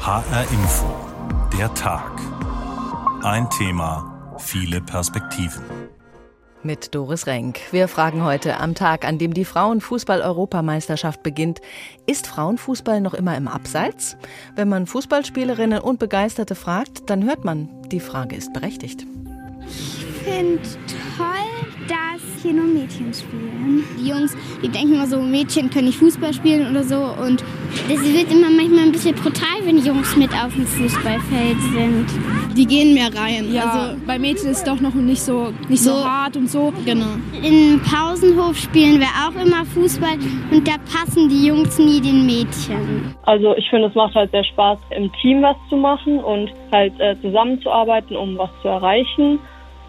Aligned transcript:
HR 0.00 0.50
Info. 0.50 0.86
Der 1.58 1.72
Tag. 1.74 2.10
Ein 3.22 3.50
Thema, 3.50 4.34
viele 4.38 4.80
Perspektiven. 4.80 5.62
Mit 6.62 6.94
Doris 6.94 7.26
Renk. 7.26 7.60
Wir 7.70 7.86
fragen 7.86 8.24
heute 8.24 8.56
am 8.56 8.74
Tag, 8.74 9.04
an 9.04 9.18
dem 9.18 9.34
die 9.34 9.44
Frauenfußball-Europameisterschaft 9.44 11.22
beginnt, 11.22 11.60
ist 12.06 12.26
Frauenfußball 12.28 13.02
noch 13.02 13.12
immer 13.12 13.36
im 13.36 13.46
Abseits? 13.46 14.16
Wenn 14.56 14.70
man 14.70 14.86
Fußballspielerinnen 14.86 15.80
und 15.80 15.98
Begeisterte 15.98 16.54
fragt, 16.54 17.10
dann 17.10 17.24
hört 17.24 17.44
man, 17.44 17.68
die 17.90 18.00
Frage 18.00 18.36
ist 18.36 18.54
berechtigt. 18.54 19.06
Ich 20.20 20.32
finde 20.32 20.60
toll, 21.16 21.70
dass 21.88 22.42
hier 22.42 22.52
nur 22.52 22.66
Mädchen 22.66 23.12
spielen. 23.12 23.84
Die 23.98 24.08
Jungs, 24.08 24.36
die 24.62 24.68
denken 24.68 24.94
immer 24.94 25.06
so, 25.06 25.20
Mädchen 25.20 25.70
können 25.70 25.86
nicht 25.86 25.98
Fußball 25.98 26.34
spielen 26.34 26.70
oder 26.70 26.82
so. 26.82 26.96
Und 26.96 27.42
das 27.88 28.02
wird 28.02 28.30
immer 28.30 28.50
manchmal 28.50 28.84
ein 28.84 28.92
bisschen 28.92 29.14
brutal, 29.14 29.64
wenn 29.64 29.78
Jungs 29.78 30.16
mit 30.16 30.30
auf 30.32 30.52
dem 30.54 30.66
Fußballfeld 30.66 31.60
sind. 31.72 32.06
Die 32.56 32.66
gehen 32.66 32.94
mehr 32.94 33.08
rein. 33.14 33.52
Ja, 33.52 33.64
also 33.64 33.96
bei 34.06 34.18
Mädchen 34.18 34.50
ist 34.50 34.58
es 34.58 34.64
doch 34.64 34.80
noch 34.80 34.94
nicht 34.94 35.22
so, 35.22 35.52
nicht 35.68 35.82
so, 35.82 35.96
so 35.96 36.04
hart 36.04 36.36
und 36.36 36.50
so. 36.50 36.72
Genau. 36.84 37.06
Im 37.42 37.80
Pausenhof 37.80 38.56
spielen 38.58 39.00
wir 39.00 39.08
auch 39.26 39.42
immer 39.42 39.64
Fußball 39.64 40.18
und 40.50 40.68
da 40.68 40.72
passen 40.92 41.28
die 41.28 41.46
Jungs 41.46 41.78
nie 41.78 42.00
den 42.00 42.26
Mädchen. 42.26 43.14
Also 43.22 43.54
ich 43.56 43.68
finde, 43.70 43.88
es 43.88 43.94
macht 43.94 44.14
halt 44.14 44.30
sehr 44.32 44.44
Spaß, 44.44 44.78
im 44.96 45.10
Team 45.22 45.42
was 45.42 45.56
zu 45.70 45.76
machen 45.76 46.18
und 46.18 46.50
halt 46.72 46.92
äh, 47.00 47.16
zusammenzuarbeiten, 47.22 48.16
um 48.16 48.36
was 48.36 48.50
zu 48.62 48.68
erreichen. 48.68 49.38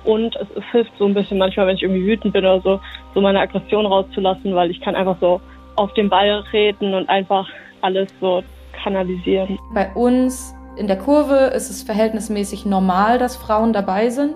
Und 0.03 0.35
es, 0.35 0.47
es, 0.55 0.63
hilft 0.71 0.91
so 0.97 1.05
ein 1.05 1.13
bisschen 1.13 1.37
manchmal, 1.37 1.67
wenn 1.67 1.75
ich 1.75 1.83
irgendwie 1.83 2.05
wütend 2.05 2.33
bin 2.33 2.45
oder 2.45 2.61
so, 2.61 2.79
so 3.13 3.21
meine 3.21 3.39
Aggression 3.39 3.85
rauszulassen, 3.85 4.55
weil 4.55 4.71
ich 4.71 4.81
kann 4.81 4.95
einfach 4.95 5.17
so 5.19 5.41
auf 5.75 5.93
den 5.93 6.09
Ball 6.09 6.43
treten 6.49 6.93
und 6.93 7.07
einfach 7.09 7.47
alles 7.81 8.09
so 8.19 8.43
kanalisieren. 8.83 9.59
Bei 9.73 9.91
uns 9.93 10.55
in 10.77 10.87
der 10.87 10.97
Kurve 10.97 11.51
ist 11.55 11.69
es 11.69 11.83
verhältnismäßig 11.83 12.65
normal, 12.65 13.17
dass 13.17 13.35
Frauen 13.35 13.73
dabei 13.73 14.09
sind 14.09 14.35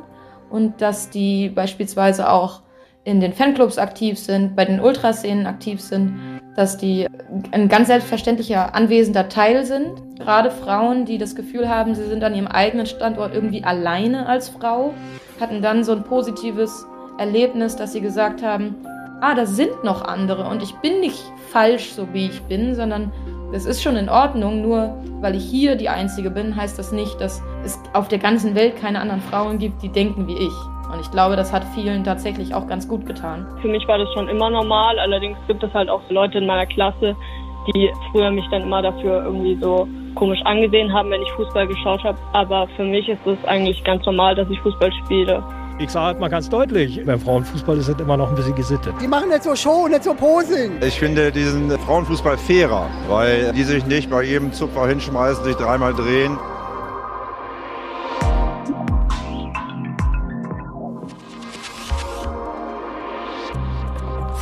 und 0.50 0.82
dass 0.82 1.10
die 1.10 1.50
beispielsweise 1.50 2.30
auch 2.30 2.62
in 3.04 3.20
den 3.20 3.34
Fanclubs 3.34 3.78
aktiv 3.78 4.18
sind, 4.18 4.56
bei 4.56 4.66
den 4.66 4.80
Ultraszenen 4.80 5.46
aktiv 5.46 5.80
sind, 5.80 6.42
dass 6.56 6.78
die 6.78 7.08
ein 7.52 7.70
ganz 7.70 7.88
selbstverständlicher 7.88 8.74
anwesender 8.74 9.30
Teil 9.30 9.66
sind. 9.66 10.20
Gerade 10.20 10.50
Frauen, 10.50 11.06
die 11.06 11.18
das 11.18 11.36
Gefühl 11.36 11.70
haben, 11.70 11.94
sie 11.94 12.06
sind 12.06 12.24
an 12.24 12.34
ihrem 12.34 12.48
eigenen 12.48 12.88
Standort 12.88 13.34
irgendwie 13.34 13.64
alleine 13.64 14.26
als 14.26 14.50
Frau 14.50 14.94
hatten 15.40 15.62
dann 15.62 15.84
so 15.84 15.92
ein 15.92 16.04
positives 16.04 16.88
Erlebnis, 17.18 17.76
dass 17.76 17.94
sie 17.94 18.02
gesagt 18.02 18.44
haben, 18.44 18.76
ah, 19.22 19.36
da 19.36 19.46
sind 19.46 19.84
noch 19.84 20.04
andere 20.04 20.48
und 20.50 20.62
ich 20.62 20.76
bin 20.76 21.00
nicht 21.00 21.24
falsch, 21.50 21.94
so 21.94 22.14
wie 22.14 22.28
ich 22.28 22.42
bin, 22.44 22.76
sondern 22.76 23.12
es 23.54 23.66
ist 23.66 23.82
schon 23.82 23.96
in 23.96 24.10
Ordnung, 24.10 24.62
nur 24.62 25.02
weil 25.22 25.36
ich 25.36 25.44
hier 25.44 25.76
die 25.76 25.90
Einzige 25.90 26.30
bin, 26.30 26.56
heißt 26.56 26.78
das 26.78 26.92
nicht, 26.92 27.20
dass 27.22 27.42
es 27.64 27.80
auf 27.94 28.08
der 28.08 28.20
ganzen 28.20 28.56
Welt 28.56 28.76
keine 28.76 29.00
anderen 29.00 29.22
Frauen 29.22 29.60
gibt, 29.60 29.82
die 29.82 29.90
denken 29.90 30.28
wie 30.28 30.38
ich. 30.38 30.54
Und 30.92 31.00
ich 31.00 31.10
glaube, 31.12 31.36
das 31.36 31.52
hat 31.54 31.64
vielen 31.74 32.04
tatsächlich 32.04 32.54
auch 32.54 32.68
ganz 32.68 32.88
gut 32.88 33.06
getan. 33.06 33.48
Für 33.62 33.68
mich 33.68 33.88
war 33.88 33.98
das 33.98 34.12
schon 34.14 34.28
immer 34.28 34.50
normal, 34.50 35.00
allerdings 35.00 35.38
gibt 35.48 35.64
es 35.64 35.74
halt 35.74 35.90
auch 35.90 36.02
Leute 36.10 36.38
in 36.38 36.46
meiner 36.46 36.66
Klasse, 36.66 37.16
die 37.68 37.92
früher 38.12 38.32
mich 38.32 38.46
dann 38.52 38.64
immer 38.64 38.82
dafür 38.82 39.24
irgendwie 39.24 39.58
so 39.62 39.88
komisch 40.16 40.40
angesehen 40.46 40.92
haben, 40.92 41.12
wenn 41.12 41.22
ich 41.22 41.32
Fußball 41.34 41.68
geschaut 41.68 42.04
habe. 42.04 42.18
Aber 42.34 42.68
für 42.76 42.84
mich 42.84 43.08
ist 43.08 43.26
es 43.26 43.38
eigentlich 43.46 43.84
ganz 43.84 44.06
normal, 44.06 44.36
dass 44.36 44.50
ich 44.50 44.60
Fußball 44.62 44.92
spiele. 45.06 45.44
Ich 45.78 45.90
sage 45.90 46.06
halt 46.06 46.20
mal 46.22 46.30
ganz 46.30 46.50
deutlich, 46.50 47.02
beim 47.06 47.20
Frauenfußball 47.20 47.78
ist 47.78 47.90
es 47.90 48.00
immer 48.00 48.16
noch 48.16 48.30
ein 48.30 48.36
bisschen 48.36 48.56
gesittet. 48.56 48.94
Die 49.02 49.08
machen 49.08 49.28
nicht 49.28 49.44
so 49.44 49.54
Show, 49.56 49.90
nicht 49.90 50.06
so 50.06 50.14
Posing. 50.14 50.72
Ich 50.82 50.98
finde 50.98 51.34
diesen 51.34 51.70
Frauenfußball 51.70 52.38
fairer, 52.38 52.88
weil 53.10 53.52
die 53.52 53.64
sich 53.64 53.86
nicht 53.86 54.10
bei 54.10 54.24
jedem 54.24 54.54
Zupfer 54.54 54.88
hinschmeißen, 54.88 55.44
sich 55.44 55.56
dreimal 55.56 55.94
drehen. 55.94 56.38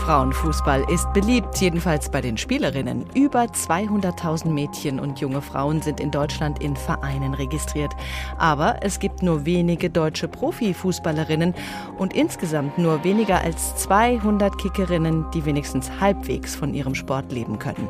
Frauenfußball 0.03 0.83
ist 0.91 1.13
beliebt, 1.13 1.61
jedenfalls 1.61 2.09
bei 2.09 2.19
den 2.19 2.37
Spielerinnen. 2.37 3.05
Über 3.13 3.43
200.000 3.43 4.49
Mädchen 4.49 4.99
und 4.99 5.21
junge 5.21 5.41
Frauen 5.41 5.81
sind 5.81 6.01
in 6.01 6.11
Deutschland 6.11 6.61
in 6.61 6.75
Vereinen 6.75 7.33
registriert. 7.33 7.93
Aber 8.37 8.83
es 8.83 8.99
gibt 8.99 9.23
nur 9.23 9.45
wenige 9.45 9.89
deutsche 9.89 10.27
Profifußballerinnen 10.27 11.53
und 11.97 12.13
insgesamt 12.13 12.77
nur 12.77 13.05
weniger 13.05 13.39
als 13.39 13.77
200 13.77 14.57
Kickerinnen, 14.57 15.25
die 15.33 15.45
wenigstens 15.45 15.89
halbwegs 16.01 16.53
von 16.53 16.73
ihrem 16.73 16.95
Sport 16.95 17.31
leben 17.31 17.57
können. 17.57 17.87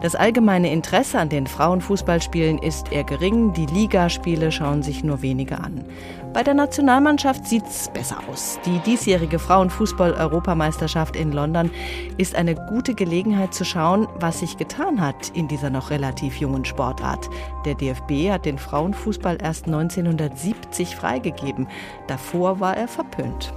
Das 0.00 0.14
allgemeine 0.14 0.70
Interesse 0.70 1.18
an 1.18 1.28
den 1.28 1.48
Frauenfußballspielen 1.48 2.58
ist 2.58 2.92
eher 2.92 3.02
gering. 3.02 3.52
Die 3.52 3.66
Ligaspiele 3.66 4.52
schauen 4.52 4.84
sich 4.84 5.02
nur 5.02 5.22
wenige 5.22 5.58
an. 5.58 5.84
Bei 6.32 6.42
der 6.42 6.54
Nationalmannschaft 6.54 7.46
sieht 7.46 7.66
es 7.66 7.88
besser 7.88 8.18
aus. 8.30 8.58
Die 8.66 8.78
diesjährige 8.80 9.38
Frauenfußball-Europameisterschaft 9.38 11.16
in 11.16 11.32
London 11.32 11.70
ist 12.18 12.34
eine 12.34 12.54
gute 12.54 12.94
Gelegenheit 12.94 13.54
zu 13.54 13.64
schauen, 13.64 14.06
was 14.20 14.40
sich 14.40 14.56
getan 14.58 15.00
hat 15.00 15.30
in 15.34 15.48
dieser 15.48 15.70
noch 15.70 15.90
relativ 15.90 16.36
jungen 16.36 16.64
Sportart. 16.64 17.30
Der 17.64 17.74
DFB 17.74 18.30
hat 18.30 18.44
den 18.44 18.58
Frauenfußball 18.58 19.38
erst 19.42 19.66
1970 19.66 20.96
freigegeben. 20.96 21.66
Davor 22.06 22.60
war 22.60 22.76
er 22.76 22.88
verpönt. 22.88 23.52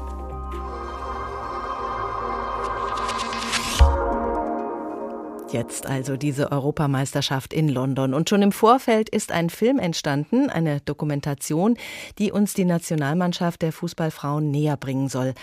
Jetzt 5.52 5.86
also 5.86 6.16
diese 6.16 6.50
Europameisterschaft 6.50 7.54
in 7.54 7.68
London. 7.68 8.14
Und 8.14 8.30
schon 8.30 8.42
im 8.42 8.54
Vorfeld 8.54 9.10
ist 9.10 9.34
ein 9.34 9.50
Film 9.50 9.80
entstanden, 9.80 10.50
eine 10.50 10.80
Dokumentation, 10.80 11.76
die 12.20 12.32
uns 12.32 12.54
die 12.54 12.64
Nationalmannschaft 12.64 13.62
der 13.62 13.74
Fußballfrauen 13.74 14.50
näher 14.50 14.78
bringen 14.78 15.10
soll. 15.10 15.34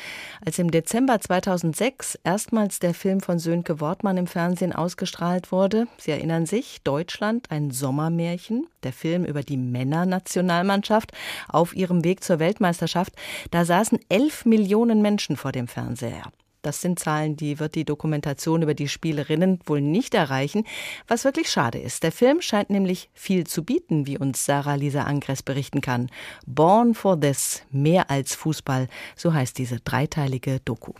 Als 0.45 0.59
im 0.59 0.71
Dezember 0.71 1.21
2006 1.21 2.19
erstmals 2.25 2.79
der 2.79 2.95
Film 2.95 3.21
von 3.21 3.39
Sönke 3.39 3.81
Wortmann 3.81 4.17
im 4.17 4.27
Fernsehen 4.27 4.73
ausgestrahlt 4.73 5.53
wurde, 5.53 5.87
Sie 5.99 6.11
erinnern 6.11 6.47
sich, 6.47 6.79
Deutschland, 6.85 7.51
ein 7.51 7.71
Sommermärchen, 7.71 8.67
der 8.85 8.95
Film 8.95 9.27
über 9.27 9.43
die 9.43 9.59
Männernationalmannschaft 9.59 11.13
auf 11.49 11.77
ihrem 11.77 12.03
Weg 12.03 12.25
zur 12.25 12.39
Weltmeisterschaft, 12.39 13.13
da 13.51 13.67
saßen 13.67 13.99
elf 14.09 14.47
Millionen 14.47 15.03
Menschen 15.03 15.37
vor 15.37 15.53
dem 15.53 15.69
Fernseher. 15.69 16.33
Das 16.69 16.83
sind 16.83 16.99
Zahlen, 16.99 17.35
die 17.35 17.61
wird 17.61 17.77
die 17.77 17.87
Dokumentation 17.87 18.61
über 18.61 18.75
die 18.75 18.89
Spielerinnen 18.89 19.59
wohl 19.65 19.81
nicht 19.81 20.13
erreichen, 20.13 20.67
was 21.07 21.25
wirklich 21.25 21.49
schade 21.49 21.79
ist. 21.79 22.03
Der 22.03 22.13
Film 22.13 22.43
scheint 22.43 22.69
nämlich 22.69 23.09
viel 23.15 23.47
zu 23.47 23.65
bieten, 23.65 24.07
wie 24.07 24.19
uns 24.19 24.45
Sarah 24.45 24.75
Lisa 24.75 25.05
Angres 25.05 25.43
berichten 25.43 25.81
kann. 25.81 26.11
Born 26.45 26.93
for 26.93 27.19
This, 27.19 27.63
mehr 27.71 28.11
als 28.11 28.35
Fußball, 28.35 28.89
so 29.17 29.33
heißt 29.33 29.57
diese 29.57 29.81
dreiteilige 29.81 30.61
Doku. 30.63 30.93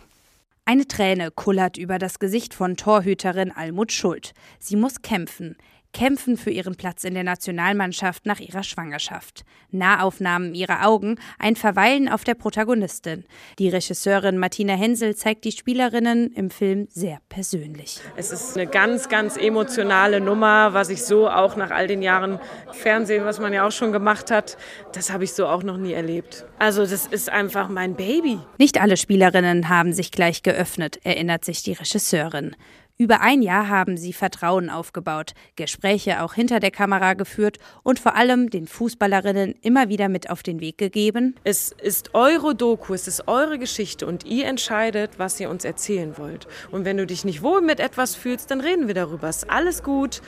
Eine 0.65 0.89
Träne 0.89 1.31
kullert 1.31 1.77
über 1.77 1.99
das 1.99 2.19
Gesicht 2.19 2.55
von 2.55 2.79
Torhüterin 2.79 3.53
Almut 3.53 3.93
Schuld. 3.93 4.33
Sie 4.59 4.77
muss 4.77 5.03
kämpfen 5.03 5.55
kämpfen 5.93 6.37
für 6.37 6.51
ihren 6.51 6.77
Platz 6.77 7.05
in 7.05 7.15
der 7.15 7.25
Nationalmannschaft 7.25 8.27
nach 8.27 8.41
ihrer 8.41 8.63
Schwangerschaft. 8.63 9.45
Nahaufnahmen 9.71 10.55
ihrer 10.55 10.87
Augen, 10.87 11.17
ein 11.39 11.57
Verweilen 11.57 12.09
auf 12.09 12.25
der 12.25 12.35
Protagonistin. 12.35 13.25
Die 13.59 13.69
Regisseurin 13.69 14.39
Martina 14.39 14.75
Hensel 14.75 15.17
zeigt 15.17 15.45
die 15.45 15.53
Spielerinnen 15.53 16.33
im 16.33 16.51
Film 16.51 16.89
sehr 16.91 17.19
persönlich. 17.29 18.01
Es 18.17 18.31
ist 18.31 18.57
eine 18.57 18.67
ganz, 18.67 19.09
ganz 19.09 19.37
emotionale 19.37 20.21
Nummer, 20.21 20.75
was 20.75 20.91
ich 20.91 21.03
so 21.03 21.29
auch 21.29 21.57
nach 21.57 21.71
all 21.71 21.87
den 21.87 22.03
Jahren 22.03 22.39
Fernsehen, 22.73 23.25
was 23.25 23.41
man 23.41 23.53
ja 23.53 23.67
auch 23.67 23.73
schon 23.73 23.93
gemacht 23.93 24.31
hat, 24.31 24.57
das 24.93 25.13
habe 25.13 25.25
ich 25.25 25.33
so 25.33 25.47
auch 25.47 25.63
noch 25.63 25.77
nie 25.77 25.93
erlebt. 25.93 26.45
Also 26.59 26.83
das 26.87 27.07
ist 27.07 27.31
einfach 27.31 27.69
mein 27.69 27.95
Baby. 27.95 28.39
Nicht 28.59 28.81
alle 28.81 28.97
Spielerinnen 28.97 29.69
haben 29.69 29.93
sich 29.93 30.11
gleich 30.11 30.43
geöffnet, 30.43 31.01
erinnert 31.05 31.45
sich 31.45 31.63
die 31.63 31.73
Regisseurin. 31.73 32.55
Über 33.01 33.21
ein 33.21 33.43
Jahr 33.43 33.69
haben 33.69 33.97
sie 33.97 34.13
Vertrauen 34.13 34.71
aufgebaut, 34.71 35.35
Gespräche 35.55 36.21
auch 36.21 36.35
hinter 36.35 36.59
der 36.59 36.73
Kamera 36.73 37.15
geführt 37.15 37.59
und 37.85 38.01
vor 38.01 38.17
allem 38.17 38.51
den 38.51 38.67
Fußballerinnen 38.67 39.55
immer 39.63 39.89
wieder 39.89 40.09
mit 40.09 40.31
auf 40.31 40.43
den 40.43 40.59
Weg 40.59 40.79
gegeben. 40.79 41.37
Es 41.45 41.71
ist 41.71 42.17
eure 42.17 42.57
Doku, 42.57 42.95
es 42.95 43.07
ist 43.07 43.29
eure 43.29 43.61
Geschichte 43.61 44.05
und 44.05 44.27
ihr 44.27 44.47
entscheidet, 44.47 45.13
was 45.17 45.39
ihr 45.39 45.49
uns 45.49 45.65
erzählen 45.65 46.19
wollt. 46.19 46.49
Und 46.73 46.85
wenn 46.85 46.97
du 46.97 47.07
dich 47.07 47.25
nicht 47.25 47.41
wohl 47.41 47.61
mit 47.61 47.79
etwas 47.79 48.17
fühlst, 48.17 48.51
dann 48.51 48.61
reden 48.61 48.89
wir 48.89 48.95
darüber. 48.95 49.29
Ist 49.29 49.49
alles 49.49 49.85
gut. 49.85 50.21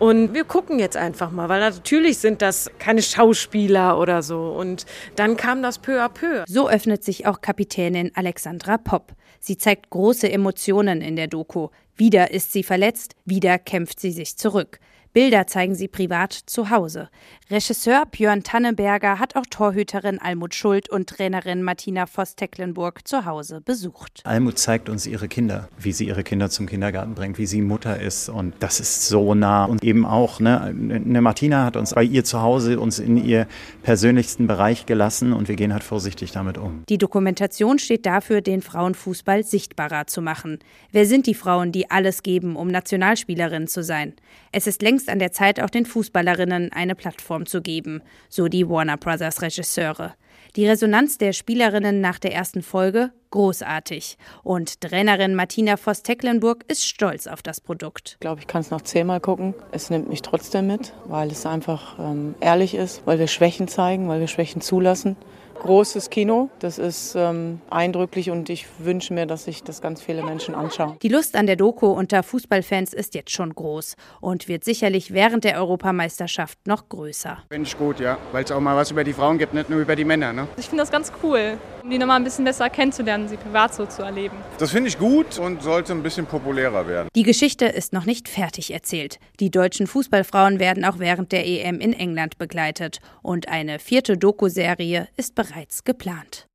Und 0.00 0.34
wir 0.34 0.42
gucken 0.42 0.80
jetzt 0.80 0.96
einfach 0.96 1.30
mal, 1.30 1.48
weil 1.48 1.60
natürlich 1.60 2.18
sind 2.18 2.42
das 2.42 2.70
keine 2.80 3.02
Schauspieler 3.02 4.00
oder 4.00 4.22
so. 4.22 4.48
Und 4.48 4.84
dann 5.14 5.36
kam 5.36 5.62
das 5.62 5.78
peu 5.78 6.02
à 6.02 6.08
peu. 6.08 6.42
So 6.48 6.68
öffnet 6.68 7.04
sich 7.04 7.26
auch 7.26 7.40
Kapitänin 7.40 8.10
Alexandra 8.14 8.78
Popp. 8.78 9.12
Sie 9.38 9.56
zeigt 9.56 9.90
große 9.90 10.30
Emotionen 10.30 11.00
in 11.02 11.14
der 11.14 11.28
Doku. 11.28 11.68
Wieder 11.96 12.30
ist 12.30 12.52
sie 12.52 12.62
verletzt, 12.62 13.16
wieder 13.24 13.58
kämpft 13.58 14.00
sie 14.00 14.10
sich 14.10 14.36
zurück. 14.36 14.80
Bilder 15.16 15.46
zeigen 15.46 15.74
sie 15.74 15.88
privat 15.88 16.34
zu 16.34 16.68
Hause. 16.68 17.08
Regisseur 17.50 18.04
Björn 18.04 18.42
Tannenberger 18.42 19.18
hat 19.18 19.34
auch 19.34 19.46
Torhüterin 19.48 20.18
Almut 20.18 20.54
Schuld 20.54 20.90
und 20.90 21.08
Trainerin 21.08 21.62
Martina 21.62 22.04
Voss-Tecklenburg 22.04 23.08
zu 23.08 23.24
Hause 23.24 23.62
besucht. 23.62 24.20
Almut 24.24 24.58
zeigt 24.58 24.90
uns 24.90 25.06
ihre 25.06 25.26
Kinder, 25.26 25.70
wie 25.78 25.92
sie 25.92 26.06
ihre 26.06 26.22
Kinder 26.22 26.50
zum 26.50 26.66
Kindergarten 26.66 27.14
bringt, 27.14 27.38
wie 27.38 27.46
sie 27.46 27.62
Mutter 27.62 27.98
ist 27.98 28.28
und 28.28 28.56
das 28.58 28.78
ist 28.78 29.08
so 29.08 29.34
nah 29.34 29.64
und 29.64 29.82
eben 29.84 30.04
auch, 30.04 30.38
ne, 30.38 30.60
eine 30.60 31.22
Martina 31.22 31.64
hat 31.64 31.76
uns 31.76 31.94
bei 31.94 32.02
ihr 32.02 32.24
zu 32.24 32.42
Hause 32.42 32.78
uns 32.78 32.98
in 32.98 33.16
ihr 33.16 33.46
persönlichsten 33.84 34.46
Bereich 34.46 34.84
gelassen 34.84 35.32
und 35.32 35.48
wir 35.48 35.56
gehen 35.56 35.72
halt 35.72 35.84
vorsichtig 35.84 36.32
damit 36.32 36.58
um. 36.58 36.82
Die 36.90 36.98
Dokumentation 36.98 37.78
steht 37.78 38.04
dafür, 38.04 38.42
den 38.42 38.60
Frauenfußball 38.60 39.44
sichtbarer 39.44 40.08
zu 40.08 40.20
machen. 40.20 40.58
Wer 40.92 41.06
sind 41.06 41.26
die 41.26 41.32
Frauen, 41.32 41.72
die 41.72 41.90
alles 41.90 42.22
geben, 42.22 42.54
um 42.54 42.68
Nationalspielerinnen 42.68 43.66
zu 43.66 43.82
sein? 43.82 44.12
Es 44.52 44.66
ist 44.66 44.82
längst 44.82 45.05
an 45.08 45.18
der 45.18 45.32
Zeit, 45.32 45.60
auch 45.60 45.70
den 45.70 45.86
Fußballerinnen 45.86 46.72
eine 46.72 46.94
Plattform 46.94 47.46
zu 47.46 47.62
geben, 47.62 48.02
so 48.28 48.48
die 48.48 48.68
Warner 48.68 48.96
Brothers 48.96 49.42
Regisseure. 49.42 50.14
Die 50.56 50.66
Resonanz 50.66 51.18
der 51.18 51.32
Spielerinnen 51.32 52.00
nach 52.00 52.18
der 52.18 52.32
ersten 52.32 52.62
Folge 52.62 53.10
großartig. 53.30 54.16
Und 54.42 54.80
Trainerin 54.80 55.34
Martina 55.34 55.76
Voss-Tecklenburg 55.76 56.64
ist 56.68 56.86
stolz 56.86 57.26
auf 57.26 57.42
das 57.42 57.60
Produkt. 57.60 58.12
Ich 58.12 58.20
glaube, 58.20 58.40
ich 58.40 58.46
kann 58.46 58.62
es 58.62 58.70
noch 58.70 58.80
zehnmal 58.80 59.20
gucken. 59.20 59.54
Es 59.72 59.90
nimmt 59.90 60.08
mich 60.08 60.22
trotzdem 60.22 60.68
mit, 60.68 60.94
weil 61.06 61.30
es 61.30 61.44
einfach 61.44 61.98
ähm, 61.98 62.34
ehrlich 62.40 62.74
ist, 62.74 63.02
weil 63.06 63.18
wir 63.18 63.26
Schwächen 63.26 63.68
zeigen, 63.68 64.08
weil 64.08 64.20
wir 64.20 64.28
Schwächen 64.28 64.62
zulassen 64.62 65.16
großes 65.58 66.10
Kino. 66.10 66.50
Das 66.58 66.78
ist 66.78 67.14
ähm, 67.16 67.60
eindrücklich 67.70 68.30
und 68.30 68.48
ich 68.50 68.66
wünsche 68.78 69.12
mir, 69.14 69.26
dass 69.26 69.44
sich 69.44 69.62
das 69.62 69.80
ganz 69.80 70.02
viele 70.02 70.22
Menschen 70.22 70.54
anschauen. 70.54 70.96
Die 71.02 71.08
Lust 71.08 71.36
an 71.36 71.46
der 71.46 71.56
Doku 71.56 71.86
unter 71.86 72.22
Fußballfans 72.22 72.92
ist 72.92 73.14
jetzt 73.14 73.30
schon 73.30 73.54
groß 73.54 73.96
und 74.20 74.48
wird 74.48 74.64
sicherlich 74.64 75.12
während 75.12 75.44
der 75.44 75.58
Europameisterschaft 75.58 76.58
noch 76.66 76.88
größer. 76.88 77.38
Finde 77.50 77.68
ich 77.68 77.76
gut, 77.76 78.00
ja, 78.00 78.18
weil 78.32 78.44
es 78.44 78.52
auch 78.52 78.60
mal 78.60 78.76
was 78.76 78.90
über 78.90 79.04
die 79.04 79.12
Frauen 79.12 79.38
gibt, 79.38 79.54
nicht 79.54 79.70
nur 79.70 79.80
über 79.80 79.96
die 79.96 80.04
Männer. 80.04 80.32
Ne? 80.32 80.48
Ich 80.56 80.66
finde 80.66 80.82
das 80.82 80.90
ganz 80.90 81.12
cool, 81.22 81.58
um 81.86 81.90
die 81.90 81.98
nochmal 81.98 82.18
ein 82.18 82.24
bisschen 82.24 82.44
besser 82.44 82.70
kennenzulernen, 82.70 83.28
sie 83.28 83.36
privat 83.36 83.74
so 83.74 83.86
zu 83.86 84.02
erleben. 84.02 84.36
Das 84.58 84.70
finde 84.70 84.88
ich 84.88 84.98
gut 84.98 85.38
und 85.38 85.62
sollte 85.62 85.92
ein 85.92 86.02
bisschen 86.02 86.26
populärer 86.26 86.86
werden. 86.86 87.08
Die 87.14 87.22
Geschichte 87.22 87.64
ist 87.64 87.92
noch 87.92 88.04
nicht 88.04 88.28
fertig 88.28 88.72
erzählt. 88.72 89.18
Die 89.40 89.50
deutschen 89.50 89.86
Fußballfrauen 89.86 90.60
werden 90.60 90.84
auch 90.84 90.98
während 90.98 91.32
der 91.32 91.46
EM 91.46 91.80
in 91.80 91.92
England 91.92 92.38
begleitet 92.38 93.00
und 93.22 93.48
eine 93.48 93.78
vierte 93.78 94.18
Doku-Serie 94.18 95.08
ist 95.16 95.34
bereits 95.34 95.56
bereits 95.56 95.84
geplant. 95.84 96.46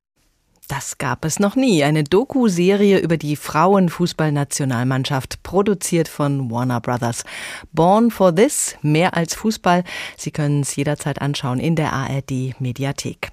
Das 0.68 0.96
gab 0.96 1.24
es 1.24 1.38
noch 1.38 1.56
nie. 1.56 1.84
Eine 1.84 2.04
Doku-Serie 2.04 2.98
über 2.98 3.18
die 3.18 3.36
Frauenfußballnationalmannschaft, 3.36 5.42
produziert 5.42 6.08
von 6.08 6.50
Warner 6.50 6.80
Brothers. 6.80 7.24
Born 7.72 8.10
for 8.10 8.34
This, 8.34 8.76
mehr 8.80 9.14
als 9.14 9.34
Fußball. 9.34 9.84
Sie 10.16 10.30
können 10.30 10.60
es 10.60 10.74
jederzeit 10.76 11.20
anschauen 11.20 11.58
in 11.58 11.76
der 11.76 11.92
ARD-Mediathek. 11.92 13.32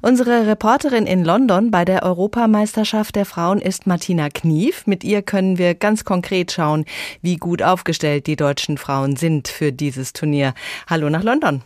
Unsere 0.00 0.46
Reporterin 0.46 1.06
in 1.06 1.24
London 1.24 1.70
bei 1.70 1.84
der 1.84 2.02
Europameisterschaft 2.02 3.16
der 3.16 3.24
Frauen 3.24 3.60
ist 3.60 3.86
Martina 3.86 4.28
Knief. 4.30 4.86
Mit 4.86 5.04
ihr 5.04 5.22
können 5.22 5.58
wir 5.58 5.74
ganz 5.74 6.04
konkret 6.04 6.52
schauen, 6.52 6.84
wie 7.20 7.36
gut 7.36 7.62
aufgestellt 7.62 8.26
die 8.26 8.36
deutschen 8.36 8.78
Frauen 8.78 9.16
sind 9.16 9.48
für 9.48 9.72
dieses 9.72 10.12
Turnier. 10.12 10.54
Hallo 10.88 11.08
nach 11.10 11.22
London. 11.22 11.62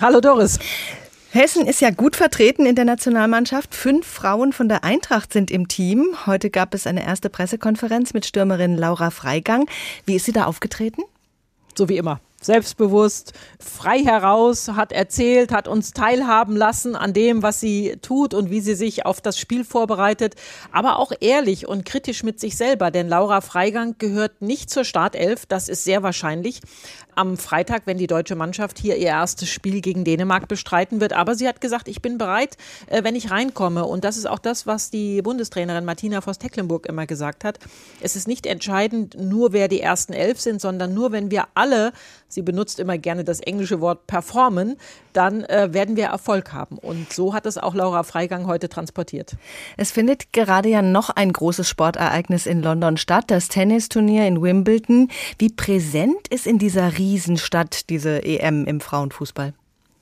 Hallo 0.00 0.20
Doris. 0.20 0.58
Hessen 1.30 1.66
ist 1.66 1.80
ja 1.80 1.90
gut 1.90 2.16
vertreten 2.16 2.64
in 2.64 2.74
der 2.74 2.86
Nationalmannschaft. 2.86 3.74
Fünf 3.74 4.06
Frauen 4.06 4.52
von 4.52 4.68
der 4.68 4.82
Eintracht 4.82 5.32
sind 5.32 5.50
im 5.50 5.68
Team. 5.68 6.06
Heute 6.26 6.48
gab 6.48 6.72
es 6.72 6.86
eine 6.86 7.04
erste 7.04 7.28
Pressekonferenz 7.28 8.14
mit 8.14 8.24
Stürmerin 8.24 8.76
Laura 8.76 9.10
Freigang. 9.10 9.66
Wie 10.06 10.16
ist 10.16 10.24
sie 10.24 10.32
da 10.32 10.44
aufgetreten? 10.44 11.02
So 11.76 11.88
wie 11.88 11.98
immer 11.98 12.20
selbstbewusst, 12.40 13.32
frei 13.58 13.98
heraus, 14.04 14.68
hat 14.68 14.92
erzählt, 14.92 15.52
hat 15.52 15.66
uns 15.66 15.92
teilhaben 15.92 16.56
lassen 16.56 16.94
an 16.94 17.12
dem, 17.12 17.42
was 17.42 17.60
sie 17.60 17.98
tut 18.00 18.32
und 18.32 18.50
wie 18.50 18.60
sie 18.60 18.74
sich 18.74 19.04
auf 19.06 19.20
das 19.20 19.38
Spiel 19.38 19.64
vorbereitet, 19.64 20.36
aber 20.70 20.98
auch 20.98 21.12
ehrlich 21.20 21.66
und 21.66 21.84
kritisch 21.84 22.22
mit 22.22 22.38
sich 22.38 22.56
selber, 22.56 22.90
denn 22.90 23.08
Laura 23.08 23.40
Freigang 23.40 23.96
gehört 23.98 24.40
nicht 24.40 24.70
zur 24.70 24.84
Startelf, 24.84 25.46
das 25.46 25.68
ist 25.68 25.84
sehr 25.84 26.02
wahrscheinlich 26.02 26.60
am 27.18 27.36
Freitag, 27.36 27.82
wenn 27.86 27.98
die 27.98 28.06
deutsche 28.06 28.36
Mannschaft 28.36 28.78
hier 28.78 28.96
ihr 28.96 29.08
erstes 29.08 29.48
Spiel 29.48 29.80
gegen 29.80 30.04
Dänemark 30.04 30.46
bestreiten 30.46 31.00
wird, 31.00 31.12
aber 31.12 31.34
sie 31.34 31.48
hat 31.48 31.60
gesagt, 31.60 31.88
ich 31.88 32.00
bin 32.00 32.16
bereit, 32.16 32.56
äh, 32.86 33.02
wenn 33.02 33.16
ich 33.16 33.32
reinkomme 33.32 33.84
und 33.84 34.04
das 34.04 34.16
ist 34.16 34.26
auch 34.26 34.38
das, 34.38 34.66
was 34.66 34.90
die 34.90 35.20
Bundestrainerin 35.22 35.84
Martina 35.84 36.20
Voss-Tecklenburg 36.20 36.86
immer 36.86 37.06
gesagt 37.06 37.42
hat. 37.42 37.58
Es 38.00 38.14
ist 38.14 38.28
nicht 38.28 38.46
entscheidend 38.46 39.16
nur, 39.18 39.52
wer 39.52 39.66
die 39.66 39.80
ersten 39.80 40.12
elf 40.12 40.40
sind, 40.40 40.60
sondern 40.60 40.94
nur, 40.94 41.10
wenn 41.10 41.32
wir 41.32 41.48
alle 41.54 41.92
sie 42.28 42.42
benutzt 42.42 42.78
immer 42.78 42.98
gerne 42.98 43.24
das 43.24 43.40
englische 43.40 43.80
Wort 43.80 44.06
performen, 44.06 44.76
dann 45.12 45.44
äh, 45.44 45.72
werden 45.72 45.96
wir 45.96 46.06
Erfolg 46.06 46.52
haben. 46.52 46.78
Und 46.78 47.12
so 47.12 47.34
hat 47.34 47.46
es 47.46 47.58
auch 47.58 47.74
Laura 47.74 48.02
Freigang 48.02 48.46
heute 48.46 48.68
transportiert. 48.68 49.36
Es 49.76 49.90
findet 49.90 50.32
gerade 50.32 50.68
ja 50.68 50.82
noch 50.82 51.10
ein 51.10 51.32
großes 51.32 51.68
Sportereignis 51.68 52.46
in 52.46 52.62
London 52.62 52.96
statt, 52.96 53.24
das 53.28 53.48
Tennisturnier 53.48 54.26
in 54.26 54.40
Wimbledon. 54.42 55.08
Wie 55.38 55.50
präsent 55.50 56.28
ist 56.28 56.46
in 56.46 56.58
dieser 56.58 56.98
Riesenstadt 56.98 57.90
diese 57.90 58.22
EM 58.24 58.66
im 58.66 58.80
Frauenfußball? 58.80 59.54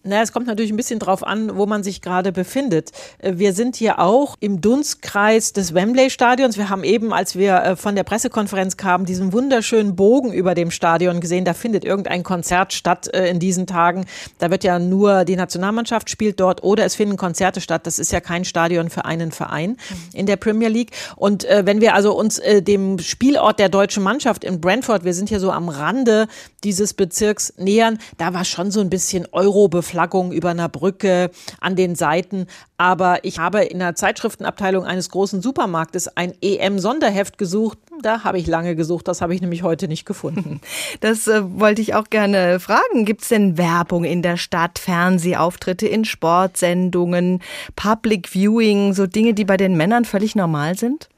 Na, 0.06 0.22
es 0.22 0.32
kommt 0.32 0.46
natürlich 0.46 0.70
ein 0.72 0.76
bisschen 0.76 1.00
drauf 1.00 1.26
an, 1.26 1.56
wo 1.56 1.66
man 1.66 1.82
sich 1.82 2.00
gerade 2.00 2.30
befindet. 2.30 2.92
Äh, 3.18 3.32
wir 3.36 3.52
sind 3.52 3.74
hier 3.74 3.98
auch 3.98 4.36
im 4.38 4.60
Dunstkreis 4.60 5.52
des 5.52 5.74
Wembley-Stadions. 5.74 6.56
Wir 6.56 6.68
haben 6.68 6.84
eben, 6.84 7.12
als 7.12 7.34
wir 7.34 7.56
äh, 7.56 7.76
von 7.76 7.96
der 7.96 8.04
Pressekonferenz 8.04 8.76
kamen, 8.76 9.04
diesen 9.04 9.32
wunderschönen 9.32 9.96
Bogen 9.96 10.32
über 10.32 10.54
dem 10.54 10.70
Stadion 10.70 11.20
gesehen. 11.20 11.44
Da 11.44 11.54
findet 11.54 11.84
irgendein 11.84 12.22
Konzert 12.22 12.72
statt 12.72 13.12
äh, 13.12 13.28
in 13.28 13.40
diesen 13.40 13.66
Tagen. 13.66 14.06
Da 14.38 14.50
wird 14.50 14.62
ja 14.62 14.78
nur 14.78 15.24
die 15.24 15.34
Nationalmannschaft 15.34 16.08
spielt 16.08 16.38
dort 16.38 16.62
oder 16.62 16.84
es 16.84 16.94
finden 16.94 17.16
Konzerte 17.16 17.60
statt. 17.60 17.84
Das 17.86 17.98
ist 17.98 18.12
ja 18.12 18.20
kein 18.20 18.44
Stadion 18.44 18.90
für 18.90 19.06
einen 19.06 19.32
Verein 19.32 19.76
in 20.12 20.26
der 20.26 20.36
Premier 20.36 20.68
League. 20.68 20.92
Und 21.16 21.44
wenn 21.48 21.80
wir 21.80 21.94
also 21.94 22.16
uns 22.16 22.40
dem 22.60 22.98
Spielort 22.98 23.58
der 23.58 23.68
deutschen 23.68 24.02
Mannschaft 24.02 24.44
in 24.44 24.60
Brentford, 24.60 25.04
wir 25.04 25.14
sind 25.14 25.28
hier 25.28 25.40
so 25.40 25.50
am 25.50 25.68
Rande 25.68 26.28
dieses 26.64 26.94
Bezirks 26.94 27.54
nähern, 27.56 27.98
da 28.18 28.34
war 28.34 28.44
schon 28.44 28.70
so 28.70 28.80
ein 28.80 28.90
bisschen 28.90 29.26
Euro 29.32 29.68
Beflaggung 29.96 30.30
über 30.30 30.50
einer 30.50 30.68
Brücke 30.68 31.30
an 31.58 31.74
den 31.74 31.94
Seiten. 31.94 32.46
Aber 32.76 33.24
ich 33.24 33.38
habe 33.38 33.64
in 33.64 33.78
der 33.78 33.94
Zeitschriftenabteilung 33.94 34.84
eines 34.84 35.08
großen 35.08 35.40
Supermarktes 35.40 36.14
ein 36.18 36.34
EM-Sonderheft 36.42 37.38
gesucht. 37.38 37.78
Da 38.02 38.22
habe 38.22 38.38
ich 38.38 38.46
lange 38.46 38.76
gesucht, 38.76 39.08
das 39.08 39.22
habe 39.22 39.34
ich 39.34 39.40
nämlich 39.40 39.62
heute 39.62 39.88
nicht 39.88 40.04
gefunden. 40.04 40.60
Das 41.00 41.28
äh, 41.28 41.42
wollte 41.58 41.82
ich 41.82 41.94
auch 41.94 42.10
gerne 42.10 42.58
fragen. 42.60 43.04
Gibt 43.04 43.22
es 43.22 43.28
denn 43.28 43.58
Werbung 43.58 44.04
in 44.04 44.22
der 44.22 44.36
Stadt, 44.36 44.78
Fernsehauftritte 44.78 45.86
in 45.86 46.04
Sportsendungen, 46.04 47.42
Public 47.76 48.28
Viewing, 48.28 48.92
so 48.92 49.06
Dinge, 49.06 49.34
die 49.34 49.44
bei 49.44 49.56
den 49.56 49.76
Männern 49.76 50.04
völlig 50.04 50.36
normal 50.36 50.76
sind? 50.76 51.08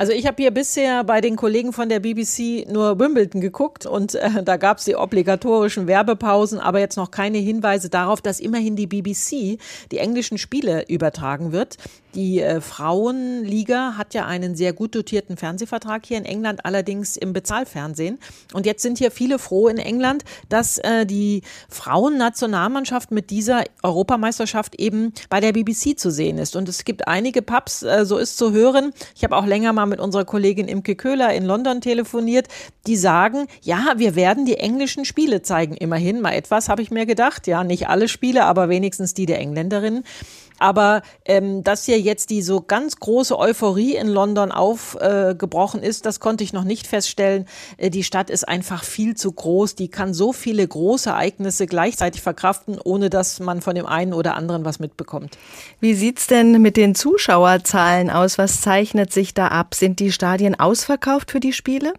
Also 0.00 0.14
ich 0.14 0.26
habe 0.26 0.42
hier 0.42 0.50
bisher 0.50 1.04
bei 1.04 1.20
den 1.20 1.36
Kollegen 1.36 1.74
von 1.74 1.90
der 1.90 2.00
BBC 2.00 2.66
nur 2.66 2.98
Wimbledon 2.98 3.42
geguckt 3.42 3.84
und 3.84 4.14
äh, 4.14 4.42
da 4.42 4.56
gab 4.56 4.78
es 4.78 4.86
die 4.86 4.96
obligatorischen 4.96 5.86
Werbepausen, 5.86 6.58
aber 6.58 6.80
jetzt 6.80 6.96
noch 6.96 7.10
keine 7.10 7.36
Hinweise 7.36 7.90
darauf, 7.90 8.22
dass 8.22 8.40
immerhin 8.40 8.76
die 8.76 8.86
BBC 8.86 9.58
die 9.92 9.98
englischen 9.98 10.38
Spiele 10.38 10.86
übertragen 10.88 11.52
wird. 11.52 11.76
Die 12.14 12.40
äh, 12.40 12.60
Frauenliga 12.60 13.94
hat 13.96 14.14
ja 14.14 14.26
einen 14.26 14.56
sehr 14.56 14.72
gut 14.72 14.94
dotierten 14.94 15.36
Fernsehvertrag 15.36 16.04
hier 16.04 16.18
in 16.18 16.24
England, 16.24 16.64
allerdings 16.64 17.16
im 17.16 17.32
Bezahlfernsehen. 17.32 18.18
Und 18.52 18.66
jetzt 18.66 18.82
sind 18.82 18.98
hier 18.98 19.10
viele 19.10 19.38
froh 19.38 19.68
in 19.68 19.78
England, 19.78 20.24
dass 20.48 20.78
äh, 20.78 21.06
die 21.06 21.42
Frauennationalmannschaft 21.68 23.12
mit 23.12 23.30
dieser 23.30 23.64
Europameisterschaft 23.82 24.74
eben 24.80 25.12
bei 25.28 25.40
der 25.40 25.52
BBC 25.52 25.98
zu 25.98 26.10
sehen 26.10 26.38
ist. 26.38 26.56
Und 26.56 26.68
es 26.68 26.84
gibt 26.84 27.06
einige 27.06 27.42
Pubs, 27.42 27.82
äh, 27.82 28.04
so 28.04 28.18
ist 28.18 28.36
zu 28.36 28.52
hören. 28.52 28.92
Ich 29.14 29.22
habe 29.22 29.36
auch 29.36 29.46
länger 29.46 29.72
mal 29.72 29.86
mit 29.86 30.00
unserer 30.00 30.24
Kollegin 30.24 30.66
Imke 30.66 30.96
Köhler 30.96 31.32
in 31.32 31.44
London 31.44 31.80
telefoniert, 31.80 32.48
die 32.86 32.96
sagen, 32.96 33.46
ja, 33.62 33.94
wir 33.96 34.16
werden 34.16 34.46
die 34.46 34.56
englischen 34.56 35.04
Spiele 35.04 35.42
zeigen. 35.42 35.74
Immerhin 35.76 36.20
mal 36.20 36.32
etwas, 36.32 36.68
habe 36.68 36.82
ich 36.82 36.90
mir 36.90 37.06
gedacht. 37.06 37.46
Ja, 37.46 37.62
nicht 37.62 37.88
alle 37.88 38.08
Spiele, 38.08 38.44
aber 38.46 38.68
wenigstens 38.68 39.14
die 39.14 39.26
der 39.26 39.38
Engländerinnen. 39.38 40.04
Aber 40.60 41.02
ähm, 41.24 41.64
dass 41.64 41.86
hier 41.86 41.98
jetzt 41.98 42.30
die 42.30 42.42
so 42.42 42.60
ganz 42.60 42.96
große 42.96 43.36
Euphorie 43.36 43.96
in 43.96 44.08
London 44.08 44.52
aufgebrochen 44.52 45.82
äh, 45.82 45.88
ist, 45.88 46.06
das 46.06 46.20
konnte 46.20 46.44
ich 46.44 46.52
noch 46.52 46.64
nicht 46.64 46.86
feststellen. 46.86 47.46
Äh, 47.78 47.90
die 47.90 48.04
Stadt 48.04 48.30
ist 48.30 48.46
einfach 48.46 48.84
viel 48.84 49.16
zu 49.16 49.32
groß. 49.32 49.74
Die 49.74 49.88
kann 49.88 50.14
so 50.14 50.32
viele 50.32 50.66
große 50.66 51.10
Ereignisse 51.10 51.66
gleichzeitig 51.66 52.20
verkraften, 52.20 52.78
ohne 52.82 53.10
dass 53.10 53.40
man 53.40 53.62
von 53.62 53.74
dem 53.74 53.86
einen 53.86 54.12
oder 54.12 54.36
anderen 54.36 54.64
was 54.64 54.78
mitbekommt. 54.78 55.36
Wie 55.80 55.94
sieht's 55.94 56.26
denn 56.26 56.60
mit 56.60 56.76
den 56.76 56.94
Zuschauerzahlen 56.94 58.10
aus? 58.10 58.38
Was 58.38 58.60
zeichnet 58.60 59.12
sich 59.12 59.32
da 59.34 59.48
ab? 59.48 59.74
Sind 59.74 59.98
die 59.98 60.12
Stadien 60.12 60.60
ausverkauft 60.60 61.30
für 61.30 61.40
die 61.40 61.54
Spiele? 61.54 61.94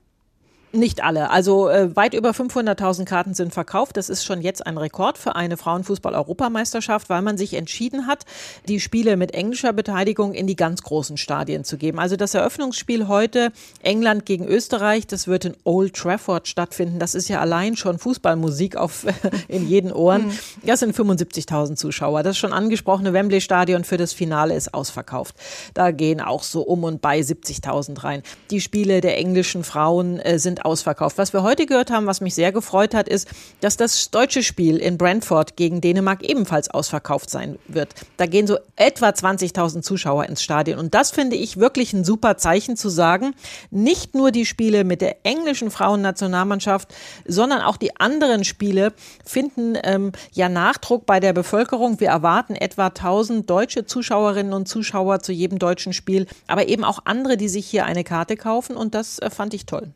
Nicht 0.73 1.03
alle. 1.03 1.29
Also 1.31 1.67
äh, 1.67 1.93
weit 1.97 2.13
über 2.13 2.31
500.000 2.31 3.03
Karten 3.03 3.33
sind 3.33 3.53
verkauft. 3.53 3.97
Das 3.97 4.09
ist 4.09 4.23
schon 4.23 4.41
jetzt 4.41 4.65
ein 4.65 4.77
Rekord 4.77 5.17
für 5.17 5.35
eine 5.35 5.57
Frauenfußball-Europameisterschaft, 5.57 7.09
weil 7.09 7.21
man 7.21 7.37
sich 7.37 7.55
entschieden 7.55 8.07
hat, 8.07 8.25
die 8.69 8.79
Spiele 8.79 9.17
mit 9.17 9.33
englischer 9.33 9.73
Beteiligung 9.73 10.33
in 10.33 10.47
die 10.47 10.55
ganz 10.55 10.81
großen 10.81 11.17
Stadien 11.17 11.65
zu 11.65 11.77
geben. 11.77 11.99
Also 11.99 12.15
das 12.15 12.33
Eröffnungsspiel 12.33 13.09
heute 13.09 13.51
England 13.81 14.25
gegen 14.25 14.45
Österreich, 14.47 15.07
das 15.07 15.27
wird 15.27 15.43
in 15.43 15.57
Old 15.65 15.93
Trafford 15.93 16.47
stattfinden. 16.47 16.99
Das 16.99 17.15
ist 17.15 17.27
ja 17.27 17.41
allein 17.41 17.75
schon 17.75 17.99
Fußballmusik 17.99 18.77
auf 18.77 19.05
in 19.49 19.67
jeden 19.67 19.91
Ohren. 19.91 20.27
Mhm. 20.27 20.39
Das 20.63 20.79
sind 20.79 20.95
75.000 20.95 21.75
Zuschauer. 21.75 22.23
Das 22.23 22.37
schon 22.37 22.53
angesprochene 22.53 23.11
Wembley 23.11 23.41
Stadion 23.41 23.83
für 23.83 23.97
das 23.97 24.13
Finale 24.13 24.55
ist 24.55 24.73
ausverkauft. 24.73 25.35
Da 25.73 25.91
gehen 25.91 26.21
auch 26.21 26.43
so 26.43 26.61
um 26.61 26.85
und 26.85 27.01
bei 27.01 27.19
70.000 27.19 28.03
rein. 28.03 28.23
Die 28.51 28.61
Spiele 28.61 29.01
der 29.01 29.17
englischen 29.17 29.65
Frauen 29.65 30.19
äh, 30.19 30.39
sind 30.39 30.60
ausverkauft. 30.61 31.17
Was 31.17 31.33
wir 31.33 31.43
heute 31.43 31.65
gehört 31.65 31.91
haben, 31.91 32.05
was 32.05 32.21
mich 32.21 32.35
sehr 32.35 32.51
gefreut 32.51 32.93
hat, 32.93 33.07
ist, 33.07 33.27
dass 33.59 33.77
das 33.77 34.11
deutsche 34.11 34.43
Spiel 34.43 34.77
in 34.77 34.97
Brentford 34.97 35.55
gegen 35.55 35.81
Dänemark 35.81 36.23
ebenfalls 36.23 36.69
ausverkauft 36.69 37.29
sein 37.29 37.57
wird. 37.67 37.93
Da 38.17 38.25
gehen 38.25 38.47
so 38.47 38.57
etwa 38.75 39.09
20.000 39.09 39.81
Zuschauer 39.81 40.25
ins 40.25 40.43
Stadion. 40.43 40.79
Und 40.79 40.93
das 40.93 41.11
finde 41.11 41.35
ich 41.35 41.57
wirklich 41.57 41.93
ein 41.93 42.03
super 42.03 42.37
Zeichen 42.37 42.77
zu 42.77 42.89
sagen, 42.89 43.33
nicht 43.69 44.15
nur 44.15 44.31
die 44.31 44.45
Spiele 44.45 44.83
mit 44.83 45.01
der 45.01 45.25
englischen 45.25 45.71
Frauennationalmannschaft, 45.71 46.93
sondern 47.25 47.61
auch 47.61 47.77
die 47.77 47.99
anderen 47.99 48.43
Spiele 48.43 48.93
finden 49.25 49.77
ähm, 49.83 50.11
ja 50.31 50.49
Nachdruck 50.49 51.05
bei 51.05 51.19
der 51.19 51.33
Bevölkerung. 51.33 51.99
Wir 51.99 52.09
erwarten 52.09 52.55
etwa 52.55 52.87
1000 52.87 53.49
deutsche 53.49 53.85
Zuschauerinnen 53.85 54.53
und 54.53 54.67
Zuschauer 54.67 55.21
zu 55.21 55.31
jedem 55.31 55.59
deutschen 55.59 55.93
Spiel, 55.93 56.27
aber 56.47 56.67
eben 56.67 56.83
auch 56.83 56.99
andere, 57.05 57.37
die 57.37 57.49
sich 57.49 57.65
hier 57.65 57.85
eine 57.85 58.03
Karte 58.03 58.35
kaufen. 58.37 58.75
Und 58.75 58.95
das 58.95 59.19
äh, 59.19 59.29
fand 59.29 59.53
ich 59.53 59.65
toll. 59.65 59.89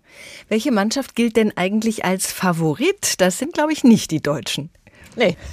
Welche 0.55 0.71
Mannschaft 0.71 1.15
gilt 1.15 1.35
denn 1.35 1.51
eigentlich 1.57 2.05
als 2.05 2.31
Favorit? 2.31 3.15
Das 3.19 3.37
sind, 3.39 3.51
glaube 3.51 3.73
ich, 3.73 3.83
nicht 3.83 4.09
die 4.09 4.21
Deutschen. 4.21 4.69
Nee. 5.15 5.37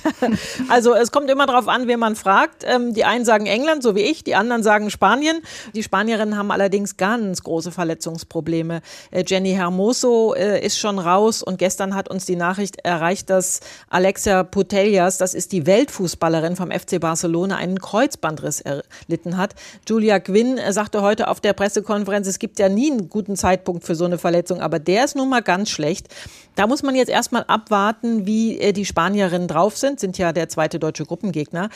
Also 0.68 0.94
es 0.94 1.10
kommt 1.10 1.30
immer 1.30 1.46
darauf 1.46 1.68
an, 1.68 1.86
wen 1.86 1.98
man 1.98 2.16
fragt. 2.16 2.64
Ähm, 2.66 2.94
die 2.94 3.04
einen 3.04 3.24
sagen 3.24 3.46
England, 3.46 3.82
so 3.82 3.94
wie 3.94 4.00
ich, 4.00 4.24
die 4.24 4.34
anderen 4.34 4.62
sagen 4.62 4.90
Spanien. 4.90 5.42
Die 5.74 5.82
Spanierinnen 5.82 6.36
haben 6.36 6.50
allerdings 6.50 6.96
ganz 6.96 7.42
große 7.42 7.72
Verletzungsprobleme. 7.72 8.80
Äh, 9.10 9.24
Jenny 9.26 9.52
Hermoso 9.52 10.34
äh, 10.34 10.64
ist 10.64 10.78
schon 10.78 10.98
raus 10.98 11.42
und 11.42 11.58
gestern 11.58 11.94
hat 11.94 12.08
uns 12.08 12.24
die 12.24 12.36
Nachricht 12.36 12.84
erreicht, 12.84 13.30
dass 13.30 13.60
Alexia 13.90 14.44
Putellas, 14.44 15.18
das 15.18 15.34
ist 15.34 15.52
die 15.52 15.66
Weltfußballerin 15.66 16.56
vom 16.56 16.70
FC 16.70 17.00
Barcelona, 17.00 17.56
einen 17.56 17.78
Kreuzbandriss 17.78 18.62
erlitten 18.62 19.36
hat. 19.36 19.54
Julia 19.88 20.20
Quinn 20.20 20.58
äh, 20.58 20.72
sagte 20.72 21.02
heute 21.02 21.28
auf 21.28 21.40
der 21.40 21.52
Pressekonferenz, 21.52 22.26
es 22.26 22.38
gibt 22.38 22.58
ja 22.58 22.68
nie 22.68 22.90
einen 22.90 23.08
guten 23.08 23.36
Zeitpunkt 23.36 23.84
für 23.84 23.94
so 23.94 24.04
eine 24.04 24.18
Verletzung, 24.18 24.60
aber 24.60 24.78
der 24.78 25.04
ist 25.04 25.16
nun 25.16 25.28
mal 25.28 25.42
ganz 25.42 25.70
schlecht. 25.70 26.08
Da 26.54 26.66
muss 26.66 26.82
man 26.82 26.94
jetzt 26.94 27.08
erstmal 27.08 27.44
abwarten, 27.44 28.26
wie 28.26 28.72
die 28.72 28.84
Spanierinnen 28.84 29.48
drauf 29.48 29.76
sind, 29.76 30.00
sind 30.00 30.18
ja 30.18 30.32
der 30.32 30.48
zweite 30.48 30.78
deutsche 30.78 31.04
Gruppengegner. 31.04 31.70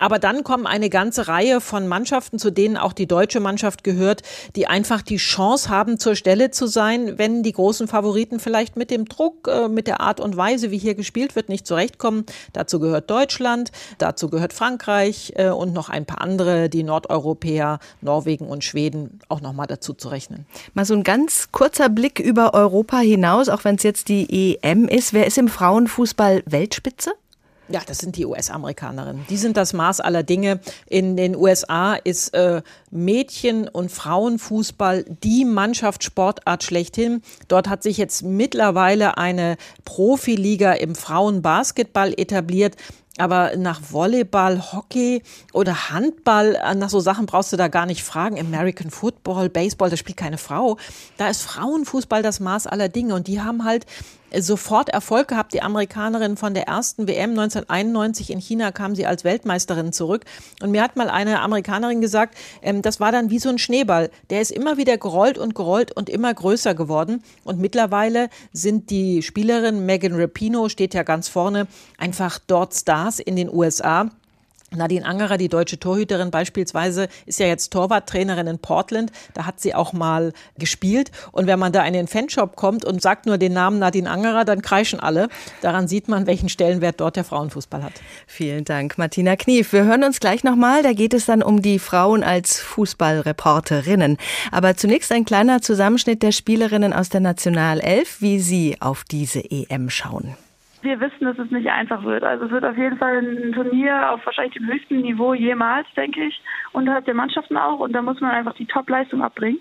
Aber 0.00 0.18
dann 0.18 0.42
kommen 0.44 0.66
eine 0.66 0.88
ganze 0.88 1.28
Reihe 1.28 1.60
von 1.60 1.86
Mannschaften, 1.86 2.38
zu 2.38 2.50
denen 2.50 2.78
auch 2.78 2.94
die 2.94 3.06
deutsche 3.06 3.38
Mannschaft 3.38 3.84
gehört, 3.84 4.22
die 4.56 4.66
einfach 4.66 5.02
die 5.02 5.18
Chance 5.18 5.68
haben, 5.68 5.98
zur 5.98 6.16
Stelle 6.16 6.50
zu 6.50 6.66
sein, 6.66 7.18
wenn 7.18 7.42
die 7.42 7.52
großen 7.52 7.86
Favoriten 7.86 8.40
vielleicht 8.40 8.76
mit 8.76 8.90
dem 8.90 9.04
Druck, 9.04 9.46
äh, 9.46 9.68
mit 9.68 9.86
der 9.86 10.00
Art 10.00 10.18
und 10.18 10.36
Weise, 10.38 10.70
wie 10.70 10.78
hier 10.78 10.94
gespielt 10.94 11.36
wird, 11.36 11.50
nicht 11.50 11.66
zurechtkommen. 11.66 12.24
Dazu 12.54 12.80
gehört 12.80 13.10
Deutschland, 13.10 13.72
dazu 13.98 14.30
gehört 14.30 14.54
Frankreich 14.54 15.34
äh, 15.36 15.50
und 15.50 15.74
noch 15.74 15.90
ein 15.90 16.06
paar 16.06 16.22
andere, 16.22 16.70
die 16.70 16.82
Nordeuropäer, 16.82 17.78
Norwegen 18.00 18.46
und 18.48 18.64
Schweden 18.64 19.20
auch 19.28 19.42
noch 19.42 19.52
mal 19.52 19.66
dazu 19.66 19.92
zu 19.92 20.08
rechnen. 20.08 20.46
Mal 20.72 20.86
so 20.86 20.94
ein 20.94 21.04
ganz 21.04 21.52
kurzer 21.52 21.90
Blick 21.90 22.18
über 22.18 22.54
Europa 22.54 22.98
hinaus, 22.98 23.50
auch 23.50 23.64
wenn 23.64 23.74
es 23.74 23.82
jetzt 23.82 24.08
die 24.08 24.19
EM 24.28 24.88
ist. 24.88 25.12
Wer 25.12 25.26
ist 25.26 25.38
im 25.38 25.48
Frauenfußball 25.48 26.42
Weltspitze? 26.46 27.12
Ja, 27.70 27.80
das 27.86 27.98
sind 27.98 28.16
die 28.16 28.26
US-Amerikanerinnen. 28.26 29.24
Die 29.30 29.36
sind 29.36 29.56
das 29.56 29.72
Maß 29.72 30.00
aller 30.00 30.24
Dinge. 30.24 30.58
In 30.86 31.16
den 31.16 31.36
USA 31.36 31.94
ist 31.94 32.34
äh, 32.34 32.62
Mädchen- 32.90 33.68
und 33.68 33.92
Frauenfußball 33.92 35.04
die 35.22 35.44
Mannschaftssportart 35.44 36.64
schlechthin. 36.64 37.22
Dort 37.46 37.68
hat 37.68 37.84
sich 37.84 37.96
jetzt 37.96 38.24
mittlerweile 38.24 39.18
eine 39.18 39.56
Profiliga 39.84 40.72
im 40.72 40.96
Frauenbasketball 40.96 42.12
etabliert. 42.16 42.74
Aber 43.20 43.56
nach 43.56 43.80
Volleyball, 43.90 44.72
Hockey 44.72 45.22
oder 45.52 45.90
Handball, 45.90 46.56
äh, 46.56 46.74
nach 46.74 46.90
so 46.90 47.00
Sachen 47.00 47.26
brauchst 47.26 47.52
du 47.52 47.56
da 47.56 47.68
gar 47.68 47.86
nicht 47.86 48.02
fragen. 48.02 48.38
American 48.38 48.90
Football, 48.90 49.48
Baseball, 49.48 49.90
da 49.90 49.96
spielt 49.96 50.16
keine 50.16 50.38
Frau. 50.38 50.78
Da 51.16 51.28
ist 51.28 51.42
Frauenfußball 51.42 52.22
das 52.22 52.40
Maß 52.40 52.66
aller 52.66 52.88
Dinge. 52.88 53.14
Und 53.14 53.26
die 53.26 53.40
haben 53.40 53.64
halt 53.64 53.86
sofort 54.38 54.88
Erfolg 54.88 55.28
gehabt. 55.28 55.52
Die 55.54 55.62
Amerikanerin 55.62 56.36
von 56.36 56.54
der 56.54 56.68
ersten 56.68 57.08
WM 57.08 57.30
1991 57.30 58.30
in 58.30 58.40
China 58.40 58.72
kam 58.72 58.94
sie 58.94 59.06
als 59.06 59.24
Weltmeisterin 59.24 59.92
zurück. 59.92 60.24
Und 60.62 60.70
mir 60.70 60.82
hat 60.82 60.96
mal 60.96 61.10
eine 61.10 61.40
Amerikanerin 61.40 62.00
gesagt, 62.00 62.36
ähm, 62.62 62.82
das 62.82 63.00
war 63.00 63.12
dann 63.12 63.30
wie 63.30 63.38
so 63.38 63.48
ein 63.48 63.58
Schneeball. 63.58 64.10
Der 64.30 64.40
ist 64.40 64.50
immer 64.50 64.76
wieder 64.76 64.98
gerollt 64.98 65.38
und 65.38 65.54
gerollt 65.54 65.92
und 65.96 66.08
immer 66.08 66.32
größer 66.32 66.74
geworden. 66.74 67.22
Und 67.44 67.58
mittlerweile 67.58 68.28
sind 68.52 68.90
die 68.90 69.22
Spielerinnen, 69.22 69.86
Megan 69.86 70.14
Rapino 70.14 70.68
steht 70.68 70.94
ja 70.94 71.02
ganz 71.02 71.28
vorne, 71.28 71.66
einfach 71.98 72.38
dort 72.46 72.74
Stars 72.74 73.18
in 73.18 73.36
den 73.36 73.52
USA. 73.52 74.10
Nadine 74.74 75.04
Angerer, 75.04 75.36
die 75.36 75.48
deutsche 75.48 75.78
Torhüterin 75.78 76.30
beispielsweise, 76.30 77.08
ist 77.26 77.40
ja 77.40 77.46
jetzt 77.46 77.72
Torwarttrainerin 77.72 78.46
in 78.46 78.58
Portland. 78.58 79.10
Da 79.34 79.46
hat 79.46 79.60
sie 79.60 79.74
auch 79.74 79.92
mal 79.92 80.32
gespielt. 80.58 81.10
Und 81.32 81.46
wenn 81.46 81.58
man 81.58 81.72
da 81.72 81.84
in 81.84 81.92
den 81.92 82.06
Fanshop 82.06 82.56
kommt 82.56 82.84
und 82.84 83.02
sagt 83.02 83.26
nur 83.26 83.38
den 83.38 83.52
Namen 83.52 83.78
Nadine 83.78 84.08
Angerer, 84.08 84.44
dann 84.44 84.62
kreischen 84.62 85.00
alle. 85.00 85.28
Daran 85.60 85.88
sieht 85.88 86.08
man, 86.08 86.26
welchen 86.26 86.48
Stellenwert 86.48 87.00
dort 87.00 87.16
der 87.16 87.24
Frauenfußball 87.24 87.82
hat. 87.82 87.92
Vielen 88.26 88.64
Dank, 88.64 88.96
Martina 88.98 89.36
Knief. 89.36 89.72
Wir 89.72 89.84
hören 89.84 90.04
uns 90.04 90.20
gleich 90.20 90.44
nochmal. 90.44 90.82
Da 90.82 90.92
geht 90.92 91.14
es 91.14 91.26
dann 91.26 91.42
um 91.42 91.62
die 91.62 91.78
Frauen 91.78 92.22
als 92.22 92.60
Fußballreporterinnen. 92.60 94.18
Aber 94.52 94.76
zunächst 94.76 95.10
ein 95.12 95.24
kleiner 95.24 95.62
Zusammenschnitt 95.62 96.22
der 96.22 96.32
Spielerinnen 96.32 96.92
aus 96.92 97.08
der 97.08 97.20
Nationalelf, 97.20 98.20
wie 98.20 98.38
sie 98.38 98.76
auf 98.80 99.04
diese 99.04 99.42
EM 99.50 99.90
schauen 99.90 100.36
wir 100.82 101.00
wissen, 101.00 101.24
dass 101.24 101.38
es 101.38 101.50
nicht 101.50 101.68
einfach 101.68 102.04
wird. 102.04 102.24
Also 102.24 102.46
es 102.46 102.50
wird 102.50 102.64
auf 102.64 102.76
jeden 102.76 102.96
Fall 102.96 103.18
ein 103.18 103.52
Turnier 103.52 104.12
auf 104.12 104.24
wahrscheinlich 104.24 104.54
dem 104.54 104.66
höchsten 104.66 105.00
Niveau 105.00 105.34
jemals, 105.34 105.86
denke 105.96 106.24
ich, 106.24 106.40
unterhalb 106.72 107.04
der 107.04 107.14
Mannschaften 107.14 107.56
auch. 107.56 107.80
Und 107.80 107.92
da 107.92 108.02
muss 108.02 108.20
man 108.20 108.30
einfach 108.30 108.54
die 108.54 108.66
Top-Leistung 108.66 109.22
abbringen. 109.22 109.60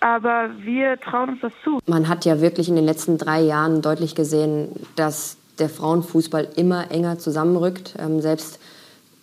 Aber 0.00 0.50
wir 0.58 0.98
trauen 1.00 1.30
uns 1.30 1.40
das 1.40 1.52
zu. 1.62 1.78
Man 1.86 2.08
hat 2.08 2.24
ja 2.24 2.40
wirklich 2.40 2.68
in 2.68 2.76
den 2.76 2.84
letzten 2.84 3.18
drei 3.18 3.40
Jahren 3.40 3.82
deutlich 3.82 4.14
gesehen, 4.14 4.68
dass 4.96 5.38
der 5.58 5.68
Frauenfußball 5.68 6.48
immer 6.56 6.90
enger 6.90 7.18
zusammenrückt. 7.18 7.94
Ähm, 7.98 8.20
selbst 8.20 8.60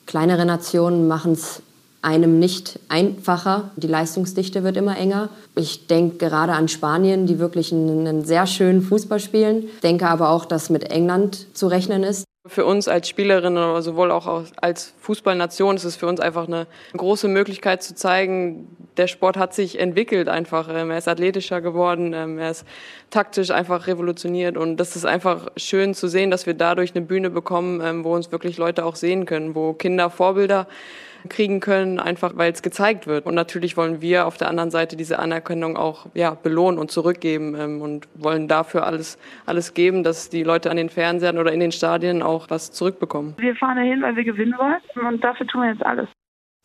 kleinere 0.05 0.45
Nationen 0.45 1.07
machen 1.07 1.33
es 1.33 1.61
einem 2.01 2.39
nicht 2.39 2.79
einfacher. 2.87 3.71
Die 3.75 3.87
Leistungsdichte 3.87 4.63
wird 4.63 4.77
immer 4.77 4.97
enger. 4.97 5.29
Ich 5.55 5.87
denke 5.87 6.17
gerade 6.17 6.53
an 6.53 6.67
Spanien, 6.67 7.27
die 7.27 7.39
wirklich 7.39 7.73
einen, 7.73 8.23
sehr 8.23 8.47
schönen 8.47 8.81
Fußball 8.81 9.19
spielen. 9.19 9.65
Denke 9.83 10.07
aber 10.07 10.29
auch, 10.29 10.45
dass 10.45 10.69
mit 10.69 10.91
England 10.91 11.47
zu 11.55 11.67
rechnen 11.67 12.03
ist. 12.03 12.25
Für 12.45 12.65
uns 12.65 12.87
als 12.87 13.09
Spielerinnen, 13.09 13.61
aber 13.61 13.81
sowohl 13.81 14.11
auch 14.11 14.43
als 14.61 14.93
Fußballnation 15.01 15.75
ist 15.75 15.83
es 15.83 15.97
für 15.97 16.07
uns 16.07 16.19
einfach 16.19 16.47
eine 16.47 16.67
große 16.95 17.27
Möglichkeit 17.27 17.83
zu 17.83 17.93
zeigen, 17.95 18.75
der 18.99 19.07
Sport 19.07 19.37
hat 19.37 19.53
sich 19.53 19.79
entwickelt 19.79 20.29
einfach. 20.29 20.67
Ähm, 20.71 20.89
er 20.89 20.97
ist 20.97 21.07
athletischer 21.07 21.61
geworden, 21.61 22.13
ähm, 22.13 22.39
er 22.39 22.51
ist 22.51 22.65
taktisch 23.09 23.51
einfach 23.51 23.87
revolutioniert 23.87 24.57
und 24.57 24.77
das 24.77 24.95
ist 24.95 25.05
einfach 25.05 25.49
schön 25.57 25.93
zu 25.93 26.07
sehen, 26.07 26.31
dass 26.31 26.45
wir 26.45 26.53
dadurch 26.53 26.95
eine 26.95 27.05
Bühne 27.05 27.29
bekommen, 27.29 27.81
ähm, 27.83 28.03
wo 28.03 28.15
uns 28.15 28.31
wirklich 28.31 28.57
Leute 28.57 28.85
auch 28.85 28.95
sehen 28.95 29.25
können, 29.25 29.53
wo 29.53 29.73
Kinder 29.73 30.09
Vorbilder 30.09 30.65
kriegen 31.27 31.59
können, 31.59 31.99
einfach 31.99 32.33
weil 32.35 32.51
es 32.51 32.61
gezeigt 32.61 33.07
wird. 33.07 33.25
Und 33.25 33.35
natürlich 33.35 33.75
wollen 33.77 34.01
wir 34.01 34.27
auf 34.27 34.37
der 34.37 34.47
anderen 34.47 34.71
Seite 34.71 34.95
diese 34.95 35.19
Anerkennung 35.19 35.77
auch 35.77 36.07
ja, 36.13 36.35
belohnen 36.35 36.79
und 36.79 36.91
zurückgeben 36.91 37.55
ähm, 37.59 37.81
und 37.81 38.07
wollen 38.15 38.47
dafür 38.47 38.85
alles, 38.85 39.17
alles 39.45 39.73
geben, 39.73 40.03
dass 40.03 40.29
die 40.29 40.43
Leute 40.43 40.71
an 40.71 40.77
den 40.77 40.89
Fernsehern 40.89 41.37
oder 41.37 41.51
in 41.51 41.59
den 41.59 41.71
Stadien 41.71 42.21
auch 42.21 42.49
was 42.49 42.71
zurückbekommen. 42.71 43.35
Wir 43.37 43.55
fahren 43.55 43.77
dahin, 43.77 44.01
weil 44.01 44.15
wir 44.15 44.23
gewinnen 44.23 44.55
wollen 44.57 45.07
und 45.07 45.23
dafür 45.23 45.47
tun 45.47 45.61
wir 45.63 45.71
jetzt 45.71 45.85
alles. 45.85 46.07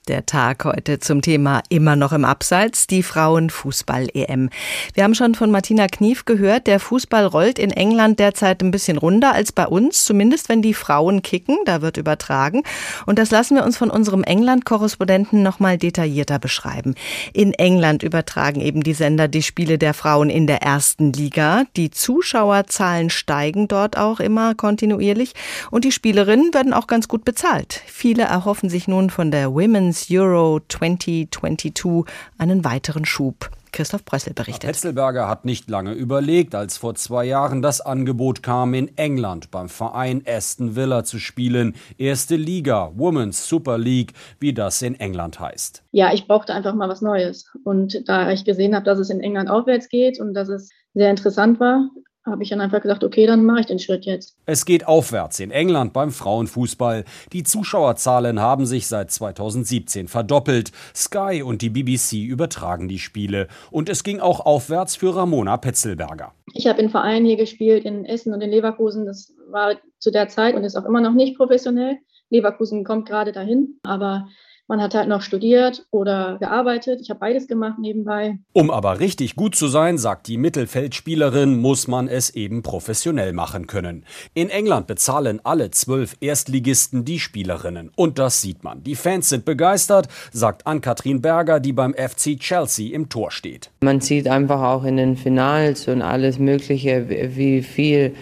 Der 0.06 0.26
Tag 0.26 0.66
heute 0.66 0.98
zum 0.98 1.22
Thema 1.22 1.62
immer 1.70 1.96
noch 1.96 2.12
im 2.12 2.26
Abseits, 2.26 2.86
die 2.86 3.02
Frauenfußball-EM. 3.02 4.50
Wir 4.92 5.02
haben 5.02 5.14
schon 5.14 5.34
von 5.34 5.50
Martina 5.50 5.86
Knief 5.86 6.26
gehört, 6.26 6.66
der 6.66 6.78
Fußball 6.78 7.24
rollt 7.24 7.58
in 7.58 7.70
England 7.70 8.18
derzeit 8.18 8.62
ein 8.62 8.70
bisschen 8.70 8.98
runder 8.98 9.32
als 9.32 9.50
bei 9.50 9.66
uns, 9.66 10.04
zumindest 10.04 10.50
wenn 10.50 10.60
die 10.60 10.74
Frauen 10.74 11.22
kicken, 11.22 11.56
da 11.64 11.80
wird 11.80 11.96
übertragen. 11.96 12.64
Und 13.06 13.18
das 13.18 13.30
lassen 13.30 13.54
wir 13.54 13.64
uns 13.64 13.78
von 13.78 13.88
unserem 13.88 14.24
England-Korrespondenten 14.24 15.42
nochmal 15.42 15.78
detaillierter 15.78 16.38
beschreiben. 16.38 16.96
In 17.32 17.54
England 17.54 18.02
übertragen 18.02 18.60
eben 18.60 18.82
die 18.82 18.92
Sender 18.92 19.26
die 19.26 19.42
Spiele 19.42 19.78
der 19.78 19.94
Frauen 19.94 20.28
in 20.28 20.46
der 20.46 20.60
ersten 20.60 21.14
Liga. 21.14 21.64
Die 21.76 21.90
Zuschauerzahlen 21.90 23.08
steigen 23.08 23.68
dort 23.68 23.96
auch 23.96 24.20
immer 24.20 24.54
kontinuierlich 24.54 25.32
und 25.70 25.86
die 25.86 25.92
Spielerinnen 25.92 26.52
werden 26.52 26.74
auch 26.74 26.88
ganz 26.88 27.08
gut 27.08 27.24
bezahlt. 27.24 27.80
Viele 27.86 28.24
erhoffen 28.24 28.68
sich 28.68 28.86
nun 28.86 29.08
von 29.08 29.30
der 29.30 29.54
Women's 29.54 29.93
Women's 29.94 30.10
Euro 30.10 30.60
2022 30.68 32.04
einen 32.36 32.64
weiteren 32.64 33.04
Schub. 33.04 33.50
Christoph 33.70 34.04
Brössel 34.04 34.34
berichtet. 34.34 34.70
Petzelberger 34.70 35.28
hat 35.28 35.44
nicht 35.44 35.68
lange 35.68 35.92
überlegt, 35.92 36.54
als 36.54 36.76
vor 36.76 36.94
zwei 36.94 37.24
Jahren 37.24 37.60
das 37.62 37.80
Angebot 37.80 38.42
kam, 38.42 38.74
in 38.74 38.96
England 38.96 39.50
beim 39.50 39.68
Verein 39.68 40.22
Aston 40.26 40.76
Villa 40.76 41.04
zu 41.04 41.18
spielen. 41.18 41.74
Erste 41.98 42.36
Liga, 42.36 42.92
Women's 42.94 43.48
Super 43.48 43.78
League, 43.78 44.12
wie 44.38 44.52
das 44.52 44.82
in 44.82 44.98
England 44.98 45.40
heißt. 45.40 45.82
Ja, 45.90 46.12
ich 46.12 46.26
brauchte 46.26 46.54
einfach 46.54 46.74
mal 46.74 46.88
was 46.88 47.00
Neues. 47.00 47.46
Und 47.64 48.08
da 48.08 48.30
ich 48.30 48.44
gesehen 48.44 48.74
habe, 48.74 48.84
dass 48.84 48.98
es 48.98 49.10
in 49.10 49.20
England 49.20 49.50
aufwärts 49.50 49.88
geht 49.88 50.20
und 50.20 50.34
dass 50.34 50.48
es 50.48 50.70
sehr 50.94 51.10
interessant 51.10 51.58
war, 51.58 51.88
habe 52.26 52.42
ich 52.42 52.48
dann 52.48 52.60
einfach 52.60 52.80
gesagt, 52.80 53.04
okay, 53.04 53.26
dann 53.26 53.44
mache 53.44 53.60
ich 53.60 53.66
den 53.66 53.78
Schritt 53.78 54.04
jetzt. 54.06 54.36
Es 54.46 54.64
geht 54.64 54.86
aufwärts 54.86 55.40
in 55.40 55.50
England 55.50 55.92
beim 55.92 56.10
Frauenfußball. 56.10 57.04
Die 57.32 57.42
Zuschauerzahlen 57.42 58.40
haben 58.40 58.66
sich 58.66 58.86
seit 58.86 59.10
2017 59.10 60.08
verdoppelt. 60.08 60.72
Sky 60.94 61.42
und 61.44 61.60
die 61.62 61.70
BBC 61.70 62.24
übertragen 62.24 62.88
die 62.88 62.98
Spiele. 62.98 63.48
Und 63.70 63.88
es 63.88 64.04
ging 64.04 64.20
auch 64.20 64.40
aufwärts 64.40 64.96
für 64.96 65.14
Ramona 65.14 65.56
Petzelberger. 65.58 66.32
Ich 66.54 66.66
habe 66.66 66.80
in 66.80 66.88
Vereinen 66.88 67.26
hier 67.26 67.36
gespielt, 67.36 67.84
in 67.84 68.04
Essen 68.04 68.32
und 68.32 68.40
in 68.40 68.50
Leverkusen. 68.50 69.04
Das 69.04 69.32
war 69.50 69.76
zu 69.98 70.10
der 70.10 70.28
Zeit 70.28 70.54
und 70.54 70.64
ist 70.64 70.76
auch 70.76 70.86
immer 70.86 71.00
noch 71.00 71.12
nicht 71.12 71.36
professionell. 71.36 71.98
Leverkusen 72.30 72.84
kommt 72.84 73.06
gerade 73.06 73.32
dahin, 73.32 73.78
aber 73.82 74.26
man 74.66 74.80
hat 74.80 74.94
halt 74.94 75.08
noch 75.08 75.22
studiert 75.22 75.86
oder 75.90 76.38
gearbeitet. 76.38 77.00
Ich 77.02 77.10
habe 77.10 77.20
beides 77.20 77.46
gemacht 77.46 77.78
nebenbei. 77.78 78.38
Um 78.52 78.70
aber 78.70 78.98
richtig 78.98 79.36
gut 79.36 79.54
zu 79.54 79.68
sein, 79.68 79.98
sagt 79.98 80.26
die 80.26 80.38
Mittelfeldspielerin, 80.38 81.60
muss 81.60 81.86
man 81.86 82.08
es 82.08 82.30
eben 82.30 82.62
professionell 82.62 83.32
machen 83.32 83.66
können. 83.66 84.04
In 84.32 84.48
England 84.48 84.86
bezahlen 84.86 85.40
alle 85.44 85.70
zwölf 85.70 86.16
Erstligisten 86.20 87.04
die 87.04 87.20
Spielerinnen. 87.20 87.90
Und 87.94 88.18
das 88.18 88.40
sieht 88.40 88.64
man. 88.64 88.82
Die 88.82 88.94
Fans 88.94 89.28
sind 89.28 89.44
begeistert, 89.44 90.08
sagt 90.32 90.66
Ann-Kathrin 90.66 91.20
Berger, 91.20 91.60
die 91.60 91.72
beim 91.72 91.94
FC 91.94 92.38
Chelsea 92.38 92.94
im 92.94 93.08
Tor 93.08 93.30
steht. 93.30 93.70
Man 93.82 94.00
sieht 94.00 94.28
einfach 94.28 94.62
auch 94.62 94.84
in 94.84 94.96
den 94.96 95.16
Finals 95.16 95.88
und 95.88 96.00
alles 96.00 96.38
Mögliche, 96.38 97.08
wie 97.08 97.62
viel 97.62 98.14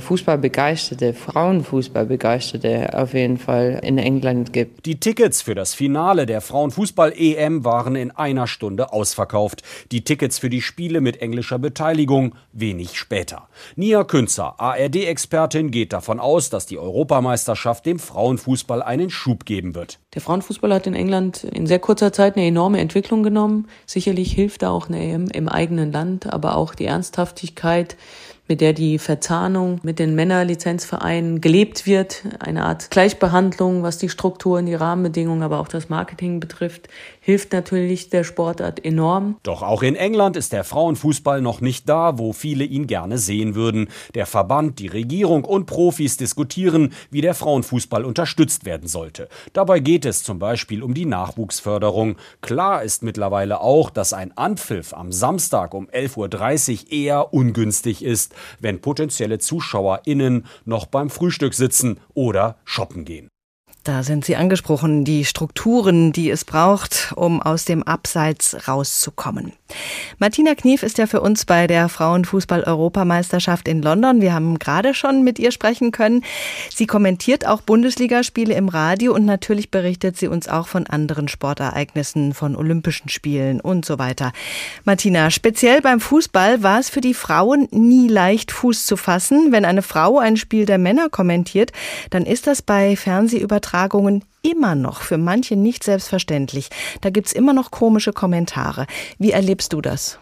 Fußballbegeisterte, 0.00 1.12
Frauenfußballbegeisterte 1.12 2.96
auf 2.96 3.14
jeden 3.14 3.36
Fall 3.36 3.80
in 3.82 3.98
England 3.98 4.52
gibt. 4.52 4.86
Die 4.86 5.00
Tickets 5.00 5.42
für 5.42 5.54
das 5.54 5.74
Finale 5.74 6.26
der 6.26 6.40
Frauenfußball-EM 6.40 7.64
waren 7.64 7.96
in 7.96 8.10
einer 8.12 8.46
Stunde 8.46 8.92
ausverkauft. 8.92 9.62
Die 9.90 10.04
Tickets 10.04 10.38
für 10.38 10.50
die 10.50 10.62
Spiele 10.62 11.00
mit 11.00 11.20
englischer 11.20 11.58
Beteiligung 11.58 12.34
wenig 12.52 12.98
später. 12.98 13.48
Nia 13.74 14.04
Künzer, 14.04 14.60
ARD-Expertin, 14.60 15.70
geht 15.70 15.92
davon 15.92 16.20
aus, 16.20 16.50
dass 16.50 16.66
die 16.66 16.78
Europameisterschaft 16.78 17.84
dem 17.86 17.98
Frauenfußball 17.98 18.82
einen 18.82 19.10
Schub 19.10 19.44
geben 19.46 19.74
wird. 19.74 19.98
Der 20.14 20.22
Frauenfußball 20.22 20.72
hat 20.72 20.86
in 20.86 20.94
England 20.94 21.44
in 21.44 21.66
sehr 21.66 21.78
kurzer 21.78 22.12
Zeit 22.12 22.36
eine 22.36 22.46
enorme 22.46 22.78
Entwicklung 22.78 23.22
genommen. 23.22 23.66
Sicherlich 23.86 24.32
hilft 24.32 24.62
da 24.62 24.70
auch 24.70 24.88
eine 24.88 25.02
EM 25.02 25.28
im 25.28 25.48
eigenen 25.48 25.90
Land, 25.90 26.32
aber 26.32 26.56
auch 26.56 26.74
die 26.74 26.86
Ernsthaftigkeit 26.86 27.96
mit 28.48 28.60
der 28.60 28.72
die 28.72 28.98
Verzahnung 28.98 29.80
mit 29.82 29.98
den 29.98 30.14
Männerlizenzvereinen 30.14 31.40
gelebt 31.40 31.86
wird. 31.86 32.22
Eine 32.38 32.64
Art 32.64 32.90
Gleichbehandlung, 32.90 33.82
was 33.82 33.98
die 33.98 34.08
Strukturen, 34.08 34.66
die 34.66 34.74
Rahmenbedingungen, 34.74 35.42
aber 35.42 35.60
auch 35.60 35.68
das 35.68 35.88
Marketing 35.88 36.40
betrifft, 36.40 36.88
hilft 37.22 37.52
natürlich 37.52 38.10
der 38.10 38.24
Sportart 38.24 38.84
enorm. 38.84 39.36
Doch 39.44 39.62
auch 39.62 39.82
in 39.82 39.94
England 39.94 40.36
ist 40.36 40.52
der 40.52 40.64
Frauenfußball 40.64 41.40
noch 41.40 41.60
nicht 41.60 41.88
da, 41.88 42.18
wo 42.18 42.32
viele 42.32 42.64
ihn 42.64 42.88
gerne 42.88 43.16
sehen 43.16 43.54
würden. 43.54 43.88
Der 44.14 44.26
Verband, 44.26 44.80
die 44.80 44.88
Regierung 44.88 45.44
und 45.44 45.66
Profis 45.66 46.16
diskutieren, 46.16 46.92
wie 47.10 47.20
der 47.20 47.34
Frauenfußball 47.34 48.04
unterstützt 48.04 48.64
werden 48.64 48.88
sollte. 48.88 49.28
Dabei 49.52 49.78
geht 49.78 50.04
es 50.04 50.24
zum 50.24 50.40
Beispiel 50.40 50.82
um 50.82 50.94
die 50.94 51.06
Nachwuchsförderung. 51.06 52.16
Klar 52.40 52.82
ist 52.82 53.04
mittlerweile 53.04 53.60
auch, 53.60 53.90
dass 53.90 54.12
ein 54.12 54.36
Anpfiff 54.36 54.92
am 54.92 55.12
Samstag 55.12 55.74
um 55.74 55.88
11.30 55.88 56.86
Uhr 56.86 56.92
eher 56.92 57.32
ungünstig 57.32 58.04
ist, 58.04 58.34
wenn 58.58 58.80
potenzielle 58.80 59.38
ZuschauerInnen 59.38 60.46
noch 60.64 60.86
beim 60.86 61.08
Frühstück 61.08 61.54
sitzen 61.54 62.00
oder 62.14 62.56
shoppen 62.64 63.04
gehen. 63.04 63.31
Da 63.84 64.04
sind 64.04 64.24
Sie 64.24 64.36
angesprochen, 64.36 65.04
die 65.04 65.24
Strukturen, 65.24 66.12
die 66.12 66.30
es 66.30 66.44
braucht, 66.44 67.12
um 67.16 67.42
aus 67.42 67.64
dem 67.64 67.82
Abseits 67.82 68.68
rauszukommen. 68.68 69.54
Martina 70.18 70.54
Knief 70.54 70.84
ist 70.84 70.98
ja 70.98 71.08
für 71.08 71.20
uns 71.20 71.46
bei 71.46 71.66
der 71.66 71.88
Frauenfußball-Europameisterschaft 71.88 73.66
in 73.66 73.82
London. 73.82 74.20
Wir 74.20 74.34
haben 74.34 74.60
gerade 74.60 74.94
schon 74.94 75.24
mit 75.24 75.40
ihr 75.40 75.50
sprechen 75.50 75.90
können. 75.90 76.22
Sie 76.72 76.86
kommentiert 76.86 77.44
auch 77.44 77.60
Bundesligaspiele 77.60 78.54
im 78.54 78.68
Radio 78.68 79.14
und 79.14 79.24
natürlich 79.24 79.72
berichtet 79.72 80.16
sie 80.16 80.28
uns 80.28 80.46
auch 80.48 80.68
von 80.68 80.86
anderen 80.86 81.26
Sportereignissen, 81.26 82.34
von 82.34 82.54
Olympischen 82.54 83.08
Spielen 83.08 83.60
und 83.60 83.84
so 83.84 83.98
weiter. 83.98 84.32
Martina, 84.84 85.30
speziell 85.30 85.80
beim 85.80 85.98
Fußball 85.98 86.62
war 86.62 86.78
es 86.78 86.88
für 86.88 87.00
die 87.00 87.14
Frauen 87.14 87.66
nie 87.72 88.06
leicht, 88.06 88.52
Fuß 88.52 88.86
zu 88.86 88.96
fassen. 88.96 89.50
Wenn 89.50 89.64
eine 89.64 89.82
Frau 89.82 90.20
ein 90.20 90.36
Spiel 90.36 90.66
der 90.66 90.78
Männer 90.78 91.08
kommentiert, 91.08 91.72
dann 92.10 92.26
ist 92.26 92.46
das 92.46 92.62
bei 92.62 92.94
Fernsehübertragungen 92.94 93.71
Übertragungen 93.72 94.22
immer 94.42 94.74
noch 94.74 95.00
für 95.00 95.16
manche 95.16 95.56
nicht 95.56 95.82
selbstverständlich. 95.82 96.68
Da 97.00 97.08
gibt's 97.08 97.32
immer 97.32 97.54
noch 97.54 97.70
komische 97.70 98.12
Kommentare. 98.12 98.86
Wie 99.18 99.30
erlebst 99.30 99.72
du 99.72 99.80
das? 99.80 100.18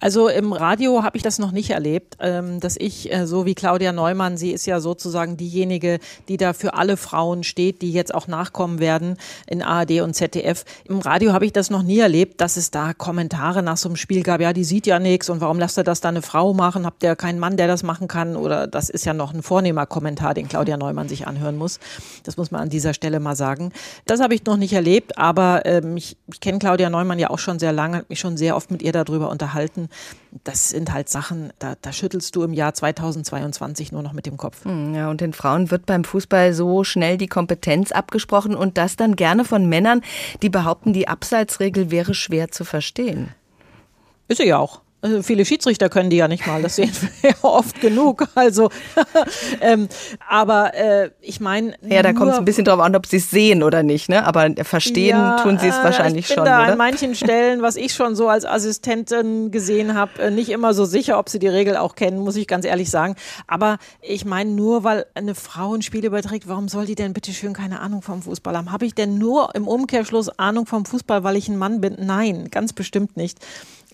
Also 0.00 0.28
im 0.28 0.52
Radio 0.52 1.02
habe 1.02 1.16
ich 1.16 1.22
das 1.22 1.38
noch 1.38 1.50
nicht 1.50 1.70
erlebt, 1.70 2.16
ähm, 2.20 2.60
dass 2.60 2.76
ich, 2.76 3.12
äh, 3.12 3.26
so 3.26 3.46
wie 3.46 3.54
Claudia 3.54 3.92
Neumann, 3.92 4.36
sie 4.36 4.52
ist 4.52 4.66
ja 4.66 4.80
sozusagen 4.80 5.36
diejenige, 5.36 5.98
die 6.28 6.36
da 6.36 6.52
für 6.52 6.74
alle 6.74 6.96
Frauen 6.96 7.42
steht, 7.42 7.82
die 7.82 7.92
jetzt 7.92 8.14
auch 8.14 8.28
nachkommen 8.28 8.78
werden 8.78 9.16
in 9.46 9.62
ARD 9.62 10.00
und 10.02 10.14
ZDF. 10.14 10.64
Im 10.84 11.00
Radio 11.00 11.32
habe 11.32 11.46
ich 11.46 11.52
das 11.52 11.70
noch 11.70 11.82
nie 11.82 11.98
erlebt, 11.98 12.40
dass 12.40 12.56
es 12.56 12.70
da 12.70 12.94
Kommentare 12.94 13.62
nach 13.62 13.76
so 13.76 13.88
einem 13.88 13.96
Spiel 13.96 14.22
gab, 14.22 14.40
ja, 14.40 14.52
die 14.52 14.64
sieht 14.64 14.86
ja 14.86 14.98
nichts 14.98 15.28
und 15.28 15.40
warum 15.40 15.58
lasst 15.58 15.78
ihr 15.78 15.84
das 15.84 16.00
da 16.00 16.08
eine 16.08 16.22
Frau 16.22 16.54
machen? 16.54 16.86
Habt 16.86 17.02
ihr 17.02 17.16
keinen 17.16 17.38
Mann, 17.38 17.56
der 17.56 17.66
das 17.66 17.82
machen 17.82 18.08
kann? 18.08 18.36
Oder 18.36 18.66
das 18.66 18.90
ist 18.90 19.04
ja 19.04 19.14
noch 19.14 19.34
ein 19.34 19.42
vornehmer 19.42 19.86
Kommentar, 19.86 20.34
den 20.34 20.48
Claudia 20.48 20.76
Neumann 20.76 21.08
sich 21.08 21.26
anhören 21.26 21.56
muss. 21.56 21.80
Das 22.24 22.36
muss 22.36 22.50
man 22.50 22.62
an 22.62 22.68
dieser 22.68 22.94
Stelle 22.94 23.20
mal 23.20 23.36
sagen. 23.36 23.72
Das 24.06 24.20
habe 24.20 24.34
ich 24.34 24.44
noch 24.44 24.56
nicht 24.56 24.72
erlebt, 24.72 25.18
aber 25.18 25.66
ähm, 25.66 25.96
ich, 25.96 26.16
ich 26.32 26.40
kenne 26.40 26.58
Claudia 26.58 26.88
Neumann 26.88 27.18
ja 27.18 27.30
auch 27.30 27.38
schon 27.38 27.58
sehr 27.58 27.72
lange, 27.72 28.04
mich 28.08 28.20
schon 28.20 28.36
sehr 28.36 28.56
oft 28.56 28.70
mit 28.70 28.82
ihr 28.82 28.92
darüber 28.92 29.28
unterhalten 29.28 29.57
das 30.44 30.70
sind 30.70 30.92
halt 30.92 31.08
Sachen, 31.08 31.52
da, 31.58 31.74
da, 31.80 31.92
schüttelst 31.92 32.34
du 32.36 32.42
im 32.42 32.52
Jahr 32.52 32.74
2022 32.74 33.92
nur 33.92 34.02
noch 34.02 34.12
mit 34.12 34.26
dem 34.26 34.36
Kopf. 34.36 34.64
Hm, 34.64 34.94
ja, 34.94 35.10
und 35.10 35.20
den 35.20 35.32
Frauen 35.32 35.70
wird 35.70 35.86
beim 35.86 36.04
Fußball 36.04 36.52
so 36.52 36.84
schnell 36.84 37.18
die 37.18 37.26
Kompetenz 37.26 37.92
abgesprochen 37.92 38.54
und 38.54 38.78
das 38.78 38.96
dann 38.96 39.16
gerne 39.16 39.44
von 39.44 39.68
Männern, 39.68 40.02
die 40.42 40.50
behaupten, 40.50 40.92
die 40.92 41.08
Abseitsregel 41.08 41.90
wäre 41.90 42.14
schwer 42.14 42.50
zu 42.50 42.64
verstehen. 42.64 43.34
Ist 44.28 44.38
sie 44.38 44.48
ja 44.48 44.58
auch. 44.58 44.82
Also 45.00 45.22
viele 45.22 45.44
Schiedsrichter 45.44 45.88
können 45.88 46.10
die 46.10 46.16
ja 46.16 46.26
nicht 46.26 46.44
mal, 46.44 46.60
das 46.60 46.74
sehen 46.74 46.90
wir 47.20 47.30
ja 47.30 47.36
oft 47.42 47.80
genug. 47.80 48.26
Also, 48.34 48.68
ähm, 49.60 49.88
aber 50.28 50.74
äh, 50.74 51.10
ich 51.20 51.38
meine. 51.38 51.74
Ja, 51.88 52.02
da 52.02 52.12
kommt 52.12 52.32
es 52.32 52.38
ein 52.38 52.44
bisschen 52.44 52.64
drauf 52.64 52.80
an, 52.80 52.96
ob 52.96 53.06
sie 53.06 53.18
es 53.18 53.30
sehen 53.30 53.62
oder 53.62 53.84
nicht, 53.84 54.08
ne? 54.08 54.26
Aber 54.26 54.50
verstehen 54.62 55.16
ja, 55.16 55.36
tun 55.36 55.58
sie 55.58 55.68
es 55.68 55.76
wahrscheinlich 55.76 56.24
ich 56.24 56.28
bin 56.28 56.38
schon. 56.38 56.44
Da 56.46 56.62
oder? 56.62 56.72
an 56.72 56.78
manchen 56.78 57.14
Stellen, 57.14 57.62
was 57.62 57.76
ich 57.76 57.94
schon 57.94 58.16
so 58.16 58.28
als 58.28 58.44
Assistentin 58.44 59.52
gesehen 59.52 59.94
habe, 59.94 60.20
äh, 60.20 60.30
nicht 60.32 60.48
immer 60.48 60.74
so 60.74 60.84
sicher, 60.84 61.18
ob 61.20 61.28
sie 61.28 61.38
die 61.38 61.48
Regel 61.48 61.76
auch 61.76 61.94
kennen, 61.94 62.18
muss 62.18 62.34
ich 62.34 62.48
ganz 62.48 62.64
ehrlich 62.64 62.90
sagen. 62.90 63.14
Aber 63.46 63.78
ich 64.02 64.24
meine, 64.24 64.50
nur 64.50 64.82
weil 64.82 65.06
eine 65.14 65.36
Frau 65.36 65.74
ein 65.74 65.82
Spiel 65.82 66.04
überträgt, 66.04 66.48
warum 66.48 66.66
soll 66.66 66.86
die 66.86 66.96
denn 66.96 67.12
bitte 67.12 67.32
schön 67.32 67.52
keine 67.52 67.78
Ahnung 67.78 68.02
vom 68.02 68.22
Fußball 68.22 68.56
haben? 68.56 68.72
Habe 68.72 68.84
ich 68.84 68.96
denn 68.96 69.16
nur 69.16 69.54
im 69.54 69.68
Umkehrschluss 69.68 70.28
Ahnung 70.40 70.66
vom 70.66 70.84
Fußball, 70.84 71.22
weil 71.22 71.36
ich 71.36 71.48
ein 71.48 71.56
Mann 71.56 71.80
bin? 71.80 71.96
Nein, 72.00 72.48
ganz 72.50 72.72
bestimmt 72.72 73.16
nicht. 73.16 73.38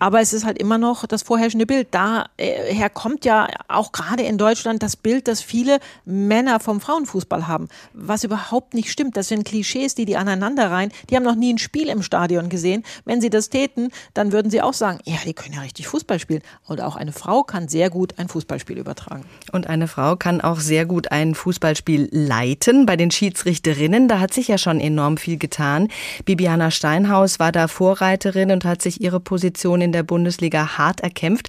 Aber 0.00 0.20
es 0.20 0.32
ist 0.32 0.44
halt 0.44 0.58
immer 0.58 0.76
noch 0.76 1.06
das 1.06 1.22
vorherrschende 1.22 1.66
Bild. 1.66 1.88
Daher 1.92 2.28
äh, 2.36 2.90
kommt 2.92 3.24
ja 3.24 3.48
auch 3.68 3.92
gerade 3.92 4.24
in 4.24 4.38
Deutschland 4.38 4.82
das 4.82 4.96
Bild, 4.96 5.28
dass 5.28 5.40
viele 5.40 5.78
Männer 6.04 6.58
vom 6.58 6.80
Frauenfußball 6.80 7.46
haben, 7.46 7.68
was 7.92 8.24
überhaupt 8.24 8.74
nicht 8.74 8.90
stimmt. 8.90 9.16
Das 9.16 9.28
sind 9.28 9.44
Klischees, 9.44 9.94
die 9.94 10.04
die 10.04 10.16
aneinander 10.16 10.70
rein. 10.70 10.90
Die 11.08 11.16
haben 11.16 11.22
noch 11.22 11.36
nie 11.36 11.52
ein 11.52 11.58
Spiel 11.58 11.88
im 11.88 12.02
Stadion 12.02 12.48
gesehen. 12.48 12.82
Wenn 13.04 13.20
sie 13.20 13.30
das 13.30 13.50
täten, 13.50 13.90
dann 14.14 14.32
würden 14.32 14.50
sie 14.50 14.62
auch 14.62 14.72
sagen, 14.72 14.98
ja, 15.04 15.16
die 15.24 15.32
können 15.32 15.54
ja 15.54 15.60
richtig 15.60 15.86
Fußball 15.86 16.18
spielen. 16.18 16.42
Und 16.66 16.80
auch 16.80 16.96
eine 16.96 17.12
Frau 17.12 17.44
kann 17.44 17.68
sehr 17.68 17.88
gut 17.88 18.18
ein 18.18 18.28
Fußballspiel 18.28 18.78
übertragen. 18.78 19.24
Und 19.52 19.68
eine 19.68 19.86
Frau 19.86 20.16
kann 20.16 20.40
auch 20.40 20.58
sehr 20.58 20.86
gut 20.86 21.12
ein 21.12 21.34
Fußballspiel 21.34 22.08
leiten. 22.10 22.86
Bei 22.86 22.96
den 22.96 23.12
Schiedsrichterinnen, 23.12 24.08
da 24.08 24.18
hat 24.18 24.34
sich 24.34 24.48
ja 24.48 24.58
schon 24.58 24.80
enorm 24.80 25.18
viel 25.18 25.36
getan. 25.36 25.88
Bibiana 26.24 26.72
Steinhaus 26.72 27.38
war 27.38 27.52
da 27.52 27.68
Vorreiterin 27.68 28.50
und 28.50 28.64
hat 28.64 28.82
sich 28.82 29.00
ihre 29.00 29.20
Position 29.20 29.83
in 29.84 29.92
der 29.92 30.02
Bundesliga 30.02 30.78
hart 30.78 31.00
erkämpft. 31.00 31.48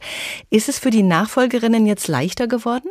Ist 0.49 0.69
es 0.69 0.77
für 0.77 0.91
die 0.91 1.03
Nachfolgerinnen 1.03 1.87
jetzt 1.87 2.07
leichter 2.07 2.47
geworden? 2.47 2.89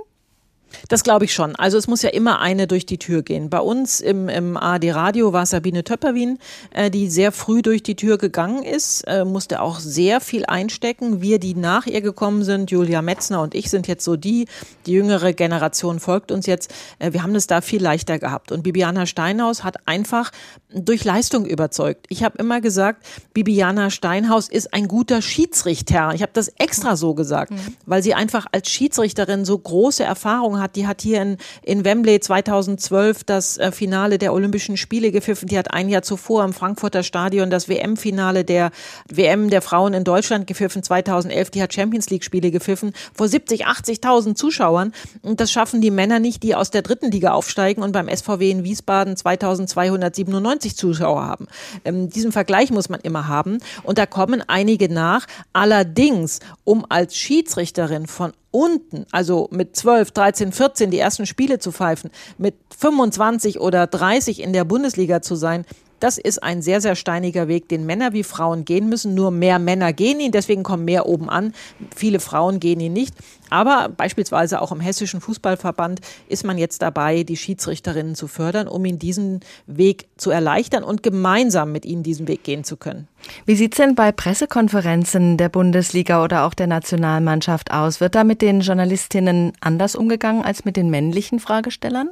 Das 0.88 1.04
glaube 1.04 1.24
ich 1.24 1.34
schon. 1.34 1.56
Also 1.56 1.78
es 1.78 1.88
muss 1.88 2.02
ja 2.02 2.10
immer 2.10 2.40
eine 2.40 2.66
durch 2.66 2.86
die 2.86 2.98
Tür 2.98 3.22
gehen. 3.22 3.50
Bei 3.50 3.60
uns 3.60 4.00
im, 4.00 4.28
im 4.28 4.56
ARD 4.56 4.94
Radio 4.94 5.32
war 5.32 5.46
Sabine 5.46 5.84
Töpperwien, 5.84 6.38
äh, 6.72 6.90
die 6.90 7.08
sehr 7.08 7.32
früh 7.32 7.62
durch 7.62 7.82
die 7.82 7.96
Tür 7.96 8.18
gegangen 8.18 8.62
ist, 8.62 9.02
äh, 9.02 9.24
musste 9.24 9.60
auch 9.60 9.78
sehr 9.78 10.20
viel 10.20 10.44
einstecken. 10.46 11.22
Wir, 11.22 11.38
die 11.38 11.54
nach 11.54 11.86
ihr 11.86 12.00
gekommen 12.00 12.44
sind, 12.44 12.70
Julia 12.70 13.02
Metzner 13.02 13.42
und 13.42 13.54
ich, 13.54 13.70
sind 13.70 13.88
jetzt 13.88 14.04
so 14.04 14.16
die, 14.16 14.46
die 14.86 14.92
jüngere 14.92 15.32
Generation 15.32 16.00
folgt 16.00 16.32
uns 16.32 16.46
jetzt. 16.46 16.72
Äh, 16.98 17.12
wir 17.12 17.22
haben 17.22 17.34
das 17.34 17.46
da 17.46 17.60
viel 17.60 17.82
leichter 17.82 18.18
gehabt. 18.18 18.52
Und 18.52 18.62
Bibiana 18.62 19.06
Steinhaus 19.06 19.64
hat 19.64 19.86
einfach 19.86 20.30
durch 20.72 21.04
Leistung 21.04 21.46
überzeugt. 21.46 22.06
Ich 22.08 22.24
habe 22.24 22.38
immer 22.38 22.60
gesagt, 22.60 23.04
Bibiana 23.32 23.90
Steinhaus 23.90 24.48
ist 24.48 24.74
ein 24.74 24.88
guter 24.88 25.22
Schiedsrichter. 25.22 26.12
Ich 26.14 26.22
habe 26.22 26.32
das 26.32 26.48
extra 26.48 26.96
so 26.96 27.14
gesagt, 27.14 27.52
mhm. 27.52 27.76
weil 27.86 28.02
sie 28.02 28.14
einfach 28.14 28.46
als 28.52 28.68
Schiedsrichterin 28.68 29.44
so 29.44 29.58
große 29.58 30.02
Erfahrung 30.02 30.60
hat. 30.60 30.63
Die 30.72 30.86
hat 30.86 31.02
hier 31.02 31.22
in, 31.22 31.36
in 31.62 31.84
Wembley 31.84 32.20
2012 32.20 33.24
das 33.24 33.58
äh, 33.58 33.72
Finale 33.72 34.18
der 34.18 34.32
Olympischen 34.32 34.76
Spiele 34.76 35.12
gepfiffen. 35.12 35.48
Die 35.48 35.58
hat 35.58 35.72
ein 35.72 35.88
Jahr 35.88 36.02
zuvor 36.02 36.44
im 36.44 36.52
Frankfurter 36.52 37.02
Stadion 37.02 37.50
das 37.50 37.68
WM-Finale 37.68 38.44
der 38.44 38.70
WM 39.08 39.50
der 39.50 39.62
Frauen 39.62 39.94
in 39.94 40.04
Deutschland 40.04 40.46
gepfiffen. 40.46 40.82
2011, 40.82 41.50
die 41.50 41.62
hat 41.62 41.74
Champions 41.74 42.10
League-Spiele 42.10 42.50
gepfiffen 42.50 42.92
vor 43.14 43.28
70, 43.28 43.66
80.000 43.66 44.34
Zuschauern. 44.34 44.92
Und 45.22 45.40
das 45.40 45.52
schaffen 45.52 45.80
die 45.80 45.90
Männer 45.90 46.18
nicht, 46.18 46.42
die 46.42 46.54
aus 46.54 46.70
der 46.70 46.82
dritten 46.82 47.10
Liga 47.10 47.32
aufsteigen 47.32 47.82
und 47.82 47.92
beim 47.92 48.08
SVW 48.08 48.50
in 48.50 48.64
Wiesbaden 48.64 49.16
2297 49.16 50.76
Zuschauer 50.76 51.22
haben. 51.22 51.46
Ähm, 51.84 52.10
diesen 52.10 52.32
Vergleich 52.32 52.70
muss 52.70 52.88
man 52.88 53.00
immer 53.00 53.28
haben. 53.28 53.58
Und 53.82 53.98
da 53.98 54.06
kommen 54.06 54.42
einige 54.46 54.92
nach. 54.92 55.26
Allerdings, 55.52 56.40
um 56.64 56.86
als 56.88 57.16
Schiedsrichterin 57.16 58.06
von 58.06 58.32
unten, 58.54 59.04
also 59.10 59.48
mit 59.50 59.74
12, 59.74 60.12
13, 60.12 60.52
14 60.52 60.90
die 60.92 61.00
ersten 61.00 61.26
Spiele 61.26 61.58
zu 61.58 61.72
pfeifen, 61.72 62.10
mit 62.38 62.54
25 62.78 63.60
oder 63.60 63.88
30 63.88 64.40
in 64.40 64.52
der 64.52 64.64
Bundesliga 64.64 65.20
zu 65.20 65.34
sein, 65.34 65.66
das 66.00 66.18
ist 66.18 66.42
ein 66.42 66.62
sehr, 66.62 66.80
sehr 66.80 66.96
steiniger 66.96 67.48
Weg, 67.48 67.68
den 67.68 67.86
Männer 67.86 68.12
wie 68.12 68.24
Frauen 68.24 68.64
gehen 68.64 68.88
müssen. 68.88 69.14
Nur 69.14 69.30
mehr 69.30 69.58
Männer 69.58 69.92
gehen 69.92 70.20
ihn, 70.20 70.32
deswegen 70.32 70.62
kommen 70.62 70.84
mehr 70.84 71.06
oben 71.06 71.30
an. 71.30 71.54
Viele 71.94 72.20
Frauen 72.20 72.60
gehen 72.60 72.80
ihn 72.80 72.92
nicht. 72.92 73.14
Aber 73.50 73.88
beispielsweise 73.88 74.60
auch 74.60 74.72
im 74.72 74.80
Hessischen 74.80 75.20
Fußballverband 75.20 76.00
ist 76.28 76.44
man 76.44 76.58
jetzt 76.58 76.82
dabei, 76.82 77.22
die 77.22 77.36
Schiedsrichterinnen 77.36 78.14
zu 78.14 78.26
fördern, 78.26 78.68
um 78.68 78.84
ihnen 78.84 78.98
diesen 78.98 79.40
Weg 79.66 80.08
zu 80.16 80.30
erleichtern 80.30 80.82
und 80.82 81.02
gemeinsam 81.02 81.72
mit 81.72 81.84
ihnen 81.84 82.02
diesen 82.02 82.26
Weg 82.26 82.42
gehen 82.42 82.64
zu 82.64 82.76
können. 82.76 83.08
Wie 83.46 83.56
sieht 83.56 83.74
es 83.74 83.78
denn 83.78 83.94
bei 83.94 84.12
Pressekonferenzen 84.12 85.36
der 85.36 85.48
Bundesliga 85.48 86.22
oder 86.22 86.44
auch 86.44 86.54
der 86.54 86.66
Nationalmannschaft 86.66 87.70
aus? 87.70 88.00
Wird 88.00 88.14
da 88.14 88.24
mit 88.24 88.42
den 88.42 88.60
Journalistinnen 88.60 89.52
anders 89.60 89.96
umgegangen 89.96 90.44
als 90.44 90.64
mit 90.64 90.76
den 90.76 90.90
männlichen 90.90 91.38
Fragestellern? 91.38 92.10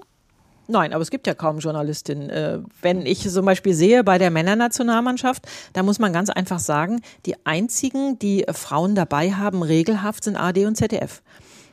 Nein, 0.73 0.95
aber 0.95 1.03
es 1.03 1.11
gibt 1.11 1.27
ja 1.27 1.35
kaum 1.35 1.59
Journalistinnen. 1.59 2.31
Äh, 2.31 2.59
wenn 2.81 3.05
ich 3.05 3.29
zum 3.29 3.45
Beispiel 3.45 3.75
sehe 3.75 4.03
bei 4.03 4.17
der 4.17 4.31
Männernationalmannschaft, 4.31 5.47
da 5.75 5.83
muss 5.83 5.99
man 5.99 6.15
ganz 6.15 6.31
einfach 6.31 6.61
sagen, 6.61 7.03
die 7.27 7.35
einzigen, 7.45 8.19
die 8.19 8.47
Frauen 8.51 8.95
dabei 8.95 9.33
haben, 9.33 9.63
regelhaft 9.63 10.25
sind 10.25 10.37
AD 10.37 10.65
und 10.65 10.77
ZDF 10.77 11.21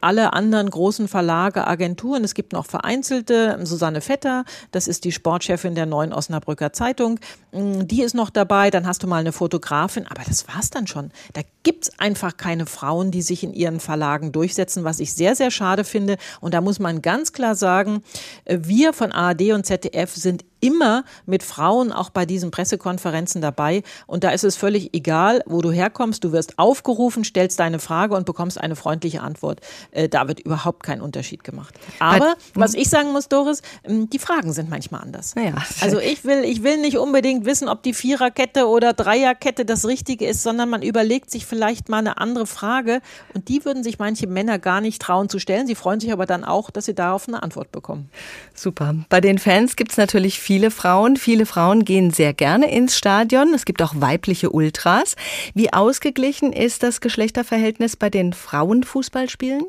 alle 0.01 0.33
anderen 0.33 0.69
großen 0.69 1.07
Verlage, 1.07 1.67
Agenturen. 1.67 2.23
Es 2.23 2.33
gibt 2.33 2.53
noch 2.53 2.65
vereinzelte. 2.65 3.59
Susanne 3.63 4.01
Vetter, 4.01 4.45
das 4.71 4.87
ist 4.87 5.03
die 5.03 5.11
Sportchefin 5.11 5.75
der 5.75 5.85
neuen 5.85 6.13
Osnabrücker 6.13 6.73
Zeitung. 6.73 7.19
Mm, 7.51 7.87
die 7.87 8.03
ist 8.03 8.15
noch 8.15 8.29
dabei. 8.29 8.69
Dann 8.69 8.87
hast 8.87 9.03
du 9.03 9.07
mal 9.07 9.17
eine 9.17 9.31
Fotografin. 9.31 10.07
Aber 10.07 10.23
das 10.27 10.47
war's 10.47 10.69
dann 10.69 10.87
schon. 10.87 11.11
Da 11.33 11.41
gibt's 11.63 11.91
einfach 11.99 12.37
keine 12.37 12.65
Frauen, 12.65 13.11
die 13.11 13.21
sich 13.21 13.43
in 13.43 13.53
ihren 13.53 13.79
Verlagen 13.79 14.31
durchsetzen, 14.31 14.83
was 14.83 14.99
ich 14.99 15.13
sehr, 15.13 15.35
sehr 15.35 15.51
schade 15.51 15.83
finde. 15.83 16.17
Und 16.41 16.53
da 16.53 16.61
muss 16.61 16.79
man 16.79 17.01
ganz 17.01 17.33
klar 17.33 17.55
sagen, 17.55 18.03
äh, 18.45 18.59
wir 18.61 18.93
von 18.93 19.11
ARD 19.11 19.51
und 19.53 19.65
ZDF 19.65 20.15
sind 20.15 20.45
immer 20.59 21.03
mit 21.25 21.43
Frauen 21.43 21.91
auch 21.91 22.09
bei 22.09 22.25
diesen 22.25 22.51
Pressekonferenzen 22.51 23.41
dabei. 23.41 23.83
Und 24.07 24.23
da 24.23 24.31
ist 24.31 24.43
es 24.43 24.55
völlig 24.55 24.93
egal, 24.93 25.41
wo 25.45 25.61
du 25.61 25.71
herkommst. 25.71 26.23
Du 26.23 26.31
wirst 26.31 26.59
aufgerufen, 26.59 27.23
stellst 27.23 27.59
deine 27.59 27.79
Frage 27.79 28.15
und 28.15 28.25
bekommst 28.25 28.59
eine 28.59 28.75
freundliche 28.75 29.21
Antwort. 29.21 29.61
Äh, 29.91 30.09
da 30.09 30.27
wird 30.27 30.39
überhaupt 30.39 30.83
kein 30.83 31.01
Unterschied 31.01 31.43
gemacht. 31.43 31.75
Aber 31.99 32.35
was 32.53 32.73
ich 32.73 32.89
sagen 32.89 33.11
muss, 33.11 33.29
Doris, 33.29 33.61
ähm, 33.83 34.09
die 34.09 34.19
Fragen 34.19 34.53
sind 34.53 34.69
manchmal 34.69 35.01
anders. 35.01 35.35
Ja. 35.37 35.53
Also 35.81 35.99
ich 35.99 36.23
will, 36.25 36.43
ich 36.43 36.63
will 36.63 36.77
nicht 36.77 36.97
unbedingt 36.97 37.45
wissen, 37.45 37.69
ob 37.69 37.83
die 37.83 37.93
Viererkette 37.93 38.67
oder 38.67 38.93
Dreierkette 38.93 39.65
das 39.65 39.85
Richtige 39.85 40.25
ist, 40.25 40.43
sondern 40.43 40.69
man 40.69 40.81
überlegt 40.81 41.31
sich 41.31 41.45
vielleicht 41.45 41.89
mal 41.89 41.99
eine 41.99 42.17
andere 42.17 42.45
Frage. 42.45 43.01
Und 43.33 43.47
die 43.49 43.65
würden 43.65 43.83
sich 43.83 43.99
manche 43.99 44.27
Männer 44.27 44.59
gar 44.59 44.81
nicht 44.81 45.01
trauen 45.01 45.29
zu 45.29 45.39
stellen. 45.39 45.67
Sie 45.67 45.75
freuen 45.75 45.99
sich 45.99 46.11
aber 46.11 46.25
dann 46.25 46.43
auch, 46.43 46.69
dass 46.69 46.85
sie 46.85 46.95
darauf 46.95 47.27
eine 47.27 47.43
Antwort 47.43 47.71
bekommen. 47.71 48.09
Super. 48.53 48.95
Bei 49.09 49.21
den 49.21 49.39
Fans 49.39 49.75
gibt 49.75 49.91
es 49.91 49.97
natürlich 49.97 50.39
viele 50.49 50.71
Frauen. 50.71 51.15
Viele 51.15 51.45
Frauen 51.45 51.85
gehen 51.85 52.09
sehr 52.09 52.33
gerne 52.33 52.71
ins 52.71 52.97
Stadion. 52.97 53.53
Es 53.53 53.65
gibt 53.65 53.83
auch 53.83 53.93
weibliche 53.97 54.49
Ultras. 54.49 55.15
Wie 55.53 55.71
ausgeglichen 55.71 56.53
ist 56.53 56.81
das 56.81 57.01
Geschlechterverhältnis 57.01 57.95
bei 57.95 58.09
den 58.09 58.33
Frauenfußballspielen? 58.33 59.61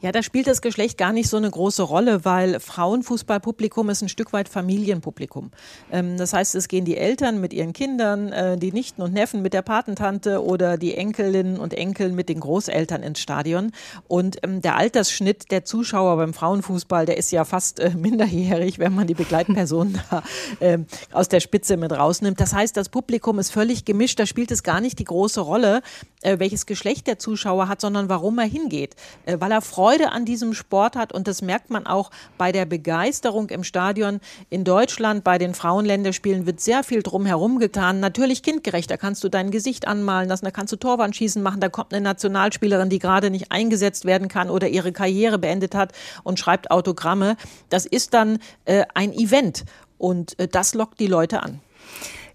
Ja, 0.00 0.12
da 0.12 0.22
spielt 0.22 0.46
das 0.46 0.62
Geschlecht 0.62 0.98
gar 0.98 1.12
nicht 1.12 1.28
so 1.28 1.36
eine 1.36 1.50
große 1.50 1.82
Rolle, 1.82 2.24
weil 2.24 2.60
Frauenfußballpublikum 2.60 3.90
ist 3.90 4.02
ein 4.02 4.08
Stück 4.08 4.32
weit 4.32 4.48
Familienpublikum. 4.48 5.50
Ähm, 5.90 6.16
das 6.16 6.32
heißt, 6.32 6.54
es 6.54 6.68
gehen 6.68 6.84
die 6.84 6.96
Eltern 6.96 7.40
mit 7.40 7.52
ihren 7.52 7.72
Kindern, 7.72 8.32
äh, 8.32 8.56
die 8.56 8.72
Nichten 8.72 9.02
und 9.02 9.12
Neffen 9.12 9.42
mit 9.42 9.54
der 9.54 9.62
Patentante 9.62 10.44
oder 10.44 10.76
die 10.76 10.94
Enkelinnen 10.94 11.58
und 11.58 11.74
Enkel 11.74 12.12
mit 12.12 12.28
den 12.28 12.40
Großeltern 12.40 13.02
ins 13.02 13.20
Stadion. 13.20 13.72
Und 14.08 14.38
ähm, 14.42 14.60
der 14.60 14.76
Altersschnitt 14.76 15.50
der 15.50 15.64
Zuschauer 15.64 16.16
beim 16.16 16.34
Frauenfußball, 16.34 17.06
der 17.06 17.16
ist 17.16 17.30
ja 17.30 17.44
fast 17.44 17.80
äh, 17.80 17.90
minderjährig, 17.90 18.78
wenn 18.78 18.94
man 18.94 19.06
die 19.06 19.14
Begleitpersonen 19.14 20.00
da 20.10 20.22
äh, 20.60 20.78
aus 21.12 21.28
der 21.28 21.40
Spitze 21.40 21.76
mit 21.76 21.92
rausnimmt. 21.92 22.40
Das 22.40 22.54
heißt, 22.54 22.76
das 22.76 22.88
Publikum 22.88 23.38
ist 23.38 23.50
völlig 23.50 23.84
gemischt. 23.84 24.18
Da 24.18 24.26
spielt 24.26 24.50
es 24.50 24.62
gar 24.62 24.80
nicht 24.80 24.98
die 24.98 25.04
große 25.04 25.40
Rolle, 25.40 25.82
äh, 26.22 26.38
welches 26.38 26.66
Geschlecht 26.66 27.06
der 27.06 27.18
Zuschauer 27.18 27.68
hat, 27.68 27.80
sondern 27.80 28.08
warum 28.08 28.38
er 28.38 28.46
hingeht. 28.46 28.96
Äh, 29.26 29.36
weil 29.38 29.52
er 29.52 29.60
Freude 29.60 29.81
Freude 29.82 30.12
an 30.12 30.24
diesem 30.24 30.54
Sport 30.54 30.94
hat. 30.94 31.12
Und 31.12 31.26
das 31.26 31.42
merkt 31.42 31.70
man 31.70 31.88
auch 31.88 32.12
bei 32.38 32.52
der 32.52 32.66
Begeisterung 32.66 33.48
im 33.48 33.64
Stadion. 33.64 34.20
In 34.48 34.62
Deutschland 34.62 35.24
bei 35.24 35.38
den 35.38 35.54
Frauenländerspielen 35.54 36.46
wird 36.46 36.60
sehr 36.60 36.84
viel 36.84 37.02
drumherum 37.02 37.58
getan. 37.58 37.98
Natürlich 37.98 38.44
kindgerecht. 38.44 38.88
Da 38.92 38.96
kannst 38.96 39.24
du 39.24 39.28
dein 39.28 39.50
Gesicht 39.50 39.88
anmalen 39.88 40.28
lassen, 40.28 40.44
da 40.44 40.52
kannst 40.52 40.72
du 40.72 40.76
Torwandschießen 40.76 41.42
machen. 41.42 41.60
Da 41.60 41.68
kommt 41.68 41.92
eine 41.92 42.00
Nationalspielerin, 42.00 42.90
die 42.90 43.00
gerade 43.00 43.30
nicht 43.30 43.50
eingesetzt 43.50 44.04
werden 44.04 44.28
kann 44.28 44.50
oder 44.50 44.68
ihre 44.68 44.92
Karriere 44.92 45.40
beendet 45.40 45.74
hat 45.74 45.90
und 46.22 46.38
schreibt 46.38 46.70
Autogramme. 46.70 47.36
Das 47.68 47.84
ist 47.84 48.14
dann 48.14 48.38
äh, 48.66 48.84
ein 48.94 49.12
Event. 49.12 49.64
Und 49.98 50.38
äh, 50.38 50.46
das 50.46 50.74
lockt 50.74 51.00
die 51.00 51.08
Leute 51.08 51.42
an. 51.42 51.58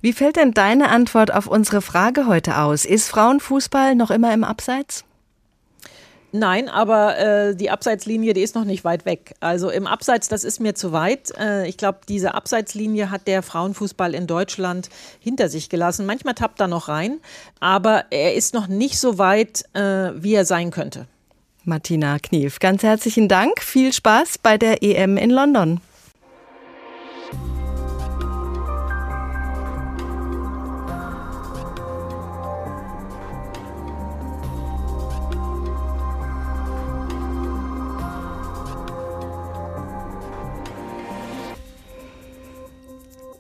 Wie 0.02 0.12
fällt 0.12 0.36
denn 0.36 0.52
deine 0.52 0.90
Antwort 0.90 1.34
auf 1.34 1.48
unsere 1.48 1.82
Frage 1.82 2.28
heute 2.28 2.58
aus? 2.58 2.84
Ist 2.84 3.08
Frauenfußball 3.08 3.96
noch 3.96 4.12
immer 4.12 4.34
im 4.34 4.44
Abseits? 4.44 5.06
Nein, 6.34 6.68
aber 6.68 7.18
äh, 7.18 7.56
die 7.56 7.70
Abseitslinie, 7.70 8.34
die 8.34 8.42
ist 8.42 8.54
noch 8.54 8.66
nicht 8.66 8.84
weit 8.84 9.06
weg. 9.06 9.36
Also 9.40 9.70
im 9.70 9.88
Abseits, 9.88 10.28
das 10.28 10.44
ist 10.44 10.60
mir 10.60 10.76
zu 10.76 10.92
weit. 10.92 11.32
Äh, 11.40 11.68
ich 11.68 11.78
glaube, 11.78 12.00
diese 12.10 12.34
Abseitslinie 12.34 13.10
hat 13.10 13.28
der 13.28 13.42
Frauenfußball 13.44 14.14
in 14.14 14.28
Deutschland 14.28 14.90
hinter 15.20 15.48
sich 15.48 15.70
gelassen. 15.70 16.06
Manchmal 16.06 16.34
tappt 16.34 16.60
er 16.60 16.68
noch 16.68 16.90
rein, 16.90 17.20
aber 17.62 18.06
er 18.10 18.36
ist 18.36 18.54
noch 18.54 18.68
nicht 18.68 19.00
so 19.00 19.18
weit, 19.18 19.64
äh, 19.74 20.12
wie 20.16 20.34
er 20.34 20.46
sein 20.46 20.72
könnte. 20.72 21.08
Martina 21.64 22.18
Knief, 22.20 22.60
ganz 22.60 22.84
herzlichen 22.84 23.28
Dank. 23.30 23.62
Viel 23.62 23.94
Spaß 23.94 24.38
bei 24.38 24.58
der 24.58 24.84
EM 24.84 25.18
in 25.18 25.30
London. 25.30 25.82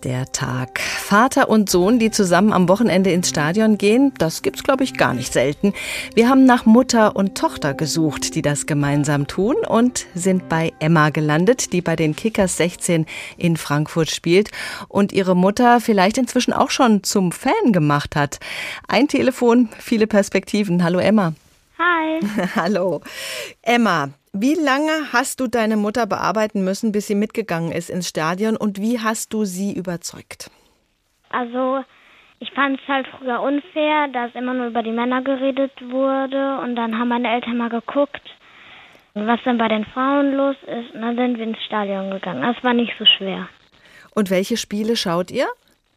Der 0.03 0.31
Tag. 0.31 0.79
Vater 0.79 1.49
und 1.49 1.69
Sohn, 1.69 1.99
die 1.99 2.11
zusammen 2.11 2.53
am 2.53 2.69
Wochenende 2.69 3.11
ins 3.11 3.29
Stadion 3.29 3.77
gehen, 3.77 4.13
das 4.17 4.41
gibt's 4.41 4.63
glaube 4.63 4.83
ich 4.83 4.95
gar 4.95 5.13
nicht 5.13 5.33
selten. 5.33 5.73
Wir 6.15 6.29
haben 6.29 6.45
nach 6.45 6.65
Mutter 6.65 7.15
und 7.15 7.37
Tochter 7.37 7.73
gesucht, 7.73 8.35
die 8.35 8.41
das 8.41 8.65
gemeinsam 8.65 9.27
tun 9.27 9.55
und 9.67 10.05
sind 10.13 10.49
bei 10.49 10.73
Emma 10.79 11.09
gelandet, 11.09 11.73
die 11.73 11.81
bei 11.81 11.95
den 11.95 12.15
Kickers 12.15 12.57
16 12.57 13.05
in 13.37 13.57
Frankfurt 13.57 14.09
spielt 14.09 14.51
und 14.87 15.11
ihre 15.11 15.35
Mutter 15.35 15.81
vielleicht 15.81 16.17
inzwischen 16.17 16.53
auch 16.53 16.71
schon 16.71 17.03
zum 17.03 17.31
Fan 17.31 17.71
gemacht 17.71 18.15
hat. 18.15 18.39
Ein 18.87 19.07
Telefon, 19.07 19.69
viele 19.79 20.07
Perspektiven. 20.07 20.83
Hallo 20.83 20.99
Emma. 20.99 21.33
Hi. 21.79 22.19
Hallo. 22.55 23.01
Emma, 23.61 24.09
wie 24.33 24.55
lange 24.55 25.11
hast 25.13 25.39
du 25.39 25.47
deine 25.47 25.77
Mutter 25.77 26.05
bearbeiten 26.05 26.63
müssen, 26.63 26.91
bis 26.91 27.07
sie 27.07 27.15
mitgegangen 27.15 27.71
ist 27.71 27.89
ins 27.89 28.07
Stadion 28.07 28.57
und 28.57 28.79
wie 28.79 28.99
hast 28.99 29.33
du 29.33 29.45
sie 29.45 29.73
überzeugt? 29.73 30.51
Also, 31.29 31.83
ich 32.39 32.51
fand 32.51 32.79
es 32.79 32.87
halt 32.87 33.07
früher 33.17 33.41
unfair, 33.41 34.07
dass 34.09 34.35
immer 34.35 34.53
nur 34.53 34.67
über 34.67 34.83
die 34.83 34.91
Männer 34.91 35.21
geredet 35.21 35.71
wurde 35.81 36.59
und 36.59 36.75
dann 36.75 36.97
haben 36.97 37.09
meine 37.09 37.33
Eltern 37.33 37.57
mal 37.57 37.69
geguckt, 37.69 38.21
was 39.13 39.39
dann 39.43 39.57
bei 39.57 39.67
den 39.67 39.85
Frauen 39.85 40.33
los 40.33 40.55
ist. 40.63 40.93
Und 40.93 41.01
dann 41.01 41.15
sind 41.15 41.37
wir 41.37 41.45
ins 41.45 41.63
Stadion 41.65 42.11
gegangen. 42.11 42.41
Das 42.41 42.63
war 42.63 42.73
nicht 42.73 42.93
so 42.99 43.05
schwer. 43.05 43.49
Und 44.13 44.29
welche 44.29 44.57
Spiele 44.57 44.95
schaut 44.95 45.31
ihr? 45.31 45.47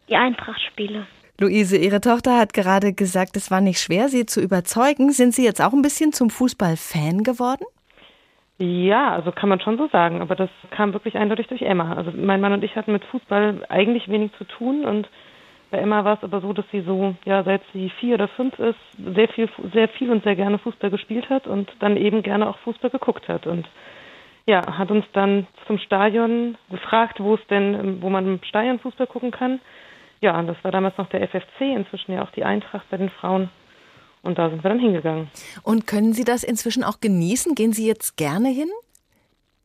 Die 0.08 0.16
Eintracht-Spiele. 0.16 1.06
Luise, 1.38 1.78
Ihre 1.78 2.00
Tochter 2.00 2.38
hat 2.38 2.52
gerade 2.52 2.92
gesagt, 2.92 3.36
es 3.36 3.50
war 3.50 3.60
nicht 3.60 3.80
schwer, 3.80 4.08
Sie 4.08 4.26
zu 4.26 4.40
überzeugen. 4.40 5.10
Sind 5.12 5.34
Sie 5.34 5.44
jetzt 5.44 5.60
auch 5.62 5.72
ein 5.72 5.82
bisschen 5.82 6.12
zum 6.12 6.28
Fußball-Fan 6.28 7.22
geworden? 7.22 7.64
Ja, 8.62 9.12
also 9.12 9.32
kann 9.32 9.48
man 9.48 9.60
schon 9.60 9.78
so 9.78 9.88
sagen, 9.88 10.20
aber 10.20 10.36
das 10.36 10.50
kam 10.70 10.92
wirklich 10.92 11.16
eindeutig 11.16 11.46
durch 11.46 11.62
Emma. 11.62 11.94
Also 11.94 12.12
mein 12.14 12.42
Mann 12.42 12.52
und 12.52 12.62
ich 12.62 12.76
hatten 12.76 12.92
mit 12.92 13.02
Fußball 13.06 13.64
eigentlich 13.70 14.06
wenig 14.08 14.32
zu 14.34 14.44
tun 14.44 14.84
und 14.84 15.08
bei 15.70 15.78
Emma 15.78 16.04
war 16.04 16.18
es 16.18 16.24
aber 16.24 16.42
so, 16.42 16.52
dass 16.52 16.66
sie 16.70 16.82
so, 16.82 17.14
ja, 17.24 17.42
seit 17.42 17.62
sie 17.72 17.88
vier 18.00 18.16
oder 18.16 18.28
fünf 18.28 18.58
ist, 18.58 18.76
sehr 18.98 19.28
viel, 19.28 19.48
sehr 19.72 19.88
viel 19.88 20.10
und 20.10 20.24
sehr 20.24 20.36
gerne 20.36 20.58
Fußball 20.58 20.90
gespielt 20.90 21.30
hat 21.30 21.46
und 21.46 21.72
dann 21.78 21.96
eben 21.96 22.22
gerne 22.22 22.50
auch 22.50 22.58
Fußball 22.58 22.90
geguckt 22.90 23.28
hat 23.28 23.46
und 23.46 23.66
ja, 24.46 24.76
hat 24.76 24.90
uns 24.90 25.06
dann 25.14 25.46
zum 25.66 25.78
Stadion 25.78 26.58
gefragt, 26.70 27.18
wo 27.18 27.36
es 27.36 27.46
denn, 27.46 28.02
wo 28.02 28.10
man 28.10 28.26
im 28.26 28.42
Stadion 28.42 28.78
Fußball 28.78 29.06
gucken 29.06 29.30
kann. 29.30 29.60
Ja, 30.20 30.38
und 30.38 30.48
das 30.48 30.62
war 30.62 30.70
damals 30.70 30.98
noch 30.98 31.08
der 31.08 31.26
FFC, 31.26 31.62
inzwischen 31.74 32.12
ja 32.12 32.22
auch 32.22 32.30
die 32.32 32.44
Eintracht 32.44 32.90
bei 32.90 32.98
den 32.98 33.08
Frauen. 33.08 33.48
Und 34.22 34.38
da 34.38 34.50
sind 34.50 34.62
wir 34.62 34.68
dann 34.68 34.78
hingegangen. 34.78 35.30
Und 35.62 35.86
können 35.86 36.12
Sie 36.12 36.24
das 36.24 36.44
inzwischen 36.44 36.84
auch 36.84 37.00
genießen? 37.00 37.54
Gehen 37.54 37.72
Sie 37.72 37.86
jetzt 37.86 38.16
gerne 38.16 38.48
hin? 38.48 38.68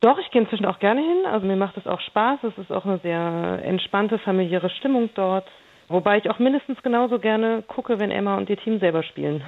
Doch, 0.00 0.18
ich 0.18 0.30
gehe 0.30 0.42
inzwischen 0.42 0.66
auch 0.66 0.78
gerne 0.78 1.00
hin. 1.00 1.26
Also 1.26 1.46
mir 1.46 1.56
macht 1.56 1.76
es 1.76 1.86
auch 1.86 2.00
Spaß. 2.00 2.40
Es 2.44 2.58
ist 2.58 2.70
auch 2.70 2.84
eine 2.84 2.98
sehr 2.98 3.60
entspannte 3.64 4.18
familiäre 4.18 4.70
Stimmung 4.70 5.10
dort. 5.14 5.46
Wobei 5.88 6.18
ich 6.18 6.30
auch 6.30 6.38
mindestens 6.38 6.82
genauso 6.82 7.18
gerne 7.18 7.62
gucke, 7.66 7.98
wenn 7.98 8.10
Emma 8.10 8.36
und 8.36 8.50
ihr 8.50 8.56
Team 8.56 8.80
selber 8.80 9.02
spielen. 9.02 9.42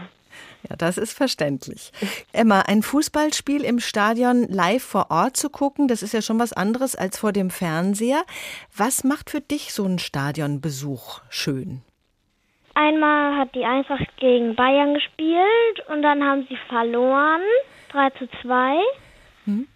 Ja, 0.68 0.76
das 0.76 0.98
ist 0.98 1.12
verständlich. 1.12 1.90
Emma, 2.32 2.60
ein 2.60 2.82
Fußballspiel 2.82 3.64
im 3.64 3.80
Stadion 3.80 4.46
live 4.48 4.82
vor 4.82 5.10
Ort 5.10 5.36
zu 5.36 5.50
gucken, 5.50 5.88
das 5.88 6.02
ist 6.02 6.12
ja 6.12 6.22
schon 6.22 6.38
was 6.38 6.52
anderes 6.52 6.94
als 6.94 7.18
vor 7.18 7.32
dem 7.32 7.50
Fernseher. 7.50 8.22
Was 8.76 9.04
macht 9.04 9.30
für 9.30 9.40
dich 9.40 9.72
so 9.72 9.84
ein 9.84 9.98
Stadionbesuch 9.98 11.22
schön? 11.28 11.82
Einmal 12.78 13.36
hat 13.36 13.56
die 13.56 13.64
Eintracht 13.64 14.06
gegen 14.18 14.54
Bayern 14.54 14.94
gespielt 14.94 15.88
und 15.88 16.00
dann 16.02 16.22
haben 16.22 16.46
sie 16.48 16.56
verloren, 16.68 17.40
3 17.90 18.10
zu 18.10 18.28
2. 18.42 18.78
Hm. 19.46 19.66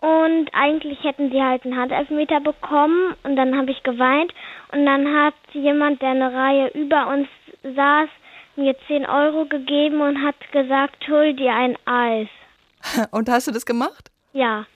Und 0.00 0.50
eigentlich 0.52 1.02
hätten 1.02 1.32
sie 1.32 1.42
halt 1.42 1.64
einen 1.64 1.76
Handelfmeter 1.76 2.38
bekommen 2.38 3.16
und 3.24 3.34
dann 3.34 3.56
habe 3.56 3.72
ich 3.72 3.82
geweint 3.82 4.32
und 4.70 4.86
dann 4.86 5.12
hat 5.12 5.34
jemand, 5.52 6.02
der 6.02 6.10
eine 6.10 6.32
Reihe 6.32 6.68
über 6.68 7.08
uns 7.08 7.26
saß, 7.64 8.08
mir 8.54 8.76
10 8.86 9.06
Euro 9.06 9.46
gegeben 9.46 10.00
und 10.00 10.22
hat 10.22 10.36
gesagt, 10.52 11.08
hol 11.08 11.34
dir 11.34 11.52
ein 11.52 11.76
Eis. 11.84 12.28
Und 13.10 13.28
hast 13.28 13.46
du 13.46 13.52
das 13.52 13.64
gemacht? 13.64 14.10
Ja. 14.32 14.66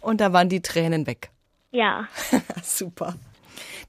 Und 0.00 0.20
da 0.20 0.32
waren 0.32 0.48
die 0.48 0.60
Tränen 0.60 1.06
weg. 1.06 1.30
Ja. 1.72 2.06
Super. 2.62 3.14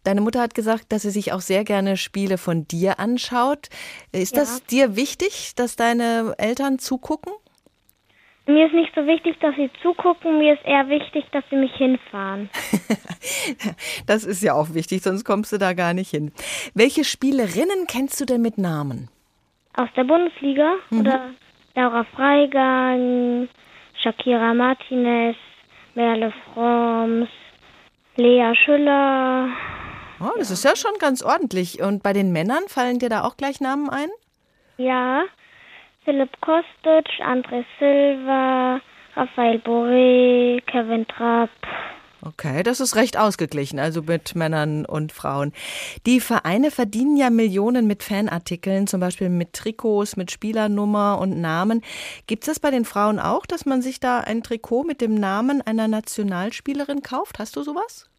Deine 0.05 0.21
Mutter 0.21 0.39
hat 0.39 0.53
gesagt, 0.53 0.91
dass 0.91 1.01
sie 1.01 1.09
sich 1.09 1.33
auch 1.33 1.41
sehr 1.41 1.63
gerne 1.63 1.97
Spiele 1.97 2.37
von 2.37 2.67
dir 2.67 2.99
anschaut. 2.99 3.69
Ist 4.11 4.35
ja. 4.35 4.41
das 4.41 4.63
dir 4.65 4.95
wichtig, 4.95 5.53
dass 5.55 5.75
deine 5.75 6.35
Eltern 6.37 6.77
zugucken? 6.77 7.33
Mir 8.45 8.67
ist 8.67 8.73
nicht 8.73 8.93
so 8.93 9.07
wichtig, 9.07 9.39
dass 9.39 9.55
sie 9.55 9.71
zugucken, 9.81 10.37
mir 10.37 10.53
ist 10.53 10.63
eher 10.63 10.87
wichtig, 10.87 11.25
dass 11.31 11.43
sie 11.49 11.55
mich 11.55 11.73
hinfahren. 11.73 12.51
das 14.05 14.23
ist 14.23 14.43
ja 14.43 14.53
auch 14.53 14.75
wichtig, 14.75 15.01
sonst 15.01 15.23
kommst 15.23 15.51
du 15.51 15.57
da 15.57 15.73
gar 15.73 15.95
nicht 15.95 16.11
hin. 16.11 16.31
Welche 16.75 17.03
Spielerinnen 17.03 17.87
kennst 17.87 18.21
du 18.21 18.25
denn 18.25 18.43
mit 18.43 18.59
Namen? 18.59 19.09
Aus 19.75 19.89
der 19.97 20.03
Bundesliga 20.03 20.75
mhm. 20.91 20.99
oder 20.99 21.31
Laura 21.73 22.03
Freigang, 22.15 23.49
Shakira 24.03 24.53
Martinez, 24.53 25.37
Merle 25.95 26.31
Froms, 26.53 27.27
Lea 28.17 28.53
Schüller, 28.63 29.49
Oh, 30.19 30.31
das 30.37 30.49
ja. 30.49 30.53
ist 30.53 30.63
ja 30.63 30.75
schon 30.75 30.97
ganz 30.99 31.21
ordentlich. 31.21 31.81
Und 31.81 32.03
bei 32.03 32.13
den 32.13 32.31
Männern 32.31 32.63
fallen 32.67 32.99
dir 32.99 33.09
da 33.09 33.23
auch 33.23 33.37
gleich 33.37 33.59
Namen 33.61 33.89
ein? 33.89 34.09
Ja, 34.77 35.23
Philipp 36.03 36.29
Kostic, 36.41 37.07
André 37.19 37.65
Silva, 37.79 38.79
Raphael 39.15 39.57
Boré, 39.59 40.61
Kevin 40.65 41.07
Trapp. 41.07 41.49
Okay, 42.21 42.63
das 42.63 42.79
ist 42.79 42.95
recht 42.95 43.17
ausgeglichen, 43.17 43.77
also 43.77 44.01
mit 44.01 44.35
Männern 44.35 44.85
und 44.85 45.11
Frauen. 45.11 45.53
Die 46.07 46.19
Vereine 46.19 46.71
verdienen 46.71 47.17
ja 47.17 47.29
Millionen 47.29 47.85
mit 47.85 48.01
Fanartikeln, 48.01 48.87
zum 48.87 48.99
Beispiel 48.99 49.29
mit 49.29 49.53
Trikots, 49.53 50.17
mit 50.17 50.31
Spielernummer 50.31 51.19
und 51.19 51.39
Namen. 51.39 51.81
Gibt 52.25 52.43
es 52.43 52.47
das 52.47 52.59
bei 52.59 52.71
den 52.71 52.83
Frauen 52.83 53.19
auch, 53.19 53.45
dass 53.45 53.67
man 53.67 53.83
sich 53.83 53.99
da 53.99 54.21
ein 54.21 54.41
Trikot 54.41 54.83
mit 54.83 55.01
dem 55.01 55.13
Namen 55.13 55.61
einer 55.61 55.87
Nationalspielerin 55.87 57.03
kauft? 57.03 57.37
Hast 57.37 57.55
du 57.57 57.61
sowas? 57.61 58.09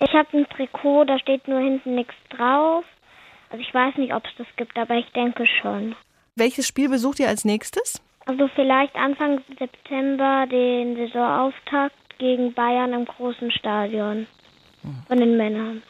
Ich 0.00 0.12
habe 0.12 0.36
ein 0.36 0.46
Trikot, 0.48 1.04
da 1.04 1.18
steht 1.18 1.46
nur 1.48 1.60
hinten 1.60 1.94
nichts 1.94 2.14
drauf. 2.30 2.84
Also 3.50 3.62
ich 3.62 3.72
weiß 3.72 3.96
nicht, 3.96 4.12
ob 4.12 4.24
es 4.26 4.32
das 4.38 4.46
gibt, 4.56 4.76
aber 4.76 4.96
ich 4.96 5.10
denke 5.12 5.46
schon. 5.60 5.94
Welches 6.34 6.66
Spiel 6.66 6.88
besucht 6.88 7.20
ihr 7.20 7.28
als 7.28 7.44
nächstes? 7.44 8.02
Also 8.26 8.48
vielleicht 8.54 8.96
Anfang 8.96 9.40
September 9.58 10.46
den 10.50 10.96
Saisonauftakt 10.96 12.18
gegen 12.18 12.52
Bayern 12.54 12.92
im 12.92 13.04
großen 13.04 13.50
Stadion 13.52 14.26
von 15.08 15.18
den 15.18 15.36
Männern. 15.36 15.82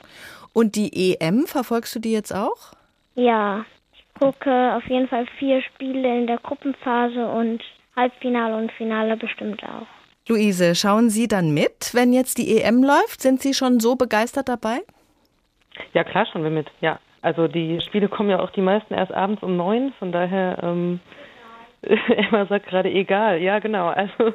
Und 0.53 0.77
die 0.77 1.15
EM, 1.15 1.47
verfolgst 1.47 1.95
du 1.95 2.01
die 2.01 2.13
jetzt 2.13 2.33
auch? 2.33 2.75
Ja, 3.15 3.65
ich 3.93 4.05
gucke 4.21 4.75
auf 4.75 4.87
jeden 4.89 5.09
Fall 5.09 5.27
vier 5.39 5.63
Spiele 5.63 6.19
in 6.19 6.27
der 6.27 6.39
Gruppenphase 6.39 7.27
und 7.27 7.63
Halbfinale 7.97 8.57
und 8.57 8.73
Finale 8.73 9.17
bestimmt 9.17 9.63
auch. 9.65 9.87
Luise, 10.27 10.75
schauen 10.75 11.11
Sie 11.11 11.29
dann 11.29 11.53
mit, 11.53 11.93
wenn 11.93 12.15
jetzt 12.15 12.39
die 12.39 12.57
EM 12.57 12.83
läuft? 12.83 13.21
Sind 13.21 13.43
Sie 13.43 13.53
schon 13.53 13.79
so 13.79 13.95
begeistert 13.95 14.49
dabei? 14.49 14.79
Ja, 15.93 16.03
klar 16.03 16.25
schauen 16.25 16.45
wir 16.45 16.51
mit, 16.51 16.67
ja. 16.81 16.99
Also 17.21 17.47
die 17.47 17.79
Spiele 17.83 18.09
kommen 18.09 18.31
ja 18.31 18.41
auch 18.41 18.51
die 18.51 18.63
meisten 18.63 18.95
erst 18.95 19.13
abends 19.13 19.43
um 19.43 19.59
neun, 19.59 19.93
von 19.99 20.13
daher, 20.13 20.59
ähm, 20.63 21.01
Emma 21.83 22.47
sagt 22.47 22.69
gerade 22.69 22.91
egal, 22.91 23.43
ja 23.43 23.59
genau. 23.59 23.89
Also 23.89 24.33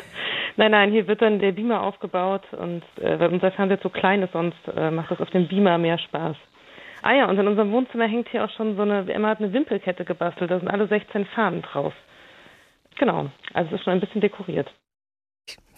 nein, 0.56 0.70
nein, 0.70 0.92
hier 0.92 1.08
wird 1.08 1.20
dann 1.22 1.40
der 1.40 1.50
Beamer 1.50 1.82
aufgebaut 1.82 2.44
und 2.52 2.84
äh, 3.00 3.18
weil 3.18 3.32
unser 3.32 3.50
Fernseher 3.50 3.80
zu 3.80 3.90
klein 3.90 4.22
ist, 4.22 4.32
sonst 4.32 4.58
äh, 4.76 4.92
macht 4.92 5.10
das 5.10 5.20
auf 5.20 5.30
dem 5.30 5.48
Beamer 5.48 5.76
mehr 5.76 5.98
Spaß. 5.98 6.36
Ah 7.02 7.14
ja, 7.14 7.28
und 7.28 7.36
in 7.36 7.48
unserem 7.48 7.72
Wohnzimmer 7.72 8.06
hängt 8.06 8.28
hier 8.28 8.44
auch 8.44 8.50
schon 8.50 8.76
so 8.76 8.82
eine, 8.82 9.12
Emma 9.12 9.30
hat 9.30 9.40
eine 9.40 9.52
Wimpelkette 9.52 10.04
gebastelt, 10.04 10.52
da 10.52 10.60
sind 10.60 10.68
alle 10.68 10.86
16 10.86 11.26
Fahnen 11.26 11.62
drauf. 11.62 11.94
Genau, 12.96 13.28
also 13.54 13.74
es 13.74 13.80
ist 13.80 13.84
schon 13.84 13.94
ein 13.94 14.00
bisschen 14.00 14.20
dekoriert. 14.20 14.70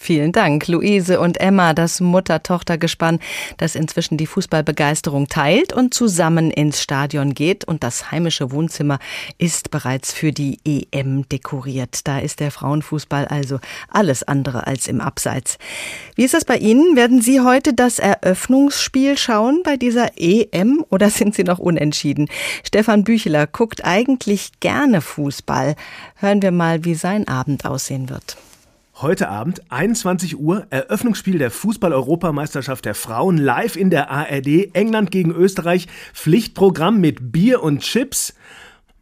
Vielen 0.05 0.33
Dank, 0.33 0.69
Luise 0.69 1.19
und 1.19 1.41
Emma, 1.41 1.73
das 1.73 2.03
Mutter-Tochter-Gespann, 2.03 3.21
das 3.57 3.75
inzwischen 3.75 4.19
die 4.19 4.27
Fußballbegeisterung 4.27 5.29
teilt 5.29 5.73
und 5.73 5.95
zusammen 5.95 6.51
ins 6.51 6.83
Stadion 6.83 7.33
geht. 7.33 7.65
Und 7.65 7.83
das 7.83 8.11
heimische 8.11 8.53
Wohnzimmer 8.53 8.99
ist 9.39 9.71
bereits 9.71 10.13
für 10.13 10.31
die 10.31 10.59
EM 10.67 11.27
dekoriert. 11.31 12.07
Da 12.07 12.19
ist 12.19 12.41
der 12.41 12.51
Frauenfußball 12.51 13.29
also 13.29 13.61
alles 13.89 14.23
andere 14.25 14.67
als 14.67 14.89
im 14.89 15.01
Abseits. 15.01 15.57
Wie 16.17 16.25
ist 16.25 16.35
das 16.35 16.45
bei 16.45 16.59
Ihnen? 16.59 16.97
Werden 16.97 17.23
Sie 17.23 17.41
heute 17.41 17.73
das 17.73 17.99
Eröffnungsspiel 17.99 19.17
schauen 19.17 19.63
bei 19.65 19.79
dieser 19.79 20.19
EM 20.19 20.85
oder 20.91 21.09
sind 21.09 21.35
Sie 21.35 21.45
noch 21.45 21.61
unentschieden? 21.61 22.29
Stefan 22.63 23.05
Bücheler 23.05 23.47
guckt 23.47 23.87
eigentlich 23.87 24.61
gerne 24.61 25.01
Fußball. 25.01 25.77
Hören 26.17 26.43
wir 26.43 26.51
mal, 26.51 26.85
wie 26.85 26.95
sein 26.95 27.27
Abend 27.27 27.65
aussehen 27.65 28.11
wird. 28.11 28.37
Heute 29.01 29.29
Abend, 29.29 29.73
21 29.73 30.39
Uhr, 30.39 30.69
Eröffnungsspiel 30.71 31.39
der 31.39 31.51
Fußball-Europameisterschaft 31.51 32.85
der 32.85 32.95
Frauen 32.95 33.39
live 33.39 33.75
in 33.75 33.91
der 33.91 34.09
ARD. 34.09 34.73
England 34.73 35.11
gegen 35.11 35.33
Österreich. 35.33 35.89
Pflichtprogramm 36.13 37.01
mit 37.01 37.33
Bier 37.33 37.61
und 37.65 37.81
Chips. 37.81 38.37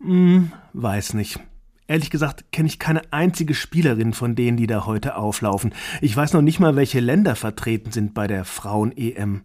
Hm, 0.01 0.51
weiß 0.73 1.13
nicht. 1.13 1.41
Ehrlich 1.89 2.09
gesagt 2.09 2.53
kenne 2.53 2.69
ich 2.69 2.79
keine 2.79 3.03
einzige 3.13 3.53
Spielerin 3.53 4.15
von 4.15 4.35
denen, 4.35 4.57
die 4.57 4.67
da 4.67 4.87
heute 4.87 5.15
auflaufen. 5.17 5.75
Ich 6.01 6.17
weiß 6.17 6.33
noch 6.33 6.41
nicht 6.41 6.59
mal, 6.59 6.75
welche 6.75 7.01
Länder 7.01 7.37
vertreten 7.37 7.93
sind 7.93 8.15
bei 8.15 8.27
der 8.27 8.47
Frauen-EM. 8.47 9.43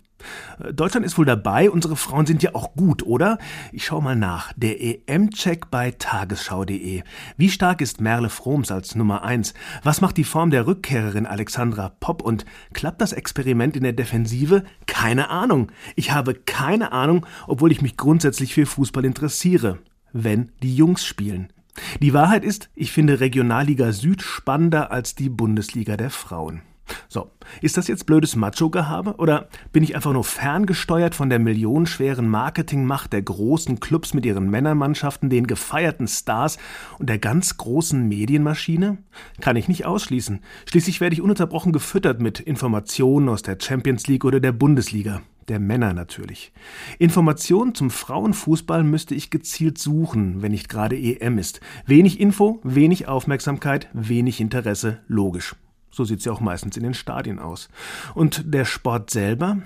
Deutschland 0.73 1.05
ist 1.05 1.17
wohl 1.17 1.25
dabei, 1.25 1.69
unsere 1.69 1.95
Frauen 1.95 2.25
sind 2.25 2.43
ja 2.43 2.55
auch 2.55 2.73
gut, 2.73 3.03
oder? 3.03 3.37
Ich 3.71 3.85
schau 3.85 4.01
mal 4.01 4.15
nach. 4.15 4.53
Der 4.55 4.81
EM-Check 4.81 5.69
bei 5.69 5.91
tagesschau.de. 5.91 7.03
Wie 7.37 7.49
stark 7.49 7.81
ist 7.81 8.01
Merle 8.01 8.29
Froms 8.29 8.71
als 8.71 8.95
Nummer 8.95 9.23
1? 9.23 9.53
Was 9.83 10.01
macht 10.01 10.17
die 10.17 10.23
Form 10.23 10.51
der 10.51 10.67
Rückkehrerin 10.67 11.25
Alexandra 11.25 11.89
Popp 11.99 12.21
und 12.21 12.45
klappt 12.73 13.01
das 13.01 13.13
Experiment 13.13 13.75
in 13.75 13.83
der 13.83 13.93
Defensive? 13.93 14.63
Keine 14.85 15.29
Ahnung. 15.29 15.71
Ich 15.95 16.11
habe 16.11 16.33
keine 16.33 16.91
Ahnung, 16.91 17.25
obwohl 17.47 17.71
ich 17.71 17.81
mich 17.81 17.97
grundsätzlich 17.97 18.53
für 18.53 18.65
Fußball 18.65 19.05
interessiere. 19.05 19.79
Wenn 20.13 20.51
die 20.63 20.75
Jungs 20.75 21.05
spielen. 21.05 21.53
Die 22.01 22.13
Wahrheit 22.13 22.43
ist, 22.43 22.69
ich 22.75 22.91
finde 22.91 23.19
Regionalliga 23.19 23.91
Süd 23.91 24.21
spannender 24.21 24.91
als 24.91 25.15
die 25.15 25.29
Bundesliga 25.29 25.97
der 25.97 26.09
Frauen. 26.09 26.61
So, 27.09 27.31
ist 27.61 27.77
das 27.77 27.87
jetzt 27.87 28.05
blödes 28.05 28.35
Macho-Gehabe 28.35 29.15
oder 29.17 29.49
bin 29.71 29.83
ich 29.83 29.95
einfach 29.95 30.13
nur 30.13 30.23
ferngesteuert 30.23 31.15
von 31.15 31.29
der 31.29 31.39
millionenschweren 31.39 32.27
Marketingmacht 32.27 33.13
der 33.13 33.21
großen 33.21 33.79
Clubs 33.79 34.13
mit 34.13 34.25
ihren 34.25 34.49
Männermannschaften, 34.49 35.29
den 35.29 35.47
gefeierten 35.47 36.07
Stars 36.07 36.57
und 36.99 37.09
der 37.09 37.19
ganz 37.19 37.57
großen 37.57 38.07
Medienmaschine? 38.07 38.97
Kann 39.41 39.55
ich 39.55 39.67
nicht 39.67 39.85
ausschließen. 39.85 40.41
Schließlich 40.69 41.01
werde 41.01 41.13
ich 41.13 41.21
ununterbrochen 41.21 41.73
gefüttert 41.73 42.21
mit 42.21 42.39
Informationen 42.39 43.29
aus 43.29 43.41
der 43.41 43.57
Champions 43.61 44.07
League 44.07 44.25
oder 44.25 44.39
der 44.39 44.51
Bundesliga. 44.51 45.21
Der 45.47 45.59
Männer 45.59 45.93
natürlich. 45.93 46.51
Informationen 46.99 47.73
zum 47.73 47.89
Frauenfußball 47.89 48.83
müsste 48.83 49.15
ich 49.15 49.29
gezielt 49.29 49.77
suchen, 49.77 50.41
wenn 50.41 50.51
nicht 50.51 50.67
gerade 50.67 50.97
EM 50.97 51.37
ist. 51.37 51.61
Wenig 51.85 52.19
Info, 52.19 52.59
wenig 52.63 53.07
Aufmerksamkeit, 53.07 53.87
wenig 53.93 54.41
Interesse, 54.41 54.99
logisch. 55.07 55.55
So 55.91 56.03
sieht 56.03 56.23
ja 56.25 56.31
auch 56.31 56.41
meistens 56.41 56.77
in 56.77 56.83
den 56.83 56.93
Stadien 56.93 57.39
aus. 57.39 57.69
Und 58.13 58.53
der 58.53 58.65
Sport 58.65 59.09
selber? 59.09 59.57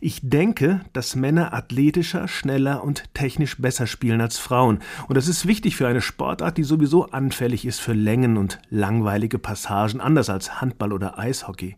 Ich 0.00 0.20
denke, 0.22 0.80
dass 0.92 1.16
Männer 1.16 1.52
athletischer, 1.52 2.28
schneller 2.28 2.84
und 2.84 3.14
technisch 3.14 3.58
besser 3.58 3.86
spielen 3.86 4.20
als 4.20 4.38
Frauen. 4.38 4.80
Und 5.08 5.16
das 5.16 5.28
ist 5.28 5.46
wichtig 5.46 5.76
für 5.76 5.88
eine 5.88 6.00
Sportart, 6.00 6.58
die 6.58 6.62
sowieso 6.62 7.06
anfällig 7.10 7.64
ist 7.64 7.80
für 7.80 7.92
Längen 7.94 8.36
und 8.36 8.60
langweilige 8.70 9.38
Passagen, 9.38 10.00
anders 10.00 10.30
als 10.30 10.60
Handball 10.60 10.92
oder 10.92 11.18
Eishockey. 11.18 11.76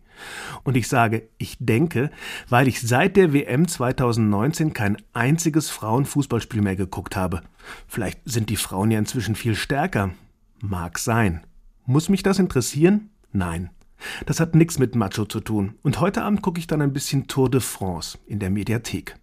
Und 0.65 0.77
ich 0.77 0.89
sage, 0.89 1.29
ich 1.39 1.57
denke, 1.61 2.11
weil 2.49 2.69
ich 2.69 2.81
seit 2.81 3.17
der 3.17 3.33
WM 3.33 3.69
2019 3.69 4.73
kein 4.75 4.97
einziges 5.13 5.71
Frauenfußballspiel 5.71 6.63
mehr 6.63 6.77
geguckt 6.77 7.17
habe. 7.17 7.43
Vielleicht 7.87 8.21
sind 8.25 8.51
die 8.51 8.57
Frauen 8.57 8.91
ja 8.91 8.99
inzwischen 8.99 9.35
viel 9.35 9.55
stärker. 9.55 10.11
Mag 10.61 10.99
sein. 10.99 11.47
Muss 11.87 12.09
mich 12.09 12.23
das 12.23 12.39
interessieren? 12.39 13.11
Nein. 13.33 13.71
Das 14.27 14.41
hat 14.41 14.55
nichts 14.55 14.79
mit 14.79 14.95
Macho 14.95 15.25
zu 15.25 15.41
tun. 15.41 15.75
Und 15.83 16.01
heute 16.01 16.23
Abend 16.23 16.43
gucke 16.43 16.59
ich 16.59 16.67
dann 16.67 16.83
ein 16.83 16.93
bisschen 16.93 17.27
Tour 17.27 17.51
de 17.51 17.61
France 17.61 18.19
in 18.27 18.39
der 18.39 18.51
Mediathek. 18.51 19.17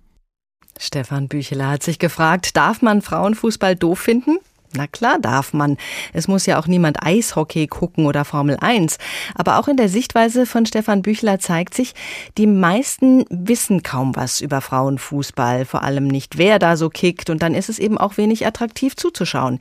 Stefan 0.79 1.27
Bücheler 1.27 1.69
hat 1.69 1.83
sich 1.83 1.99
gefragt, 1.99 2.55
darf 2.55 2.81
man 2.81 3.01
Frauenfußball 3.01 3.75
doof 3.75 3.99
finden? 3.99 4.37
Na 4.75 4.85
klar 4.85 5.17
darf 5.19 5.53
man. 5.53 5.77
Es 6.13 6.27
muss 6.27 6.45
ja 6.45 6.59
auch 6.59 6.67
niemand 6.67 7.01
Eishockey 7.01 7.67
gucken 7.67 8.05
oder 8.05 8.25
Formel 8.25 8.57
1. 8.59 8.97
Aber 9.33 9.59
auch 9.59 9.67
in 9.67 9.77
der 9.77 9.87
Sichtweise 9.87 10.45
von 10.45 10.65
Stefan 10.65 11.01
Büchler 11.01 11.39
zeigt 11.39 11.73
sich, 11.73 11.95
die 12.37 12.47
meisten 12.47 13.23
wissen 13.29 13.81
kaum 13.81 14.15
was 14.15 14.41
über 14.41 14.59
Frauenfußball, 14.59 15.65
vor 15.65 15.83
allem 15.83 16.07
nicht, 16.07 16.37
wer 16.37 16.59
da 16.59 16.75
so 16.75 16.89
kickt. 16.89 17.29
Und 17.29 17.41
dann 17.41 17.55
ist 17.55 17.69
es 17.69 17.79
eben 17.79 17.97
auch 17.97 18.17
wenig 18.17 18.45
attraktiv 18.45 18.95
zuzuschauen. 18.95 19.59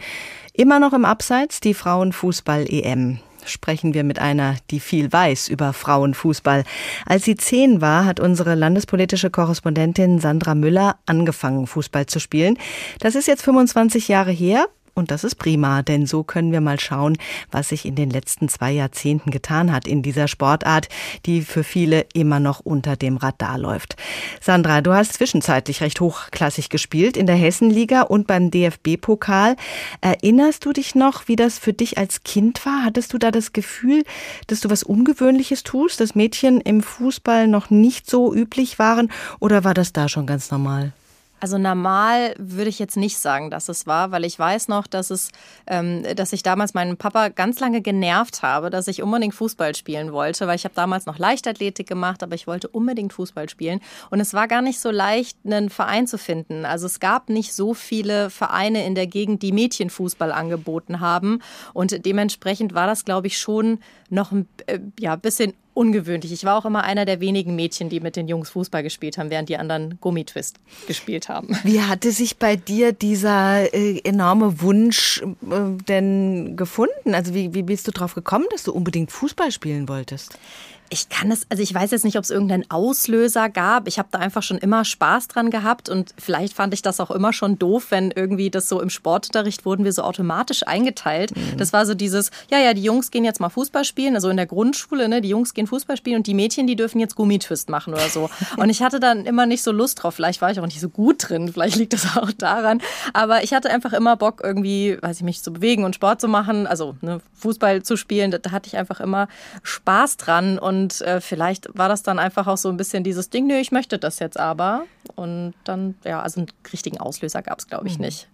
Immer 0.52 0.81
noch 0.81 0.92
im 0.92 1.05
Abseits 1.05 1.61
die 1.61 1.74
Frauenfußball-EM 1.74 3.20
sprechen 3.46 3.94
wir 3.94 4.04
mit 4.04 4.18
einer, 4.18 4.56
die 4.70 4.80
viel 4.80 5.12
weiß 5.12 5.48
über 5.48 5.72
Frauenfußball. 5.72 6.64
Als 7.04 7.24
sie 7.24 7.37
zehn 7.37 7.80
war, 7.80 8.04
hat 8.04 8.20
unsere 8.20 8.54
landespolitische 8.54 9.30
Korrespondentin 9.30 10.18
Sandra 10.18 10.54
Müller 10.54 10.96
angefangen, 11.06 11.66
Fußball 11.66 12.06
zu 12.06 12.20
spielen. 12.20 12.59
Das 13.00 13.14
ist 13.14 13.28
jetzt 13.28 13.42
25 13.42 14.09
Jahre 14.09 14.30
her. 14.30 14.66
Und 14.98 15.11
das 15.11 15.24
ist 15.24 15.35
prima, 15.35 15.82
denn 15.82 16.06
so 16.06 16.24
können 16.24 16.52
wir 16.52 16.62
mal 16.62 16.80
schauen, 16.80 17.18
was 17.50 17.68
sich 17.68 17.85
in 17.85 17.96
den 17.96 18.09
letzten 18.09 18.48
zwei 18.48 18.72
Jahrzehnten 18.72 19.30
getan 19.30 19.70
hat 19.70 19.87
in 19.87 20.00
dieser 20.00 20.26
Sportart, 20.26 20.88
die 21.26 21.42
für 21.42 21.64
viele 21.64 22.06
immer 22.14 22.40
noch 22.40 22.61
unter 22.61 22.96
dem 22.96 23.18
Radar 23.18 23.59
läuft. 23.59 23.96
Sandra, 24.40 24.80
du 24.80 24.94
hast 24.94 25.12
zwischenzeitlich 25.12 25.82
recht 25.82 26.00
hochklassig 26.00 26.70
gespielt 26.70 27.18
in 27.18 27.26
der 27.26 27.37
Hessenliga 27.37 28.00
und 28.02 28.26
beim 28.26 28.50
DFB-Pokal. 28.50 29.56
Erinnerst 30.00 30.64
du 30.64 30.72
dich 30.72 30.94
noch, 30.94 31.28
wie 31.28 31.37
das 31.37 31.59
für 31.59 31.74
dich 31.74 31.98
als 31.98 32.22
Kind 32.22 32.64
war? 32.64 32.82
Hattest 32.82 33.12
du 33.12 33.18
da 33.18 33.30
das 33.30 33.52
Gefühl, 33.52 34.02
dass 34.46 34.61
du 34.61 34.70
was 34.70 34.82
Ungewöhnliches 34.82 35.62
tust, 35.62 36.00
dass 36.00 36.14
Mädchen 36.14 36.62
im 36.62 36.82
Fußball 36.82 37.48
noch 37.48 37.68
nicht 37.68 38.09
so 38.09 38.35
üblich 38.35 38.78
waren 38.78 39.12
oder 39.40 39.62
war 39.62 39.74
das 39.74 39.92
da 39.92 40.09
schon 40.09 40.26
ganz 40.26 40.50
normal? 40.50 40.94
Also 41.38 41.59
normal 41.59 42.35
würde 42.38 42.70
ich 42.70 42.79
jetzt 42.79 42.96
nicht 42.96 43.18
sagen, 43.18 43.51
dass 43.51 43.68
es 43.68 43.87
war, 43.87 44.11
weil 44.11 44.25
ich 44.25 44.38
weiß 44.38 44.68
noch, 44.68 44.87
dass 44.87 45.11
es, 45.11 45.31
ähm, 45.66 46.03
dass 46.16 46.33
ich 46.33 46.42
damals 46.42 46.72
meinen 46.72 46.96
Papa 46.96 47.29
ganz 47.29 47.61
lange 47.61 47.83
genervt 47.83 48.42
habe, 48.42 48.70
dass 48.70 48.88
ich 48.88 49.03
unbedingt 49.03 49.35
Fußball 49.35 49.75
spielen 49.75 50.12
wollte, 50.12 50.46
weil 50.46 50.57
ich 50.57 50.64
habe 50.64 50.75
damals 50.75 51.05
noch 51.05 51.18
Leichtathletik 51.18 51.87
gemacht, 51.87 52.22
aber 52.22 52.35
ich 52.35 52.46
wollte 52.46 52.68
unbedingt 52.68 53.12
Fußball 53.12 53.51
spielen 53.51 53.81
und 54.11 54.20
es 54.20 54.33
war 54.33 54.49
gar 54.49 54.62
nicht 54.62 54.81
so 54.81 54.90
leicht, 54.90 55.38
einen 55.44 55.68
Verein 55.68 56.07
zu 56.07 56.16
finden. 56.16 56.64
Also 56.64 56.87
es 56.87 57.01
gab 57.01 57.29
nicht 57.29 57.53
so 57.53 57.75
viele 57.75 58.31
Vereine 58.31 58.87
in 58.87 58.94
der 58.94 59.07
Gegend, 59.07 59.42
die 59.42 59.53
Mädchenfußball 59.53 60.33
angeboten 60.33 61.01
haben 61.01 61.40
und 61.75 62.07
dementsprechend 62.07 62.72
war 62.72 62.87
das, 62.87 63.05
glaube 63.05 63.27
ich, 63.27 63.38
schon 63.38 63.79
noch 64.09 64.33
ein 64.33 64.49
äh, 64.66 64.79
ja, 64.99 65.16
bisschen 65.16 65.53
ungewöhnlich. 65.77 66.33
Ich 66.33 66.45
war 66.45 66.57
auch 66.57 66.65
immer 66.65 66.85
einer 66.85 67.05
der 67.05 67.21
wenigen 67.21 67.55
Mädchen, 67.55 67.89
die 67.89 68.01
mit 68.01 68.17
den 68.17 68.29
Jungs 68.29 68.51
Fußball 68.51 68.83
gespielt 68.83 69.19
haben, 69.19 69.31
während 69.31 69.49
die 69.49 69.59
anderen 69.59 69.99
Gummitwist 70.01 70.57
gespielt 70.87 71.29
haben. 71.29 71.57
Wie 71.65 71.83
hatte 71.83 72.12
sich 72.12 72.39
bei 72.39 72.57
dir 72.57 72.93
dieser 72.93 73.73
äh, 73.75 74.01
enorme 74.05 74.62
Wunsch 74.62 75.23
äh, 75.23 75.83
denn 75.89 76.57
gefunden? 76.57 77.15
Also 77.15 77.35
wie, 77.35 77.53
wie 77.55 77.62
bist 77.62 77.87
du 77.87 77.93
darauf 77.93 78.15
gekommen, 78.15 78.47
dass 78.51 78.65
du 78.65 78.73
unbedingt 78.73 79.12
Fußball 79.12 79.53
spielen 79.53 79.89
wolltest? 79.89 80.39
Ich 80.88 81.09
kann 81.09 81.31
es, 81.31 81.46
also 81.49 81.62
ich 81.62 81.75
weiß 81.75 81.90
jetzt 81.90 82.05
nicht, 82.05 82.16
ob 82.16 82.25
es 82.25 82.31
irgendeinen 82.31 82.70
Auslöser 82.70 83.49
gab. 83.49 83.88
Ich 83.88 83.99
habe 83.99 84.09
da 84.11 84.18
einfach 84.18 84.42
schon 84.42 84.59
immer 84.59 84.85
Spaß 84.85 85.29
dran 85.29 85.51
gehabt 85.51 85.88
und 85.88 86.14
vielleicht 86.18 86.55
fand 86.55 86.72
ich 86.75 86.83
das 86.83 87.01
auch 87.01 87.11
immer 87.11 87.33
schon 87.33 87.59
doof, 87.59 87.87
wenn 87.90 88.11
irgendwie 88.11 88.51
das 88.51 88.68
so 88.68 88.81
im 88.81 88.90
Sportunterricht 88.90 89.64
wurden 89.64 89.85
wir 89.85 89.92
so 89.92 90.03
automatisch 90.03 90.66
eingeteilt. 90.66 91.37
Mhm. 91.37 91.57
Das 91.57 91.72
war 91.72 91.87
so 91.87 91.94
dieses, 91.94 92.31
ja, 92.51 92.59
ja, 92.59 92.75
die 92.75 92.83
Jungs 92.83 93.11
gehen 93.11 93.25
jetzt 93.25 93.40
mal 93.40 93.49
Fußball 93.49 93.85
spielen, 93.85 94.14
also 94.14 94.29
in 94.29 94.37
der 94.37 94.46
Grundschule, 94.46 95.09
ne, 95.09 95.20
die 95.20 95.29
Jungs 95.29 95.55
gehen 95.55 95.66
Fußball 95.66 95.96
spielen 95.96 96.18
und 96.18 96.27
die 96.27 96.35
Mädchen, 96.35 96.66
die 96.66 96.77
dürfen 96.77 97.01
jetzt 97.01 97.16
Gummitwist 97.16 97.68
machen 97.68 97.92
oder 97.92 98.09
so. 98.09 98.31
Und 98.57 98.70
ich 98.70 98.83
hatte 98.83 99.01
dann 99.01 99.27
immer 99.27 99.46
nicht 99.46 99.62
so 99.62 99.72
Lust 99.72 100.03
drauf. 100.03 100.14
Vielleicht 100.14 100.40
war 100.40 100.51
ich 100.51 100.61
auch 100.61 100.66
nicht 100.66 100.81
so 100.81 100.88
gut 100.88 101.29
drin, 101.29 101.53
vielleicht 101.53 101.77
liegt 101.77 101.92
das 101.92 102.16
auch 102.16 102.31
daran. 102.33 102.81
Aber 103.12 103.42
ich 103.42 103.53
hatte 103.53 103.70
einfach 103.70 103.92
immer 103.92 104.16
Bock, 104.16 104.40
irgendwie, 104.42 104.99
weiß 105.01 105.18
ich, 105.18 105.22
mich 105.22 105.42
zu 105.42 105.53
bewegen 105.53 105.85
und 105.85 105.94
Sport 105.94 106.20
zu 106.20 106.29
machen, 106.29 106.66
also 106.66 106.96
ne, 107.01 107.20
Fußball 107.35 107.83
zu 107.83 107.96
spielen. 107.96 108.31
Da, 108.31 108.38
da 108.38 108.51
hatte 108.51 108.68
ich 108.68 108.77
einfach 108.77 109.01
immer 109.01 109.29
Spaß 109.62 110.16
dran 110.16 110.59
und 110.59 110.76
und 110.77 111.01
äh, 111.01 111.21
vielleicht 111.21 111.69
war 111.77 111.89
das 111.89 112.03
dann 112.03 112.19
einfach 112.19 112.47
auch 112.47 112.59
so 112.59 112.69
ein 112.69 112.77
bisschen 112.77 113.03
dieses 113.03 113.31
Ding, 113.31 113.47
nö, 113.47 113.55
ich 113.55 113.73
möchte 113.73 113.99
das 113.99 114.19
jetzt 114.19 114.39
aber. 114.39 114.85
Und 115.15 115.55
dann, 115.65 115.95
ja, 116.05 116.21
also 116.21 116.41
einen 116.41 116.49
richtigen 116.73 116.99
Auslöser 116.99 117.43
gab 117.43 117.59
es, 117.59 117.67
glaube 117.67 117.89
ich, 117.89 117.99
mhm. 117.99 118.07
nicht. 118.07 118.29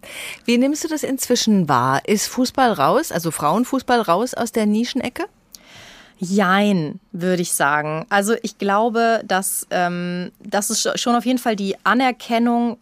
Wie 0.45 0.57
nimmst 0.57 0.83
du 0.83 0.87
das 0.87 1.03
inzwischen 1.03 1.69
wahr? 1.69 2.01
Ist 2.05 2.27
Fußball 2.27 2.73
raus, 2.73 3.11
also 3.11 3.31
Frauenfußball 3.31 4.01
raus 4.01 4.33
aus 4.33 4.51
der 4.51 4.65
Nischenecke? 4.65 5.23
Jein, 6.19 6.99
würde 7.11 7.41
ich 7.41 7.53
sagen. 7.53 8.05
Also 8.09 8.35
ich 8.43 8.57
glaube, 8.57 9.23
dass, 9.25 9.65
ähm, 9.71 10.31
dass 10.43 10.69
es 10.69 10.87
schon 10.99 11.15
auf 11.15 11.25
jeden 11.25 11.39
Fall 11.39 11.55
die 11.55 11.75
Anerkennung 11.83 12.77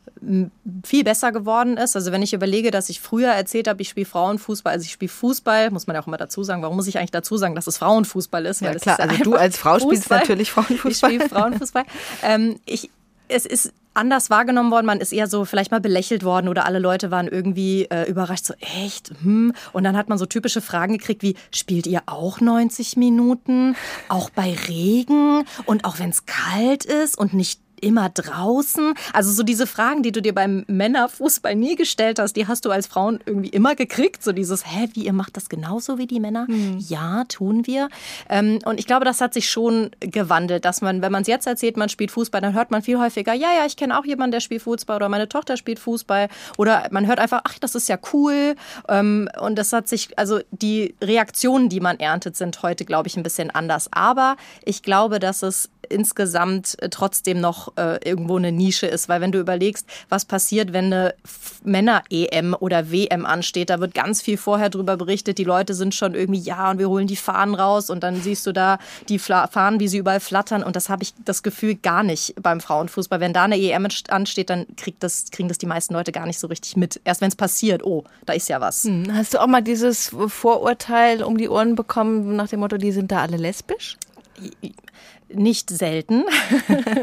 viel 0.83 1.03
besser 1.03 1.31
geworden 1.31 1.77
ist. 1.77 1.95
Also 1.95 2.11
wenn 2.11 2.21
ich 2.21 2.33
überlege, 2.33 2.71
dass 2.71 2.89
ich 2.89 3.01
früher 3.01 3.29
erzählt 3.29 3.67
habe, 3.67 3.81
ich 3.81 3.89
spiele 3.89 4.05
Frauenfußball, 4.05 4.73
also 4.73 4.85
ich 4.85 4.91
spiele 4.91 5.09
Fußball, 5.09 5.71
muss 5.71 5.87
man 5.87 5.95
ja 5.95 6.01
auch 6.01 6.07
immer 6.07 6.17
dazu 6.17 6.43
sagen. 6.43 6.61
Warum 6.61 6.75
muss 6.75 6.87
ich 6.87 6.97
eigentlich 6.97 7.11
dazu 7.11 7.37
sagen, 7.37 7.55
dass 7.55 7.67
es 7.67 7.77
Frauenfußball 7.77 8.45
ist? 8.45 8.61
Weil 8.61 8.73
ja, 8.73 8.79
klar, 8.79 8.99
also 8.99 9.23
du 9.23 9.33
als 9.33 9.57
Frau 9.57 9.73
Fußball. 9.73 9.89
spielst 9.89 10.09
natürlich 10.09 10.51
Frauenfußball. 10.51 10.91
Ich 10.91 10.97
spiele 10.97 11.29
Frauenfußball. 11.29 11.85
ähm, 12.23 12.59
ich, 12.65 12.89
es 13.27 13.45
ist 13.45 13.73
anders 13.93 14.29
wahrgenommen 14.29 14.71
worden. 14.71 14.85
Man 14.85 14.99
ist 14.99 15.11
eher 15.11 15.27
so 15.27 15.45
vielleicht 15.45 15.71
mal 15.71 15.81
belächelt 15.81 16.23
worden 16.23 16.47
oder 16.47 16.65
alle 16.65 16.79
Leute 16.79 17.11
waren 17.11 17.27
irgendwie 17.27 17.85
äh, 17.85 18.09
überrascht, 18.09 18.45
so 18.45 18.53
echt, 18.59 19.11
hm. 19.21 19.53
Und 19.73 19.83
dann 19.83 19.97
hat 19.97 20.09
man 20.09 20.17
so 20.17 20.25
typische 20.25 20.61
Fragen 20.61 20.97
gekriegt 20.97 21.23
wie, 21.23 21.35
spielt 21.53 21.87
ihr 21.87 22.03
auch 22.05 22.39
90 22.39 22.97
Minuten? 22.97 23.75
Auch 24.07 24.29
bei 24.29 24.55
Regen? 24.67 25.45
Und 25.65 25.85
auch 25.85 25.99
wenn 25.99 26.09
es 26.09 26.25
kalt 26.25 26.85
ist 26.85 27.17
und 27.17 27.33
nicht 27.33 27.60
immer 27.81 28.09
draußen? 28.09 28.93
Also 29.13 29.31
so 29.31 29.43
diese 29.43 29.67
Fragen, 29.67 30.03
die 30.03 30.11
du 30.11 30.21
dir 30.21 30.33
beim 30.33 30.63
Männerfußball 30.67 31.55
nie 31.55 31.75
gestellt 31.75 32.19
hast, 32.19 32.35
die 32.35 32.47
hast 32.47 32.65
du 32.65 32.71
als 32.71 32.87
Frauen 32.87 33.19
irgendwie 33.25 33.49
immer 33.49 33.75
gekriegt. 33.75 34.23
So 34.23 34.31
dieses, 34.31 34.65
hä, 34.65 34.89
wie, 34.93 35.05
ihr 35.05 35.13
macht 35.13 35.37
das 35.37 35.49
genauso 35.49 35.97
wie 35.97 36.07
die 36.07 36.19
Männer? 36.19 36.45
Mhm. 36.47 36.77
Ja, 36.79 37.25
tun 37.25 37.67
wir. 37.67 37.89
Ähm, 38.29 38.59
und 38.65 38.79
ich 38.79 38.87
glaube, 38.87 39.05
das 39.05 39.21
hat 39.21 39.33
sich 39.33 39.49
schon 39.49 39.91
gewandelt, 39.99 40.65
dass 40.65 40.81
man, 40.81 41.01
wenn 41.01 41.11
man 41.11 41.23
es 41.23 41.27
jetzt 41.27 41.47
erzählt, 41.47 41.77
man 41.77 41.89
spielt 41.89 42.11
Fußball, 42.11 42.41
dann 42.41 42.53
hört 42.53 42.71
man 42.71 42.81
viel 42.81 42.99
häufiger, 42.99 43.33
ja, 43.33 43.49
ja, 43.53 43.65
ich 43.65 43.75
kenne 43.75 43.97
auch 43.97 44.05
jemanden, 44.05 44.31
der 44.31 44.39
spielt 44.39 44.61
Fußball 44.61 44.95
oder 44.95 45.09
meine 45.09 45.27
Tochter 45.27 45.57
spielt 45.57 45.79
Fußball. 45.79 46.29
Oder 46.57 46.87
man 46.91 47.07
hört 47.07 47.19
einfach, 47.19 47.41
ach, 47.43 47.59
das 47.59 47.75
ist 47.75 47.89
ja 47.89 47.97
cool. 48.13 48.55
Ähm, 48.87 49.29
und 49.39 49.57
das 49.57 49.73
hat 49.73 49.87
sich, 49.87 50.17
also 50.17 50.39
die 50.51 50.95
Reaktionen, 51.01 51.69
die 51.69 51.79
man 51.79 51.99
erntet, 51.99 52.35
sind 52.35 52.61
heute, 52.63 52.85
glaube 52.85 53.07
ich, 53.07 53.17
ein 53.17 53.23
bisschen 53.23 53.51
anders. 53.51 53.89
Aber 53.91 54.37
ich 54.65 54.83
glaube, 54.83 55.19
dass 55.19 55.43
es 55.43 55.69
insgesamt 55.91 56.81
äh, 56.81 56.89
trotzdem 56.89 57.39
noch 57.39 57.73
äh, 57.77 57.99
irgendwo 58.07 58.37
eine 58.37 58.51
Nische 58.51 58.87
ist. 58.87 59.09
Weil 59.09 59.21
wenn 59.21 59.31
du 59.31 59.39
überlegst, 59.39 59.85
was 60.09 60.25
passiert, 60.25 60.73
wenn 60.73 60.85
eine 60.85 61.13
Männer-EM 61.63 62.55
oder 62.59 62.91
WM 62.91 63.25
ansteht, 63.25 63.69
da 63.69 63.79
wird 63.79 63.93
ganz 63.93 64.21
viel 64.21 64.37
vorher 64.37 64.69
drüber 64.69 64.97
berichtet. 64.97 65.37
Die 65.37 65.43
Leute 65.43 65.73
sind 65.73 65.93
schon 65.93 66.15
irgendwie, 66.15 66.39
ja, 66.39 66.71
und 66.71 66.79
wir 66.79 66.89
holen 66.89 67.07
die 67.07 67.15
Fahnen 67.15 67.55
raus 67.55 67.89
und 67.89 68.03
dann 68.03 68.21
siehst 68.21 68.45
du 68.47 68.51
da 68.51 68.79
die 69.09 69.19
Fahnen, 69.19 69.79
wie 69.79 69.87
sie 69.87 69.99
überall 69.99 70.19
flattern. 70.19 70.63
Und 70.63 70.75
das 70.75 70.89
habe 70.89 71.03
ich 71.03 71.13
das 71.25 71.43
Gefühl 71.43 71.75
gar 71.75 72.03
nicht 72.03 72.33
beim 72.41 72.59
Frauenfußball. 72.59 73.19
Wenn 73.19 73.33
da 73.33 73.43
eine 73.43 73.57
EM 73.59 73.87
ansteht, 74.09 74.49
dann 74.49 74.65
kriegt 74.77 75.03
das, 75.03 75.25
kriegen 75.31 75.49
das 75.49 75.57
die 75.57 75.65
meisten 75.65 75.93
Leute 75.93 76.11
gar 76.11 76.25
nicht 76.25 76.39
so 76.39 76.47
richtig 76.47 76.77
mit. 76.77 77.01
Erst 77.03 77.21
wenn 77.21 77.29
es 77.29 77.35
passiert, 77.35 77.83
oh, 77.83 78.03
da 78.25 78.33
ist 78.33 78.49
ja 78.49 78.61
was. 78.61 78.83
Hm. 78.83 79.07
Hast 79.13 79.33
du 79.33 79.41
auch 79.41 79.47
mal 79.47 79.61
dieses 79.61 80.11
Vorurteil 80.27 81.23
um 81.23 81.37
die 81.37 81.49
Ohren 81.49 81.75
bekommen 81.75 82.35
nach 82.35 82.47
dem 82.49 82.61
Motto, 82.61 82.77
die 82.77 82.91
sind 82.91 83.11
da 83.11 83.21
alle 83.21 83.37
lesbisch? 83.37 83.97
Nicht 85.33 85.69
selten. 85.69 86.23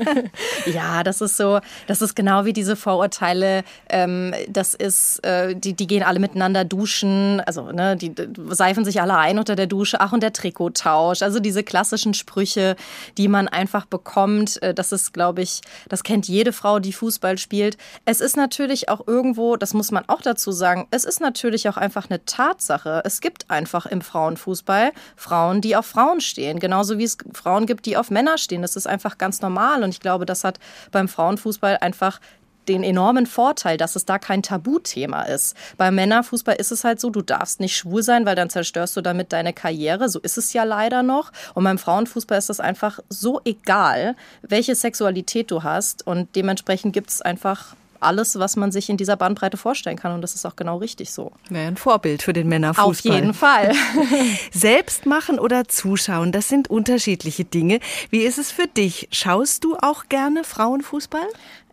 ja, 0.67 1.03
das 1.03 1.21
ist 1.21 1.37
so, 1.37 1.61
das 1.87 2.03
ist 2.03 2.15
genau 2.15 2.45
wie 2.45 2.53
diese 2.53 2.77
Vorurteile. 2.77 3.65
Ähm, 3.89 4.35
das 4.49 4.75
ist, 4.75 5.25
äh, 5.25 5.55
die, 5.55 5.75
die 5.75 5.87
gehen 5.87 6.03
alle 6.03 6.19
miteinander 6.19 6.65
duschen, 6.65 7.41
also 7.47 7.73
ne, 7.73 7.97
die 7.97 8.15
seifen 8.51 8.85
sich 8.85 9.01
alle 9.01 9.17
ein 9.17 9.39
unter 9.39 9.57
der 9.57 9.67
Dusche. 9.67 10.01
Ach 10.01 10.13
und 10.13 10.23
der 10.23 10.33
Trikottausch, 10.33 11.23
also 11.23 11.41
diese 11.41 11.63
klassischen 11.63 12.15
Sprüche, 12.15 12.77
die 13.17 13.29
man 13.29 13.49
einfach 13.49 13.87
bekommt. 13.87 14.63
Äh, 14.63 14.75
das 14.75 14.93
ist, 14.93 15.13
glaube 15.13 15.43
ich, 15.43 15.61
das 15.89 16.03
kennt 16.03 16.29
jede 16.29 16.53
Frau, 16.53 16.79
die 16.79 16.93
Fußball 16.93 17.39
spielt. 17.39 17.77
Es 18.05 18.21
ist 18.21 18.37
natürlich 18.37 18.89
auch 18.89 19.07
irgendwo, 19.07 19.57
das 19.57 19.75
muss 19.75 19.91
man 19.91 20.05
auch 20.09 20.23
dazu 20.23 20.53
sagen, 20.53 20.87
es 20.91 21.05
ist 21.05 21.21
natürlich 21.21 21.69
auch 21.69 21.77
einfach 21.77 22.11
eine 22.11 22.25
Tatsache. 22.25 23.03
Es 23.05 23.21
gibt 23.21 23.51
einfach 23.51 23.87
im 23.87 24.01
Frauenfußball 24.01 24.93
Frauen, 25.17 25.61
die 25.61 25.77
auf 25.77 25.87
Frauen 25.87 26.21
stehen, 26.21 26.59
genauso 26.59 26.99
wie 26.99 27.05
es 27.05 27.17
Frauen 27.33 27.67
gibt, 27.67 27.87
die 27.87 27.97
auf 27.97 28.11
Männer 28.11 28.18
Männer 28.19 28.37
stehen. 28.37 28.63
Das 28.63 28.75
ist 28.75 28.89
einfach 28.89 29.17
ganz 29.17 29.41
normal. 29.43 29.85
Und 29.85 29.91
ich 29.91 30.01
glaube, 30.01 30.27
das 30.27 30.43
hat 30.43 30.59
beim 30.91 31.07
Frauenfußball 31.07 31.79
einfach 31.79 32.21
den 32.69 32.83
enormen 32.83 33.27
Vorteil, 33.27 33.77
dass 33.77 33.97
es 33.97 34.05
da 34.05 34.19
kein 34.19 34.43
Tabuthema 34.43 35.23
ist. 35.23 35.57
Beim 35.77 35.95
Männerfußball 35.95 36.57
ist 36.57 36.73
es 36.73 36.85
halt 36.85 37.01
so, 37.01 37.11
du 37.11 37.23
darfst 37.23 37.61
nicht 37.61 37.77
schwul 37.77 38.03
sein, 38.03 38.27
weil 38.27 38.37
dann 38.37 38.51
zerstörst 38.51 38.97
du 38.97 39.01
damit 39.01 39.33
deine 39.33 39.53
Karriere. 39.53 40.09
So 40.09 40.19
ist 40.19 40.37
es 40.37 40.53
ja 40.53 40.65
leider 40.65 41.03
noch. 41.03 41.33
Und 41.55 41.65
beim 41.65 41.79
Frauenfußball 41.79 42.39
ist 42.39 42.51
es 42.51 42.61
einfach 42.61 42.99
so 43.09 43.41
egal, 43.45 44.17
welche 44.43 44.75
Sexualität 44.75 45.51
du 45.51 45.63
hast. 45.63 46.07
Und 46.07 46.35
dementsprechend 46.37 46.93
gibt 46.93 47.11
es 47.11 47.23
einfach 47.23 47.77
alles, 48.01 48.39
was 48.39 48.57
man 48.57 48.73
sich 48.73 48.89
in 48.89 48.97
dieser 48.97 49.17
Bandbreite 49.17 49.57
vorstellen 49.57 49.97
kann. 49.97 50.13
Und 50.13 50.23
das 50.23 50.35
ist 50.35 50.45
auch 50.45 50.57
genau 50.57 50.79
richtig 50.79 51.13
so. 51.13 51.33
Wäre 51.49 51.69
ein 51.69 51.77
Vorbild 51.77 52.23
für 52.23 52.33
den 52.33 52.49
Männerfußball. 52.49 52.91
Auf 52.91 53.01
jeden 53.01 53.35
Fall. 53.35 53.73
Selbst 54.53 55.07
machen 55.07 55.39
oder 55.39 55.69
zuschauen, 55.69 56.33
das 56.33 56.49
sind 56.49 56.69
unterschiedliche 56.69 57.45
Dinge. 57.45 57.81
Wie 58.11 58.21
ist 58.21 58.39
es 58.39 58.51
für 58.51 58.67
dich? 58.67 59.09
Schaust 59.13 59.65
du 59.65 59.77
auch 59.77 60.05
gerne 60.09 60.45
Frauenfußball? 60.45 61.27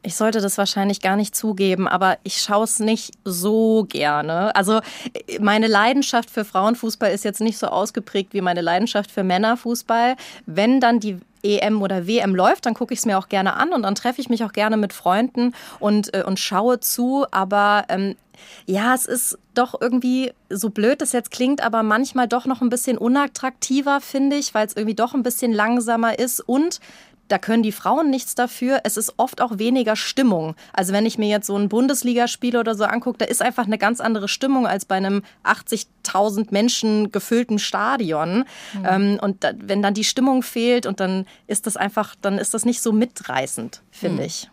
Ich 0.06 0.16
sollte 0.16 0.40
das 0.40 0.60
wahrscheinlich 0.60 1.02
gar 1.02 1.16
nicht 1.16 1.36
zugeben, 1.36 1.88
aber 1.88 2.20
ich 2.22 2.38
schaue 2.38 2.66
es 2.66 2.80
nicht 2.80 3.14
so 3.24 3.88
gerne. 3.90 4.56
Also 4.56 4.82
meine 5.40 5.66
Leidenschaft 5.66 6.30
für 6.30 6.46
Frauenfußball 6.46 7.12
ist 7.12 7.26
jetzt 7.26 7.42
nicht 7.42 7.58
so 7.58 7.68
ausgeprägt 7.68 8.34
wie 8.34 8.42
meine 8.42 8.62
Leidenschaft 8.62 9.10
für 9.10 9.24
Männerfußball. 9.24 10.16
Wenn 10.46 10.80
dann 10.80 11.00
die 11.00 11.18
EM 11.46 11.82
oder 11.82 12.08
WM 12.08 12.36
läuft, 12.36 12.66
dann 12.66 12.74
gucke 12.74 12.94
ich 12.94 13.00
es 13.00 13.06
mir 13.06 13.18
auch 13.18 13.30
gerne 13.30 13.56
an 13.56 13.72
und 13.72 13.84
dann 13.84 13.96
treffe 13.96 14.20
ich 14.20 14.30
mich 14.30 14.44
auch 14.44 14.54
gerne 14.54 14.78
mit 14.78 14.94
Freunden 14.94 15.54
und, 15.80 16.14
äh, 16.14 16.24
und 16.24 16.40
schaue 16.40 16.80
zu. 16.80 17.26
Aber 17.32 17.86
ähm, 17.90 18.16
ja, 18.66 18.94
es 18.94 19.06
ist 19.06 19.38
doch 19.54 19.80
irgendwie, 19.80 20.34
so 20.50 20.70
blöd 20.70 21.02
das 21.02 21.12
jetzt 21.12 21.32
klingt, 21.32 21.62
aber 21.62 21.84
manchmal 21.84 22.28
doch 22.28 22.46
noch 22.46 22.62
ein 22.62 22.70
bisschen 22.70 22.98
unattraktiver, 22.98 24.02
finde 24.02 24.36
ich, 24.36 24.54
weil 24.54 24.68
es 24.68 24.76
irgendwie 24.76 24.96
doch 24.96 25.14
ein 25.14 25.24
bisschen 25.24 25.54
langsamer 25.54 26.18
ist 26.20 26.40
und 26.42 26.80
da 27.28 27.38
können 27.38 27.64
die 27.64 27.72
Frauen 27.72 28.10
nichts 28.10 28.36
dafür. 28.36 28.82
Es 28.84 28.98
ist 28.98 29.14
oft 29.18 29.42
auch 29.42 29.58
weniger 29.58 29.96
Stimmung. 29.96 30.56
Also 30.74 30.94
wenn 30.94 31.06
ich 31.06 31.18
mir 31.18 31.28
jetzt 31.28 31.48
so 31.48 31.56
ein 31.58 31.70
Bundesligaspiel 31.70 32.58
oder 32.58 32.76
so 32.76 32.84
angucke, 32.84 33.18
da 33.18 33.26
ist 33.26 33.42
einfach 33.42 33.66
eine 33.66 33.78
ganz 33.78 34.00
andere 34.00 34.28
Stimmung 34.28 34.68
als 34.68 34.86
bei 34.86 34.96
einem 34.96 35.24
80.000 35.44 36.48
Menschen 36.52 37.12
gefüllten 37.12 37.60
Stadion. 37.60 38.46
Mhm. 38.74 38.86
Ähm, 38.88 39.20
und 39.22 39.44
da, 39.44 39.52
wenn 39.58 39.82
dann 39.82 39.94
die 39.94 40.04
Stimmung 40.04 40.44
fehlt 40.44 40.86
und 40.86 41.00
dann 41.00 41.26
ist 41.48 41.66
das 41.66 41.78
einfach, 41.78 42.16
dann 42.22 42.38
ist 42.38 42.54
das 42.54 42.66
nicht 42.66 42.82
so 42.82 42.92
mitreißend, 42.92 43.82
finde 43.92 44.22
mhm. 44.22 44.28
ich 44.28 44.50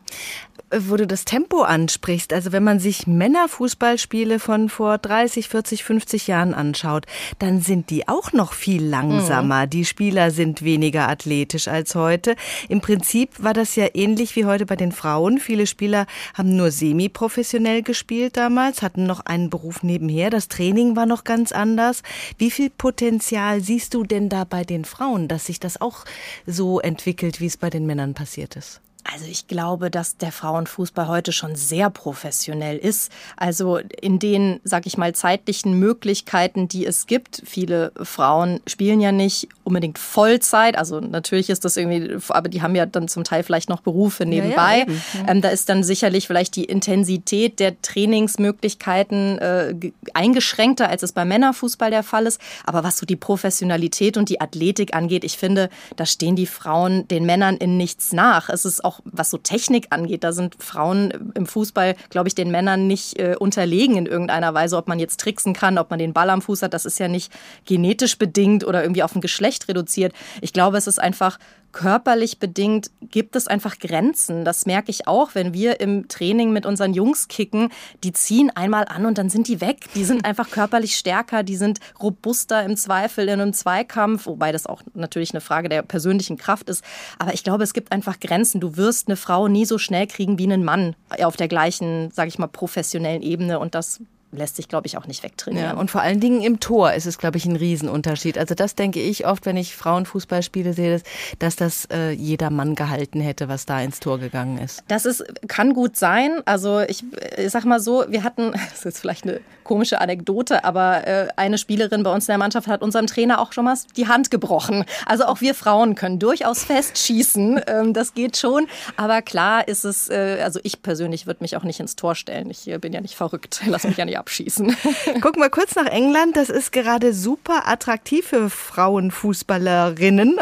wo 0.78 0.96
du 0.96 1.06
das 1.06 1.24
Tempo 1.24 1.62
ansprichst, 1.62 2.32
also 2.32 2.52
wenn 2.52 2.64
man 2.64 2.80
sich 2.80 3.06
Männerfußballspiele 3.06 4.38
von 4.38 4.68
vor 4.68 4.98
30, 4.98 5.48
40, 5.48 5.84
50 5.84 6.26
Jahren 6.26 6.54
anschaut, 6.54 7.06
dann 7.38 7.60
sind 7.60 7.90
die 7.90 8.08
auch 8.08 8.32
noch 8.32 8.52
viel 8.52 8.84
langsamer. 8.84 9.66
Mhm. 9.66 9.70
Die 9.70 9.84
Spieler 9.84 10.30
sind 10.30 10.62
weniger 10.62 11.08
athletisch 11.08 11.68
als 11.68 11.94
heute. 11.94 12.36
Im 12.68 12.80
Prinzip 12.80 13.42
war 13.42 13.52
das 13.52 13.76
ja 13.76 13.86
ähnlich 13.94 14.34
wie 14.36 14.44
heute 14.44 14.66
bei 14.66 14.76
den 14.76 14.92
Frauen. 14.92 15.38
Viele 15.38 15.66
Spieler 15.66 16.06
haben 16.34 16.56
nur 16.56 16.70
semi-professionell 16.70 17.82
gespielt 17.82 18.36
damals, 18.36 18.82
hatten 18.82 19.06
noch 19.06 19.20
einen 19.20 19.50
Beruf 19.50 19.82
nebenher. 19.82 20.30
Das 20.30 20.48
Training 20.48 20.96
war 20.96 21.06
noch 21.06 21.24
ganz 21.24 21.52
anders. 21.52 22.02
Wie 22.38 22.50
viel 22.50 22.70
Potenzial 22.70 23.60
siehst 23.60 23.94
du 23.94 24.04
denn 24.04 24.28
da 24.28 24.44
bei 24.44 24.64
den 24.64 24.84
Frauen, 24.84 25.28
dass 25.28 25.46
sich 25.46 25.60
das 25.60 25.80
auch 25.80 26.04
so 26.46 26.80
entwickelt, 26.80 27.40
wie 27.40 27.46
es 27.46 27.56
bei 27.56 27.70
den 27.70 27.86
Männern 27.86 28.14
passiert 28.14 28.56
ist? 28.56 28.80
Also 29.04 29.26
ich 29.26 29.48
glaube, 29.48 29.90
dass 29.90 30.16
der 30.16 30.32
Frauenfußball 30.32 31.08
heute 31.08 31.32
schon 31.32 31.56
sehr 31.56 31.90
professionell 31.90 32.78
ist. 32.78 33.10
Also 33.36 33.78
in 34.00 34.18
den, 34.18 34.60
sag 34.64 34.86
ich 34.86 34.96
mal, 34.96 35.14
zeitlichen 35.14 35.78
Möglichkeiten, 35.78 36.68
die 36.68 36.86
es 36.86 37.06
gibt. 37.06 37.42
Viele 37.44 37.92
Frauen 38.00 38.60
spielen 38.66 39.00
ja 39.00 39.10
nicht 39.10 39.48
unbedingt 39.64 39.98
Vollzeit. 39.98 40.78
Also 40.78 41.00
natürlich 41.00 41.50
ist 41.50 41.64
das 41.64 41.76
irgendwie, 41.76 42.16
aber 42.28 42.48
die 42.48 42.62
haben 42.62 42.74
ja 42.74 42.86
dann 42.86 43.08
zum 43.08 43.24
Teil 43.24 43.42
vielleicht 43.42 43.68
noch 43.68 43.80
Berufe 43.80 44.24
nebenbei. 44.24 44.86
Ja, 44.86 44.94
ja, 45.24 45.28
ähm, 45.28 45.40
da 45.40 45.48
ist 45.48 45.68
dann 45.68 45.82
sicherlich 45.82 46.26
vielleicht 46.26 46.54
die 46.56 46.64
Intensität 46.64 47.58
der 47.58 47.80
Trainingsmöglichkeiten 47.82 49.38
äh, 49.38 49.74
eingeschränkter, 50.14 50.88
als 50.88 51.02
es 51.02 51.12
beim 51.12 51.28
Männerfußball 51.28 51.90
der 51.90 52.02
Fall 52.02 52.26
ist. 52.26 52.40
Aber 52.64 52.84
was 52.84 52.98
so 52.98 53.06
die 53.06 53.16
Professionalität 53.16 54.16
und 54.16 54.28
die 54.28 54.40
Athletik 54.40 54.94
angeht, 54.94 55.24
ich 55.24 55.38
finde, 55.38 55.70
da 55.96 56.06
stehen 56.06 56.36
die 56.36 56.46
Frauen 56.46 57.08
den 57.08 57.26
Männern 57.26 57.56
in 57.56 57.76
nichts 57.76 58.12
nach. 58.12 58.48
Es 58.48 58.64
ist 58.64 58.84
auch 58.84 58.91
auch 58.92 59.00
was 59.04 59.30
so 59.30 59.38
Technik 59.38 59.86
angeht, 59.90 60.24
da 60.24 60.32
sind 60.32 60.62
Frauen 60.62 61.32
im 61.34 61.46
Fußball, 61.46 61.96
glaube 62.10 62.28
ich, 62.28 62.34
den 62.34 62.50
Männern 62.50 62.86
nicht 62.86 63.18
äh, 63.18 63.36
unterlegen 63.38 63.96
in 63.96 64.06
irgendeiner 64.06 64.54
Weise, 64.54 64.76
ob 64.76 64.88
man 64.88 64.98
jetzt 64.98 65.20
tricksen 65.20 65.54
kann, 65.54 65.78
ob 65.78 65.90
man 65.90 65.98
den 65.98 66.12
Ball 66.12 66.30
am 66.30 66.42
Fuß 66.42 66.62
hat, 66.62 66.74
das 66.74 66.84
ist 66.84 66.98
ja 66.98 67.08
nicht 67.08 67.32
genetisch 67.64 68.18
bedingt 68.18 68.64
oder 68.64 68.82
irgendwie 68.82 69.02
auf 69.02 69.14
ein 69.14 69.20
Geschlecht 69.20 69.68
reduziert. 69.68 70.12
Ich 70.40 70.52
glaube, 70.52 70.76
es 70.76 70.86
ist 70.86 71.00
einfach 71.00 71.38
körperlich 71.72 72.38
bedingt 72.38 72.90
gibt 73.00 73.34
es 73.36 73.48
einfach 73.48 73.78
Grenzen. 73.78 74.44
Das 74.44 74.66
merke 74.66 74.90
ich 74.90 75.08
auch, 75.08 75.34
wenn 75.34 75.52
wir 75.54 75.80
im 75.80 76.08
Training 76.08 76.52
mit 76.52 76.66
unseren 76.66 76.94
Jungs 76.94 77.28
kicken. 77.28 77.70
Die 78.04 78.12
ziehen 78.12 78.50
einmal 78.50 78.86
an 78.86 79.06
und 79.06 79.18
dann 79.18 79.30
sind 79.30 79.48
die 79.48 79.60
weg. 79.60 79.86
Die 79.94 80.04
sind 80.04 80.24
einfach 80.24 80.50
körperlich 80.50 80.96
stärker, 80.96 81.42
die 81.42 81.56
sind 81.56 81.80
robuster 82.00 82.62
im 82.62 82.76
Zweifel 82.76 83.28
in 83.28 83.40
einem 83.40 83.52
Zweikampf, 83.52 84.26
wobei 84.26 84.52
das 84.52 84.66
auch 84.66 84.82
natürlich 84.94 85.32
eine 85.32 85.40
Frage 85.40 85.68
der 85.68 85.82
persönlichen 85.82 86.36
Kraft 86.36 86.68
ist. 86.68 86.84
Aber 87.18 87.34
ich 87.34 87.44
glaube, 87.44 87.64
es 87.64 87.74
gibt 87.74 87.92
einfach 87.92 88.20
Grenzen. 88.20 88.60
Du 88.60 88.76
wirst 88.76 89.08
eine 89.08 89.16
Frau 89.16 89.48
nie 89.48 89.64
so 89.64 89.78
schnell 89.78 90.06
kriegen 90.06 90.38
wie 90.38 90.44
einen 90.44 90.64
Mann 90.64 90.94
auf 91.22 91.36
der 91.36 91.48
gleichen, 91.48 92.10
sage 92.12 92.28
ich 92.28 92.38
mal, 92.38 92.46
professionellen 92.46 93.22
Ebene. 93.22 93.58
Und 93.58 93.74
das 93.74 94.00
lässt 94.32 94.56
sich, 94.56 94.68
glaube 94.68 94.86
ich, 94.86 94.96
auch 94.96 95.06
nicht 95.06 95.22
wegtrainieren. 95.22 95.70
Ja, 95.70 95.76
und 95.76 95.90
vor 95.90 96.00
allen 96.00 96.18
Dingen 96.18 96.42
im 96.42 96.58
Tor 96.58 96.92
ist 96.94 97.06
es, 97.06 97.18
glaube 97.18 97.36
ich, 97.36 97.44
ein 97.44 97.56
Riesenunterschied. 97.56 98.38
Also 98.38 98.54
das 98.54 98.74
denke 98.74 99.00
ich 99.00 99.26
oft, 99.26 99.46
wenn 99.46 99.56
ich 99.56 99.76
Frauenfußballspiele 99.76 100.72
sehe, 100.72 101.02
dass 101.38 101.56
das 101.56 101.86
äh, 101.92 102.10
jeder 102.10 102.50
Mann 102.50 102.74
gehalten 102.74 103.20
hätte, 103.20 103.48
was 103.48 103.66
da 103.66 103.80
ins 103.80 104.00
Tor 104.00 104.18
gegangen 104.18 104.58
ist. 104.58 104.82
Das 104.88 105.04
ist, 105.04 105.24
kann 105.48 105.74
gut 105.74 105.96
sein. 105.96 106.40
Also 106.46 106.80
ich, 106.80 107.04
ich 107.36 107.50
sag 107.50 107.64
mal 107.64 107.80
so, 107.80 108.04
wir 108.08 108.24
hatten, 108.24 108.52
das 108.70 108.78
ist 108.78 108.84
jetzt 108.84 108.98
vielleicht 108.98 109.24
eine 109.24 109.40
komische 109.64 110.00
Anekdote, 110.00 110.64
aber 110.64 111.06
äh, 111.06 111.28
eine 111.36 111.58
Spielerin 111.58 112.02
bei 112.02 112.12
uns 112.12 112.24
in 112.24 112.32
der 112.32 112.38
Mannschaft 112.38 112.68
hat 112.68 112.82
unserem 112.82 113.06
Trainer 113.06 113.40
auch 113.40 113.52
schon 113.52 113.64
mal 113.64 113.76
die 113.96 114.08
Hand 114.08 114.30
gebrochen. 114.30 114.84
Also 115.06 115.24
auch 115.24 115.40
wir 115.40 115.54
Frauen 115.54 115.94
können 115.94 116.18
durchaus 116.18 116.64
festschießen. 116.64 117.60
Ähm, 117.72 117.92
das 117.92 118.14
geht 118.14 118.36
schon. 118.36 118.66
Aber 118.96 119.22
klar 119.22 119.68
ist 119.68 119.84
es, 119.84 120.08
äh, 120.08 120.40
also 120.42 120.58
ich 120.62 120.82
persönlich 120.82 121.26
würde 121.26 121.44
mich 121.44 121.56
auch 121.56 121.62
nicht 121.62 121.78
ins 121.80 121.96
Tor 121.96 122.14
stellen. 122.14 122.50
Ich 122.50 122.66
äh, 122.66 122.78
bin 122.78 122.92
ja 122.92 123.00
nicht 123.00 123.14
verrückt. 123.14 123.62
Lass 123.66 123.84
mich 123.84 123.96
ja 123.96 124.04
nicht 124.04 124.18
abschießen. 124.18 124.76
Gucken 125.20 125.40
wir 125.40 125.48
kurz 125.48 125.76
nach 125.76 125.86
England. 125.86 126.36
Das 126.36 126.50
ist 126.50 126.72
gerade 126.72 127.14
super 127.14 127.68
attraktiv 127.68 128.26
für 128.26 128.50
Frauenfußballerinnen, 128.50 130.38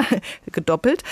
gedoppelt. 0.50 1.02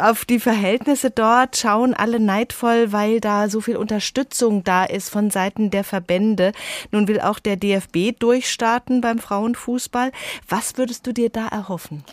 Auf 0.00 0.24
die 0.24 0.38
Verhältnisse 0.38 1.10
dort 1.10 1.56
schauen 1.56 1.92
alle 1.92 2.20
neidvoll, 2.20 2.92
weil 2.92 3.20
da 3.20 3.48
so 3.48 3.60
viel 3.60 3.76
Unterstützung 3.76 4.64
da 4.64 4.84
ist 4.84 5.10
von 5.10 5.30
Seiten 5.30 5.70
der 5.70 5.84
Verbände. 5.84 6.52
Nun 6.92 7.08
will 7.08 7.20
auch 7.20 7.38
der 7.38 7.47
DFB 7.56 8.18
durchstarten 8.18 9.00
beim 9.00 9.18
Frauenfußball. 9.18 10.12
Was 10.48 10.76
würdest 10.76 11.06
du 11.06 11.12
dir 11.12 11.30
da 11.30 11.48
erhoffen? 11.48 12.04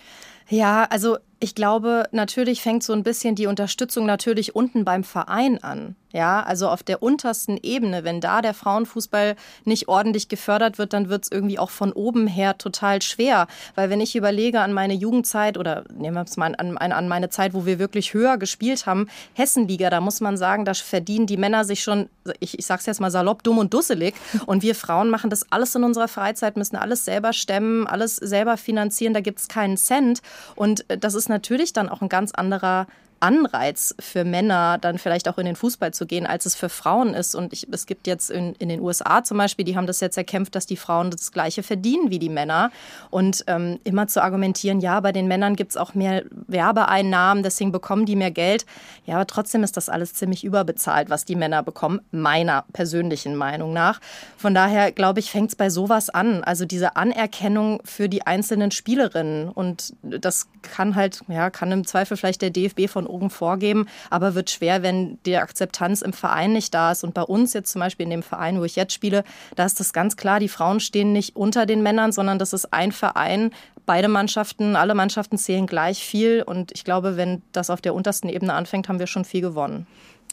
Ja, 0.50 0.84
also 0.84 1.18
ich 1.46 1.54
glaube, 1.54 2.08
natürlich 2.12 2.64
fängt 2.64 2.82
so 2.82 2.92
ein 2.92 3.04
bisschen 3.04 3.36
die 3.36 3.46
Unterstützung 3.46 4.08
natürlich 4.08 4.56
unten 4.56 4.84
beim 4.84 5.04
Verein 5.04 5.64
an. 5.64 5.96
Ja, 6.12 6.42
also 6.44 6.70
auf 6.70 6.82
der 6.82 7.04
untersten 7.04 7.60
Ebene, 7.62 8.06
wenn 8.06 8.22
da 8.22 8.42
der 8.42 8.54
Frauenfußball 8.54 9.36
nicht 9.66 9.90
ordentlich 9.90 10.30
gefördert 10.30 10.78
wird, 10.78 10.94
dann 10.94 11.10
wird 11.10 11.26
es 11.26 11.32
irgendwie 11.32 11.60
auch 11.60 11.70
von 11.70 11.92
oben 11.92 12.26
her 12.26 12.58
total 12.58 13.02
schwer. 13.02 13.48
Weil 13.76 13.90
wenn 13.90 14.00
ich 14.00 14.16
überlege 14.16 14.62
an 14.62 14.72
meine 14.72 14.94
Jugendzeit 14.94 15.58
oder 15.58 15.84
nehmen 15.94 16.16
wir 16.16 16.24
es 16.24 16.38
mal 16.38 16.56
an, 16.56 16.78
an 16.78 17.08
meine 17.10 17.30
Zeit, 17.30 17.54
wo 17.54 17.66
wir 17.66 17.80
wirklich 17.80 18.14
höher 18.14 18.38
gespielt 18.38 18.86
haben, 18.86 19.10
Hessenliga, 19.34 19.90
da 19.90 20.00
muss 20.00 20.22
man 20.22 20.38
sagen, 20.38 20.64
da 20.64 20.74
verdienen 20.74 21.28
die 21.28 21.36
Männer 21.36 21.66
sich 21.66 21.84
schon, 21.84 22.08
ich, 22.40 22.58
ich 22.58 22.66
sag's 22.66 22.86
jetzt 22.86 23.02
mal 23.02 23.12
salopp, 23.12 23.44
dumm 23.44 23.58
und 23.58 23.74
dusselig. 23.74 24.16
Und 24.46 24.64
wir 24.64 24.74
Frauen 24.74 25.10
machen 25.10 25.30
das 25.30 25.52
alles 25.52 25.76
in 25.76 25.84
unserer 25.84 26.08
Freizeit, 26.08 26.56
müssen 26.56 26.78
alles 26.78 27.04
selber 27.04 27.34
stemmen, 27.34 27.88
alles 27.88 28.16
selber 28.16 28.56
finanzieren, 28.56 29.14
da 29.14 29.20
gibt's 29.20 29.50
keinen 29.50 29.76
Cent. 29.76 30.22
Und 30.56 30.86
das 30.88 31.14
ist 31.14 31.28
natürlich 31.28 31.35
dann 31.74 31.90
auch 31.90 32.02
ein 32.02 32.10
ganz 32.10 32.32
anderer 32.32 32.88
Anreiz 33.26 33.96
für 34.00 34.24
Männer, 34.24 34.78
dann 34.78 35.00
vielleicht 35.00 35.28
auch 35.28 35.40
in 35.40 35.48
den 35.48 35.56
Fußball 35.56 35.92
zu 35.96 36.06
gehen, 36.06 36.28
als 36.28 36.46
es 36.46 36.54
für 36.54 36.70
Frauen 36.70 37.16
ist. 37.16 37.34
Und 37.34 37.54
ich, 37.54 37.68
es 37.72 37.88
gibt 37.88 38.06
jetzt 38.06 38.30
in, 38.30 38.54
in 38.60 38.70
den 38.70 38.82
USA 38.82 39.24
zum 39.24 39.40
Beispiel, 39.40 39.66
die 39.66 39.76
haben 39.76 39.88
das 39.88 40.00
jetzt 40.00 40.16
erkämpft, 40.16 40.54
dass 40.54 40.68
die 40.68 40.78
Frauen 40.78 41.10
das 41.10 41.32
Gleiche 41.32 41.64
verdienen 41.64 42.12
wie 42.12 42.20
die 42.20 42.30
Männer. 42.30 42.70
Und 43.10 43.44
ähm, 43.48 43.80
immer 43.84 44.06
zu 44.06 44.22
argumentieren, 44.22 44.80
ja, 44.80 45.00
bei 45.00 45.12
den 45.12 45.28
Männern 45.28 45.56
gibt 45.56 45.72
es 45.72 45.78
auch 45.78 45.96
mehr 45.96 46.24
Werbeeinnahmen, 46.46 47.42
deswegen 47.42 47.72
bekommen 47.72 48.06
die 48.06 48.16
mehr 48.16 48.30
Geld. 48.30 48.68
Ja, 49.06 49.16
aber 49.16 49.26
trotzdem 49.26 49.64
ist 49.64 49.76
das 49.76 49.90
alles 49.90 50.14
ziemlich 50.14 50.44
überbezahlt, 50.44 51.10
was 51.10 51.26
die 51.26 51.36
Männer 51.36 51.64
bekommen, 51.64 52.02
meiner 52.12 52.66
persönlichen 52.74 53.36
Meinung 53.36 53.74
nach. 53.74 54.00
Von 54.38 54.54
daher, 54.54 54.92
glaube 54.92 55.20
ich, 55.20 55.32
fängt 55.32 55.50
es 55.50 55.56
bei 55.56 55.72
sowas 55.72 56.12
an. 56.12 56.44
Also 56.44 56.66
diese 56.66 56.96
Anerkennung 56.96 57.82
für 57.86 58.08
die 58.08 58.28
einzelnen 58.28 58.70
Spielerinnen. 58.70 59.50
Und 59.50 59.96
das 60.04 60.48
kann 60.62 60.94
halt, 60.94 61.22
ja, 61.28 61.50
kann 61.50 61.72
im 61.72 61.88
Zweifel 61.88 62.18
vielleicht 62.18 62.44
der 62.44 62.52
DFB 62.52 62.88
von 62.88 63.08
oben 63.08 63.15
vorgeben, 63.30 63.88
aber 64.10 64.36
wird 64.36 64.50
schwer, 64.50 64.84
wenn 64.84 65.18
die 65.26 65.38
Akzeptanz 65.38 66.02
im 66.02 66.14
Verein 66.14 66.54
nicht 66.54 66.74
da 66.74 66.92
ist. 66.92 67.04
Und 67.04 67.14
bei 67.14 67.24
uns 67.24 67.54
jetzt 67.54 67.72
zum 67.72 67.80
Beispiel 67.80 68.06
in 68.06 68.10
dem 68.10 68.24
Verein, 68.24 68.60
wo 68.60 68.64
ich 68.64 68.76
jetzt 68.76 68.94
spiele, 68.94 69.24
da 69.56 69.66
ist 69.66 69.80
das 69.80 69.94
ganz 69.94 70.18
klar, 70.18 70.40
die 70.40 70.50
Frauen 70.50 70.80
stehen 70.80 71.12
nicht 71.14 71.36
unter 71.36 71.66
den 71.66 71.84
Männern, 71.84 72.12
sondern 72.12 72.40
das 72.40 72.54
ist 72.54 72.74
ein 72.74 72.92
Verein. 72.92 73.52
Beide 73.86 74.08
Mannschaften, 74.08 74.76
alle 74.76 74.96
Mannschaften 74.96 75.38
zählen 75.38 75.68
gleich 75.68 76.04
viel. 76.04 76.44
Und 76.44 76.72
ich 76.74 76.84
glaube, 76.84 77.18
wenn 77.18 77.42
das 77.52 77.70
auf 77.70 77.82
der 77.82 77.94
untersten 77.94 78.30
Ebene 78.30 78.54
anfängt, 78.54 78.90
haben 78.90 79.00
wir 79.00 79.08
schon 79.08 79.26
viel 79.26 79.42
gewonnen. 79.42 79.88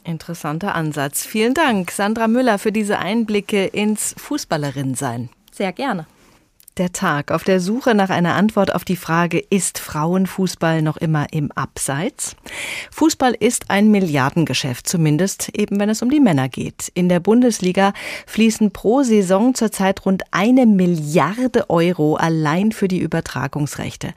Interessanter 0.04 0.74
Ansatz. 0.74 1.24
Vielen 1.24 1.54
Dank, 1.54 1.90
Sandra 1.90 2.28
Müller, 2.28 2.58
für 2.58 2.72
diese 2.72 2.98
Einblicke 2.98 3.66
ins 3.66 4.14
Fußballerin-Sein. 4.18 5.28
Sehr 5.52 5.72
gerne. 5.72 6.06
Der 6.78 6.90
Tag 6.90 7.32
auf 7.32 7.44
der 7.44 7.60
Suche 7.60 7.94
nach 7.94 8.08
einer 8.08 8.34
Antwort 8.34 8.74
auf 8.74 8.86
die 8.86 8.96
Frage, 8.96 9.38
ist 9.38 9.78
Frauenfußball 9.78 10.80
noch 10.80 10.96
immer 10.96 11.26
im 11.30 11.52
Abseits? 11.52 12.34
Fußball 12.90 13.34
ist 13.38 13.68
ein 13.68 13.90
Milliardengeschäft, 13.90 14.88
zumindest 14.88 15.50
eben 15.54 15.78
wenn 15.78 15.90
es 15.90 16.00
um 16.00 16.08
die 16.08 16.20
Männer 16.20 16.48
geht. 16.48 16.90
In 16.94 17.10
der 17.10 17.20
Bundesliga 17.20 17.92
fließen 18.26 18.70
pro 18.70 19.02
Saison 19.02 19.54
zurzeit 19.54 20.06
rund 20.06 20.22
eine 20.30 20.64
Milliarde 20.64 21.68
Euro 21.68 22.14
allein 22.16 22.72
für 22.72 22.88
die 22.88 23.00
Übertragungsrechte. 23.00 24.14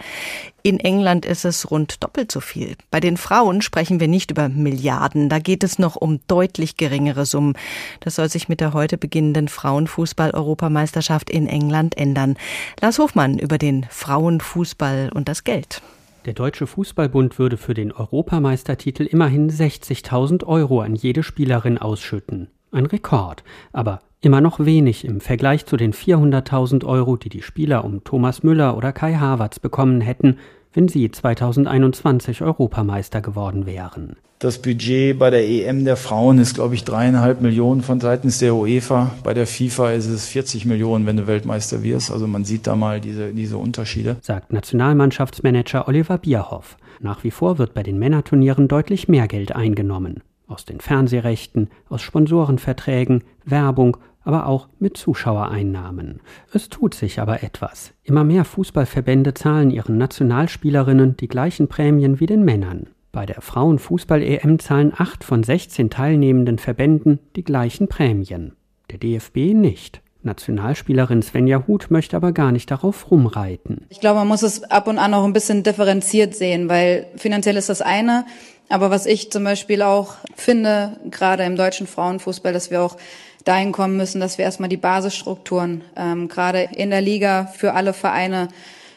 In 0.65 0.79
England 0.79 1.27
ist 1.27 1.45
es 1.45 1.69
rund 1.69 2.03
doppelt 2.03 2.31
so 2.31 2.39
viel. 2.39 2.75
Bei 2.89 2.99
den 2.99 3.17
Frauen 3.17 3.61
sprechen 3.61 3.99
wir 3.99 4.07
nicht 4.07 4.31
über 4.31 4.49
Milliarden, 4.49 5.29
da 5.29 5.37
geht 5.37 5.63
es 5.63 5.77
noch 5.77 5.95
um 5.95 6.21
deutlich 6.27 6.75
geringere 6.75 7.27
Summen. 7.27 7.53
Das 7.99 8.15
soll 8.15 8.29
sich 8.29 8.49
mit 8.49 8.61
der 8.61 8.73
heute 8.73 8.97
beginnenden 8.97 9.47
Frauenfußball-Europameisterschaft 9.47 11.29
in 11.29 11.45
England 11.45 11.95
ändern. 11.99 12.35
Lars 12.81 12.97
Hofmann 12.97 13.37
über 13.37 13.59
den 13.59 13.85
Frauenfußball 13.91 15.11
und 15.13 15.29
das 15.29 15.43
Geld. 15.43 15.83
Der 16.25 16.33
Deutsche 16.33 16.65
Fußballbund 16.65 17.37
würde 17.37 17.57
für 17.57 17.75
den 17.75 17.91
Europameistertitel 17.91 19.03
immerhin 19.03 19.51
60.000 19.51 20.45
Euro 20.45 20.81
an 20.81 20.95
jede 20.95 21.21
Spielerin 21.21 21.77
ausschütten. 21.77 22.47
Ein 22.71 22.87
Rekord, 22.87 23.43
aber 23.71 24.01
immer 24.25 24.41
noch 24.41 24.59
wenig 24.59 25.05
im 25.05 25.21
Vergleich 25.21 25.67
zu 25.67 25.77
den 25.77 25.93
400.000 25.93 26.83
Euro, 26.85 27.15
die 27.15 27.29
die 27.29 27.43
Spieler 27.43 27.85
um 27.85 28.03
Thomas 28.03 28.41
Müller 28.41 28.75
oder 28.75 28.91
Kai 28.91 29.13
Havertz 29.13 29.59
bekommen 29.59 30.01
hätten, 30.01 30.39
wenn 30.75 30.87
sie 30.87 31.09
2021 31.09 32.41
Europameister 32.41 33.21
geworden 33.21 33.65
wären. 33.65 34.17
Das 34.39 34.61
Budget 34.61 35.17
bei 35.17 35.29
der 35.29 35.47
EM 35.47 35.85
der 35.85 35.95
Frauen 35.95 36.39
ist, 36.39 36.55
glaube 36.55 36.75
ich, 36.75 36.83
dreieinhalb 36.83 37.41
Millionen 37.41 37.81
von 37.81 38.01
seitens 38.01 38.39
der 38.39 38.53
UEFA. 38.53 39.11
Bei 39.23 39.33
der 39.33 39.47
FIFA 39.47 39.91
ist 39.91 40.07
es 40.07 40.27
40 40.27 40.65
Millionen, 40.65 41.05
wenn 41.05 41.15
du 41.15 41.25
Weltmeister 41.25 41.83
wirst. 41.83 42.11
Also 42.11 42.27
man 42.27 42.43
sieht 42.43 42.67
da 42.67 42.75
mal 42.75 42.99
diese, 42.99 43.31
diese 43.31 43.57
Unterschiede. 43.57 44.17
Sagt 44.21 44.51
Nationalmannschaftsmanager 44.51 45.87
Oliver 45.87 46.17
Bierhoff. 46.17 46.77
Nach 46.99 47.23
wie 47.23 47.31
vor 47.31 47.57
wird 47.57 47.73
bei 47.73 47.81
den 47.81 47.97
Männerturnieren 47.97 48.67
deutlich 48.67 49.07
mehr 49.07 49.27
Geld 49.27 49.55
eingenommen. 49.55 50.21
Aus 50.47 50.65
den 50.65 50.81
Fernsehrechten, 50.81 51.69
aus 51.89 52.01
Sponsorenverträgen, 52.01 53.23
Werbung 53.45 53.97
aber 54.25 54.47
auch 54.47 54.67
mit 54.79 54.97
Zuschauereinnahmen. 54.97 56.19
Es 56.51 56.67
tut 56.67 56.93
sich 56.93 57.19
aber 57.19 57.43
etwas. 57.43 57.93
Immer 58.03 58.25
mehr 58.25 58.43
Fußballverbände 58.43 59.33
zahlen 59.33 59.71
ihren 59.71 59.97
Nationalspielerinnen 59.97 61.15
die 61.15 61.27
gleichen 61.29 61.69
Prämien 61.69 62.19
wie 62.19 62.25
den 62.25 62.43
Männern. 62.43 62.87
Bei 63.11 63.25
der 63.25 63.39
Frauenfußball-EM 63.39 64.59
zahlen 64.59 64.91
acht 64.93 65.23
von 65.23 65.41
16 65.41 65.89
teilnehmenden 65.89 66.57
Verbänden 66.57 67.19
die 67.37 67.45
gleichen 67.45 67.87
Prämien. 67.87 68.57
Der 68.91 68.97
DFB 68.97 69.53
nicht. 69.53 70.01
Nationalspielerin 70.25 71.21
Svenja 71.21 71.65
Huth 71.67 71.91
möchte 71.91 72.17
aber 72.17 72.31
gar 72.31 72.51
nicht 72.51 72.69
darauf 72.71 73.09
rumreiten. 73.11 73.85
Ich 73.89 73.99
glaube, 73.99 74.19
man 74.19 74.27
muss 74.27 74.41
es 74.41 74.63
ab 74.63 74.87
und 74.87 74.97
an 74.97 75.13
auch 75.13 75.23
ein 75.23 75.33
bisschen 75.33 75.63
differenziert 75.63 76.35
sehen, 76.35 76.67
weil 76.67 77.07
finanziell 77.15 77.55
ist 77.55 77.69
das 77.69 77.81
eine. 77.81 78.25
Aber 78.67 78.89
was 78.89 79.05
ich 79.05 79.31
zum 79.31 79.43
Beispiel 79.43 79.83
auch 79.83 80.15
finde, 80.35 80.97
gerade 81.11 81.43
im 81.43 81.55
deutschen 81.55 81.85
Frauenfußball, 81.85 82.51
dass 82.51 82.71
wir 82.71 82.81
auch 82.81 82.97
dahin 83.45 83.71
kommen 83.71 83.95
müssen, 83.95 84.19
dass 84.19 84.37
wir 84.37 84.45
erstmal 84.45 84.69
die 84.69 84.77
Basisstrukturen 84.77 85.83
ähm, 85.95 86.27
gerade 86.27 86.67
in 86.75 86.89
der 86.89 87.01
Liga 87.01 87.45
für 87.45 87.73
alle 87.73 87.93
Vereine 87.93 88.49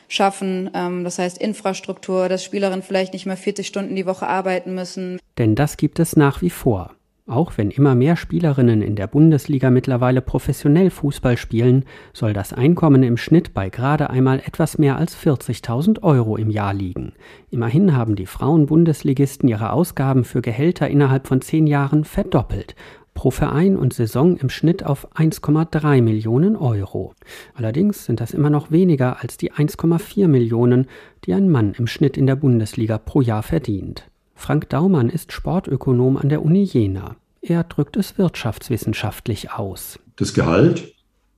schaffen. 0.09 0.70
Ähm, 0.74 1.05
das 1.05 1.18
heißt 1.18 1.38
Infrastruktur, 1.38 2.28
dass 2.28 2.42
Spielerinnen 2.42 2.82
vielleicht 2.82 3.12
nicht 3.12 3.26
mehr 3.26 3.36
40 3.36 3.66
Stunden 3.66 3.94
die 3.94 4.07
Woche 4.07 4.26
arbeiten 4.26 4.74
müssen. 4.74 5.20
Denn 5.36 5.55
das 5.55 5.76
gibt 5.76 6.01
es 6.01 6.16
nach 6.16 6.42
wie 6.42 6.51
vor. 6.51 6.94
Auch 7.26 7.59
wenn 7.59 7.70
immer 7.70 7.94
mehr 7.94 8.16
Spielerinnen 8.16 8.80
in 8.80 8.96
der 8.96 9.07
Bundesliga 9.07 9.68
mittlerweile 9.68 10.22
professionell 10.22 10.88
Fußball 10.88 11.36
spielen, 11.36 11.84
soll 12.14 12.32
das 12.32 12.55
Einkommen 12.55 13.03
im 13.03 13.18
Schnitt 13.18 13.53
bei 13.53 13.68
gerade 13.68 14.09
einmal 14.09 14.38
etwas 14.38 14.78
mehr 14.78 14.96
als 14.96 15.14
40.000 15.14 16.03
Euro 16.03 16.38
im 16.38 16.49
Jahr 16.49 16.72
liegen. 16.72 17.12
Immerhin 17.51 17.94
haben 17.94 18.16
die 18.16 18.24
Frauen-Bundesligisten 18.24 19.46
ihre 19.46 19.72
Ausgaben 19.72 20.24
für 20.24 20.40
Gehälter 20.40 20.88
innerhalb 20.88 21.26
von 21.26 21.42
zehn 21.42 21.66
Jahren 21.66 22.07
verdoppelt 22.07 22.74
pro 23.19 23.33
Verein 23.33 23.77
und 23.77 23.93
Saison 23.93 24.37
im 24.37 24.49
Schnitt 24.49 24.87
auf 24.87 25.12
1,3 25.16 26.03
Millionen 26.03 26.55
Euro. 26.55 27.14
Allerdings 27.53 28.05
sind 28.05 28.21
das 28.21 28.33
immer 28.33 28.49
noch 28.49 28.71
weniger 28.71 29.21
als 29.21 29.37
die 29.37 29.51
1,4 29.51 30.29
Millionen, 30.29 30.87
die 31.25 31.35
ein 31.35 31.51
Mann 31.51 31.75
im 31.77 31.89
Schnitt 31.89 32.16
in 32.16 32.29
der 32.29 32.37
Bundesliga 32.37 32.97
pro 32.97 33.21
Jahr 33.21 33.43
verdient. 33.43 34.09
Frank 34.37 34.69
Daumann 34.69 35.09
ist 35.11 35.33
Sportökonom 35.33 36.16
an 36.16 36.29
der 36.29 36.45
Uni 36.45 36.62
Jena. 36.62 37.16
Er 37.41 37.64
drückt 37.64 37.97
es 37.97 38.19
wirtschaftswissenschaftlich 38.19 39.51
aus. 39.51 39.99
Das 40.14 40.33
Gehalt 40.33 40.95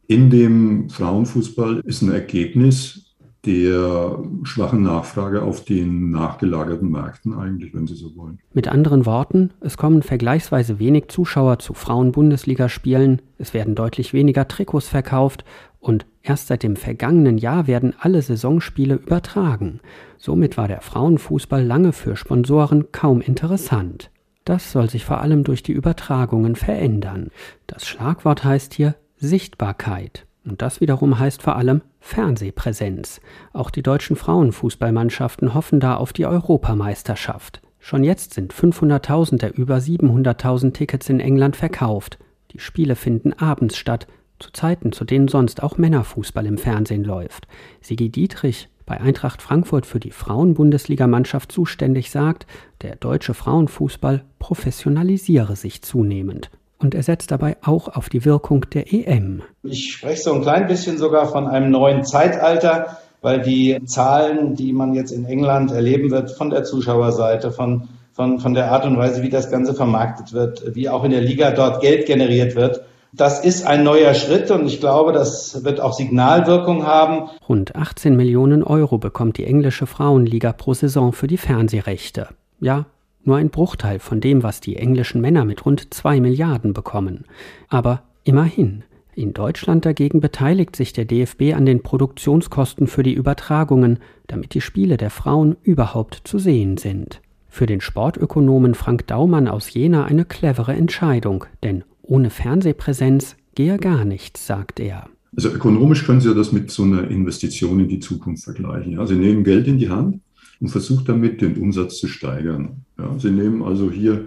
in 0.07 0.29
dem 0.29 0.91
Frauenfußball 0.91 1.81
ist 1.87 2.03
ein 2.03 2.13
Ergebnis 2.13 3.10
der 3.47 4.19
schwachen 4.43 4.83
Nachfrage 4.83 5.43
auf 5.43 5.65
den 5.65 6.11
nachgelagerten 6.11 6.91
Märkten 6.91 7.35
eigentlich, 7.35 7.73
wenn 7.75 7.87
Sie 7.87 7.95
so 7.95 8.15
wollen. 8.17 8.39
Mit 8.53 8.69
anderen 8.69 9.07
Worten, 9.07 9.51
es 9.61 9.79
kommen 9.79 10.03
vergleichsweise 10.03 10.79
wenig 10.79 11.09
Zuschauer 11.09 11.59
zu 11.59 11.73
Frauen-Bundesligaspielen, 11.73 13.23
es 13.39 13.55
werden 13.55 13.75
deutlich 13.75 14.13
weniger 14.13 14.47
Trikots 14.47 14.89
verkauft 14.89 15.45
und 15.79 16.05
erst 16.23 16.49
seit 16.49 16.63
dem 16.63 16.77
vergangenen 16.77 17.39
Jahr 17.39 17.67
werden 17.67 17.95
alle 17.99 18.21
Saisonspiele 18.21 18.97
übertragen. 18.97 19.81
Somit 20.19 20.59
war 20.59 20.69
der 20.69 20.83
Frauenfußball 20.83 21.65
lange 21.65 21.93
für 21.93 22.17
Sponsoren 22.17 22.93
kaum 22.93 23.23
interessant. 23.23 24.11
Das 24.45 24.73
soll 24.73 24.91
sich 24.91 25.05
vor 25.05 25.21
allem 25.21 25.45
durch 25.45 25.63
die 25.63 25.73
Übertragungen 25.73 26.57
verändern. 26.57 27.31
Das 27.67 27.87
Schlagwort 27.87 28.45
heißt 28.45 28.75
hier 28.75 28.97
Sichtbarkeit. 29.17 30.27
Und 30.51 30.63
das 30.63 30.81
wiederum 30.81 31.21
heißt 31.21 31.43
vor 31.43 31.55
allem 31.55 31.81
Fernsehpräsenz. 32.01 33.21
Auch 33.53 33.71
die 33.71 33.85
deutschen 33.85 34.17
Frauenfußballmannschaften 34.17 35.55
hoffen 35.55 35.79
da 35.79 35.95
auf 35.95 36.13
die 36.13 36.27
Europameisterschaft. 36.27 37.63
Schon 37.79 38.03
jetzt 38.03 38.35
sind 38.35 38.53
500.000 38.53 39.39
der 39.39 39.57
über 39.57 39.77
700.000 39.77 40.73
Tickets 40.73 41.09
in 41.09 41.21
England 41.21 41.55
verkauft. 41.55 42.19
Die 42.51 42.59
Spiele 42.59 42.97
finden 42.97 43.33
abends 43.33 43.77
statt, 43.77 44.09
zu 44.41 44.51
Zeiten, 44.51 44.91
zu 44.91 45.05
denen 45.05 45.29
sonst 45.29 45.63
auch 45.63 45.79
Männerfußball 45.79 46.47
im 46.47 46.59
Fernsehen 46.59 47.05
läuft. 47.05 47.47
Sigi 47.81 48.09
Dietrich, 48.09 48.69
bei 48.87 49.01
Eintracht 49.01 49.43
Frankfurt 49.43 49.87
für 49.87 50.01
die 50.01 50.11
Frauenbundesligamannschaft 50.11 51.53
zuständig, 51.53 52.11
sagt, 52.11 52.49
der 52.83 52.97
deutsche 52.97 53.35
Frauenfußball 53.35 54.25
professionalisiere 54.41 55.55
sich 55.55 55.83
zunehmend 55.83 56.51
und 56.81 56.95
er 56.95 57.03
setzt 57.03 57.31
dabei 57.31 57.57
auch 57.63 57.89
auf 57.89 58.09
die 58.09 58.25
Wirkung 58.25 58.67
der 58.71 58.93
EM. 58.93 59.43
Ich 59.63 59.93
spreche 59.93 60.23
so 60.23 60.33
ein 60.33 60.43
klein 60.43 60.67
bisschen 60.67 60.99
sogar 60.99 61.27
von 61.27 61.47
einem 61.47 61.71
neuen 61.71 62.05
Zeitalter, 62.05 62.99
weil 63.21 63.43
die 63.43 63.79
Zahlen, 63.85 64.55
die 64.55 64.73
man 64.73 64.95
jetzt 64.95 65.13
in 65.13 65.25
England 65.25 65.71
erleben 65.71 66.11
wird, 66.11 66.31
von 66.31 66.51
der 66.51 66.65
Zuschauerseite, 66.65 67.53
von, 67.53 67.89
von, 68.13 68.41
von 68.41 68.55
der 68.55 68.73
Art 68.73 68.87
und 68.87 68.97
Weise, 68.97 69.23
wie 69.23 69.29
das 69.29 69.51
Ganze 69.51 69.75
vermarktet 69.75 70.33
wird, 70.33 70.75
wie 70.75 70.89
auch 70.89 71.05
in 71.05 71.11
der 71.11 71.21
Liga 71.21 71.51
dort 71.51 71.81
Geld 71.83 72.07
generiert 72.07 72.57
wird, 72.57 72.83
das 73.13 73.45
ist 73.45 73.67
ein 73.67 73.83
neuer 73.83 74.15
Schritt 74.15 74.51
und 74.53 74.67
ich 74.67 74.79
glaube, 74.79 75.13
das 75.13 75.65
wird 75.65 75.81
auch 75.81 75.95
Signalwirkung 75.95 76.87
haben. 76.87 77.29
Rund 77.49 77.75
18 77.75 78.17
Millionen 78.17 78.63
Euro 78.63 78.99
bekommt 78.99 79.37
die 79.37 79.47
englische 79.47 79.87
Frauenliga 79.87 80.53
pro 80.53 80.75
Saison 80.75 81.13
für 81.13 81.27
die 81.27 81.37
Fernsehrechte. 81.37 82.29
Ja, 82.61 82.87
nur 83.25 83.37
ein 83.37 83.51
Bruchteil 83.51 83.99
von 83.99 84.21
dem, 84.21 84.43
was 84.43 84.61
die 84.61 84.77
englischen 84.77 85.21
Männer 85.21 85.45
mit 85.45 85.67
rund 85.67 85.93
zwei 85.93 86.21
Milliarden 86.21 86.73
bekommen. 86.73 87.25
Aber 87.69 88.03
immerhin. 88.25 88.85
In 89.15 89.35
Deutschland 89.35 89.85
dagegen 89.85 90.21
beteiligt 90.21 90.77
sich 90.77 90.93
der 90.93 91.05
DFB 91.05 91.55
an 91.55 91.67
den 91.67 91.83
Produktionskosten 91.83 92.87
für 92.87 93.03
die 93.03 93.13
Übertragungen, 93.13 93.99
damit 94.29 94.55
die 94.55 94.61
Spiele 94.61 94.97
der 94.97 95.11
Frauen 95.11 95.57
überhaupt 95.63 96.23
zu 96.25 96.39
sehen 96.39 96.77
sind. 96.77 97.21
Für 97.49 97.67
den 97.67 97.81
Sportökonomen 97.81 98.75
Frank 98.75 99.09
Daumann 99.09 99.49
aus 99.49 99.75
Jena 99.75 100.05
eine 100.05 100.25
clevere 100.25 100.73
Entscheidung, 100.75 101.45
denn 101.65 101.85
ohne 102.03 102.31
Fernsehpräsenz 102.31 103.37
gehe 103.55 103.77
gar 103.79 104.05
nichts, 104.05 104.47
sagt 104.47 104.79
er. 104.79 105.09
Also 105.37 105.51
ökonomisch 105.51 106.07
können 106.07 106.21
Sie 106.21 106.35
das 106.35 106.53
mit 106.53 106.71
so 106.71 106.85
einer 106.85 107.09
Investition 107.11 107.81
in 107.81 107.89
die 107.89 108.01
Zukunft 108.01 108.45
vergleichen. 108.45 108.93
Ja, 108.93 109.07
Sie 109.07 109.17
nehmen 109.17 109.45
Geld 109.45 109.67
in 109.67 109.79
die 109.79 109.91
Hand 109.91 110.21
und 110.61 110.69
versuchen 110.69 111.05
damit 111.05 111.41
den 111.41 111.57
Umsatz 111.57 111.99
zu 111.99 112.09
steigern. 112.09 112.85
Ja, 112.99 113.19
Sie 113.19 113.31
nehmen 113.31 113.63
also 113.63 113.91
hier 113.91 114.27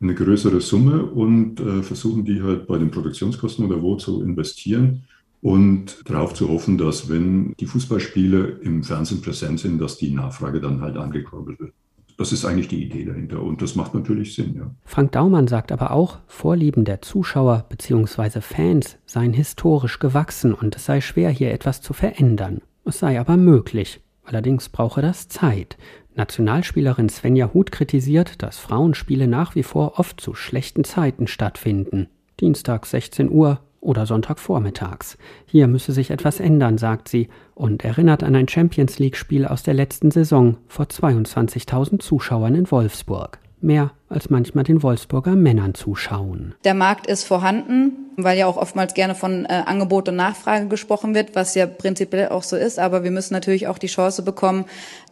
eine 0.00 0.14
größere 0.14 0.60
Summe 0.60 1.04
und 1.04 1.60
äh, 1.60 1.82
versuchen 1.82 2.24
die 2.24 2.42
halt 2.42 2.66
bei 2.66 2.78
den 2.78 2.90
Produktionskosten 2.90 3.64
oder 3.64 3.80
wo 3.80 3.96
zu 3.96 4.22
investieren 4.22 5.04
und 5.40 6.08
darauf 6.08 6.34
zu 6.34 6.48
hoffen, 6.48 6.76
dass 6.78 7.08
wenn 7.08 7.54
die 7.58 7.66
Fußballspiele 7.66 8.60
im 8.62 8.82
Fernsehen 8.84 9.22
präsent 9.22 9.60
sind, 9.60 9.80
dass 9.80 9.98
die 9.98 10.10
Nachfrage 10.10 10.60
dann 10.60 10.80
halt 10.80 10.96
angekurbelt 10.96 11.60
wird. 11.60 11.72
Das 12.18 12.32
ist 12.32 12.44
eigentlich 12.44 12.68
die 12.68 12.84
Idee 12.84 13.04
dahinter 13.04 13.42
und 13.42 13.62
das 13.62 13.74
macht 13.74 13.94
natürlich 13.94 14.34
Sinn, 14.34 14.54
ja. 14.56 14.70
Frank 14.84 15.12
Daumann 15.12 15.48
sagt 15.48 15.72
aber 15.72 15.92
auch, 15.92 16.18
Vorlieben 16.26 16.84
der 16.84 17.00
Zuschauer 17.00 17.64
bzw. 17.68 18.40
Fans 18.40 18.98
seien 19.06 19.32
historisch 19.32 19.98
gewachsen 19.98 20.52
und 20.52 20.76
es 20.76 20.84
sei 20.84 21.00
schwer, 21.00 21.30
hier 21.30 21.52
etwas 21.52 21.80
zu 21.80 21.92
verändern. 21.92 22.60
Es 22.84 22.98
sei 22.98 23.18
aber 23.18 23.36
möglich. 23.36 24.00
Allerdings 24.32 24.70
brauche 24.70 25.02
das 25.02 25.28
Zeit. 25.28 25.76
Nationalspielerin 26.14 27.10
Svenja 27.10 27.52
Huth 27.52 27.70
kritisiert, 27.70 28.42
dass 28.42 28.58
Frauenspiele 28.58 29.28
nach 29.28 29.54
wie 29.54 29.62
vor 29.62 29.98
oft 29.98 30.22
zu 30.22 30.34
schlechten 30.34 30.84
Zeiten 30.84 31.26
stattfinden. 31.26 32.08
Dienstag 32.40 32.86
16 32.86 33.30
Uhr, 33.30 33.60
oder 33.82 34.06
Sonntagvormittags. 34.06 35.18
Hier 35.44 35.66
müsse 35.66 35.92
sich 35.92 36.12
etwas 36.12 36.40
ändern, 36.40 36.78
sagt 36.78 37.08
sie 37.08 37.28
und 37.54 37.84
erinnert 37.84 38.22
an 38.22 38.36
ein 38.36 38.48
Champions 38.48 38.98
League-Spiel 39.00 39.44
aus 39.44 39.64
der 39.64 39.74
letzten 39.74 40.12
Saison 40.12 40.56
vor 40.68 40.86
22.000 40.86 41.98
Zuschauern 41.98 42.54
in 42.54 42.70
Wolfsburg. 42.70 43.40
Mehr 43.62 43.92
als 44.08 44.28
manchmal 44.28 44.64
den 44.64 44.82
Wolfsburger 44.82 45.36
Männern 45.36 45.74
zuschauen. 45.74 46.54
Der 46.64 46.74
Markt 46.74 47.06
ist 47.06 47.24
vorhanden, 47.24 47.92
weil 48.16 48.36
ja 48.36 48.46
auch 48.46 48.56
oftmals 48.56 48.94
gerne 48.94 49.14
von 49.14 49.44
äh, 49.44 49.62
Angebot 49.66 50.08
und 50.08 50.16
Nachfrage 50.16 50.66
gesprochen 50.66 51.14
wird, 51.14 51.36
was 51.36 51.54
ja 51.54 51.66
prinzipiell 51.66 52.28
auch 52.28 52.42
so 52.42 52.56
ist. 52.56 52.78
Aber 52.78 53.04
wir 53.04 53.12
müssen 53.12 53.34
natürlich 53.34 53.68
auch 53.68 53.78
die 53.78 53.86
Chance 53.86 54.22
bekommen, 54.22 54.64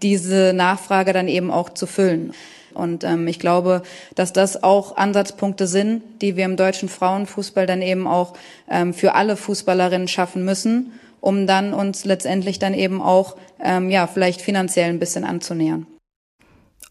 diese 0.03 0.53
Nachfrage 0.53 1.13
dann 1.13 1.29
eben 1.29 1.51
auch 1.51 1.71
zu 1.71 1.87
füllen. 1.87 2.33
Und 2.75 3.05
ähm, 3.05 3.27
ich 3.29 3.39
glaube, 3.39 3.83
dass 4.15 4.33
das 4.33 4.63
auch 4.63 4.97
Ansatzpunkte 4.97 5.67
sind, 5.67 6.03
die 6.21 6.37
wir 6.37 6.45
im 6.45 6.57
deutschen 6.57 6.89
Frauenfußball 6.89 7.67
dann 7.67 7.83
eben 7.83 8.07
auch 8.07 8.35
ähm, 8.69 8.95
für 8.95 9.15
alle 9.15 9.37
Fußballerinnen 9.37 10.09
schaffen 10.09 10.45
müssen, 10.45 10.93
um 11.21 11.47
dann 11.47 11.73
uns 11.73 12.05
letztendlich 12.05 12.59
dann 12.59 12.75
eben 12.75 13.01
auch 13.01 13.37
ähm, 13.63 13.91
ja 13.91 14.07
vielleicht 14.07 14.41
finanziell 14.41 14.89
ein 14.89 14.99
bisschen 14.99 15.25
anzunähern. 15.25 15.87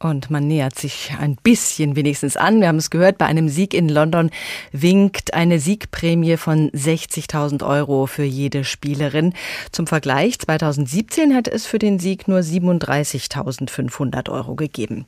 Und 0.02 0.30
man 0.30 0.48
nähert 0.48 0.80
sich 0.80 1.12
ein 1.20 1.36
bisschen 1.36 1.98
wenigstens 1.98 2.38
an. 2.38 2.62
Wir 2.62 2.70
haben 2.70 2.78
es 2.78 2.90
gehört, 2.90 3.18
bei 3.18 3.26
einem 3.26 3.50
Sieg 3.50 3.74
in 3.74 3.90
London 3.90 4.32
winkt 4.72 5.34
eine 5.34 5.60
Siegprämie 5.60 6.38
von 6.38 6.70
60.000 6.72 7.68
Euro 7.68 8.06
für 8.06 8.24
jede 8.24 8.64
Spielerin. 8.64 9.34
Zum 9.74 9.88
Vergleich, 9.88 10.40
2017 10.40 11.36
hat 11.36 11.50
es 11.50 11.66
für 11.66 11.80
den 11.80 12.00
Sieg 12.00 12.30
nur 12.30 12.40
37.500 12.40 14.30
Euro 14.30 14.56
gegeben. 14.56 15.06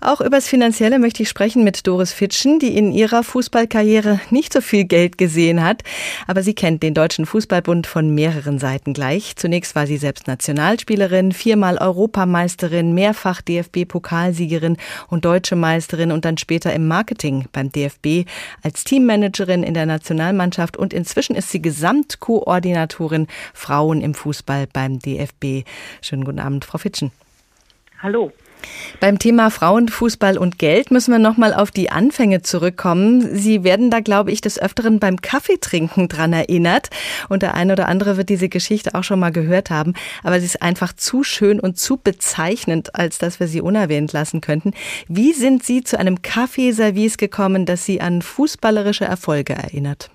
Auch 0.00 0.20
übers 0.20 0.48
Finanzielle 0.48 0.98
möchte 0.98 1.22
ich 1.22 1.28
sprechen 1.28 1.62
mit 1.62 1.86
Doris 1.86 2.12
Fitschen, 2.12 2.58
die 2.58 2.76
in 2.76 2.90
ihrer 2.90 3.22
Fußballkarriere 3.22 4.18
nicht 4.30 4.52
so 4.52 4.60
viel 4.60 4.84
Geld 4.84 5.16
gesehen 5.16 5.62
hat. 5.62 5.82
Aber 6.26 6.42
sie 6.42 6.54
kennt 6.54 6.82
den 6.82 6.94
Deutschen 6.94 7.26
Fußballbund 7.26 7.86
von 7.86 8.12
mehreren 8.12 8.58
Seiten 8.58 8.94
gleich. 8.94 9.36
Zunächst 9.36 9.76
war 9.76 9.86
sie 9.86 9.96
selbst 9.96 10.26
Nationalspielerin, 10.26 11.30
viermal 11.30 11.78
Europameisterin, 11.78 12.94
mehrfach 12.94 13.40
DFB-Pokal 13.40 14.23
Pokalsiegerin 14.24 14.76
und 15.08 15.24
deutsche 15.24 15.56
Meisterin 15.56 16.10
und 16.10 16.24
dann 16.24 16.38
später 16.38 16.72
im 16.72 16.88
Marketing 16.88 17.46
beim 17.52 17.70
DFB 17.70 18.28
als 18.62 18.84
Teammanagerin 18.84 19.62
in 19.62 19.74
der 19.74 19.86
Nationalmannschaft 19.86 20.76
und 20.76 20.92
inzwischen 20.94 21.36
ist 21.36 21.50
sie 21.50 21.60
Gesamtkoordinatorin 21.60 23.26
Frauen 23.52 24.00
im 24.00 24.14
Fußball 24.14 24.66
beim 24.72 24.98
DFB. 24.98 25.66
Schönen 26.00 26.24
guten 26.24 26.40
Abend, 26.40 26.64
Frau 26.64 26.78
Fitschen. 26.78 27.12
Hallo. 28.00 28.32
Beim 29.00 29.18
Thema 29.18 29.50
Frauenfußball 29.50 30.38
und 30.38 30.58
Geld 30.58 30.90
müssen 30.90 31.12
wir 31.12 31.18
nochmal 31.18 31.52
auf 31.52 31.70
die 31.70 31.90
Anfänge 31.90 32.42
zurückkommen. 32.42 33.36
Sie 33.36 33.64
werden 33.64 33.90
da, 33.90 34.00
glaube 34.00 34.32
ich, 34.32 34.40
des 34.40 34.58
Öfteren 34.58 34.98
beim 34.98 35.20
Kaffeetrinken 35.20 36.08
dran 36.08 36.32
erinnert. 36.32 36.90
Und 37.28 37.42
der 37.42 37.54
eine 37.54 37.72
oder 37.72 37.88
andere 37.88 38.16
wird 38.16 38.28
diese 38.28 38.48
Geschichte 38.48 38.94
auch 38.94 39.04
schon 39.04 39.20
mal 39.20 39.32
gehört 39.32 39.70
haben. 39.70 39.94
Aber 40.22 40.38
sie 40.40 40.46
ist 40.46 40.62
einfach 40.62 40.92
zu 40.92 41.22
schön 41.22 41.60
und 41.60 41.78
zu 41.78 41.96
bezeichnend, 41.96 42.94
als 42.94 43.18
dass 43.18 43.40
wir 43.40 43.48
sie 43.48 43.60
unerwähnt 43.60 44.12
lassen 44.12 44.40
könnten. 44.40 44.72
Wie 45.08 45.32
sind 45.32 45.64
Sie 45.64 45.82
zu 45.82 45.98
einem 45.98 46.22
Kaffeeservice 46.22 47.16
gekommen, 47.16 47.66
das 47.66 47.84
Sie 47.84 48.00
an 48.00 48.22
fußballerische 48.22 49.04
Erfolge 49.04 49.54
erinnert? 49.54 50.10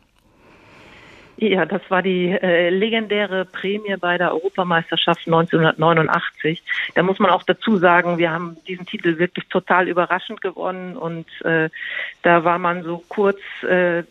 Ja, 1.42 1.66
das 1.66 1.82
war 1.90 2.02
die 2.02 2.32
äh, 2.32 2.70
legendäre 2.70 3.46
Prämie 3.46 3.96
bei 3.98 4.18
der 4.18 4.34
Europameisterschaft 4.34 5.26
1989. 5.26 6.62
Da 6.96 7.04
muss 7.04 7.18
man 7.20 7.32
auch 7.32 7.44
dazu 7.44 7.78
sagen, 7.78 8.18
wir 8.18 8.32
haben 8.32 8.58
diesen 8.68 8.86
Titel 8.86 9.20
wirklich 9.20 9.48
total 9.48 9.88
überraschend 9.88 10.42
gewonnen 10.42 10.98
und 10.98 11.28
äh, 11.46 11.70
da 12.24 12.44
war 12.44 12.60
man 12.60 12.84
so 12.84 13.06
kurz, 13.08 13.40
äh, 13.64 14.04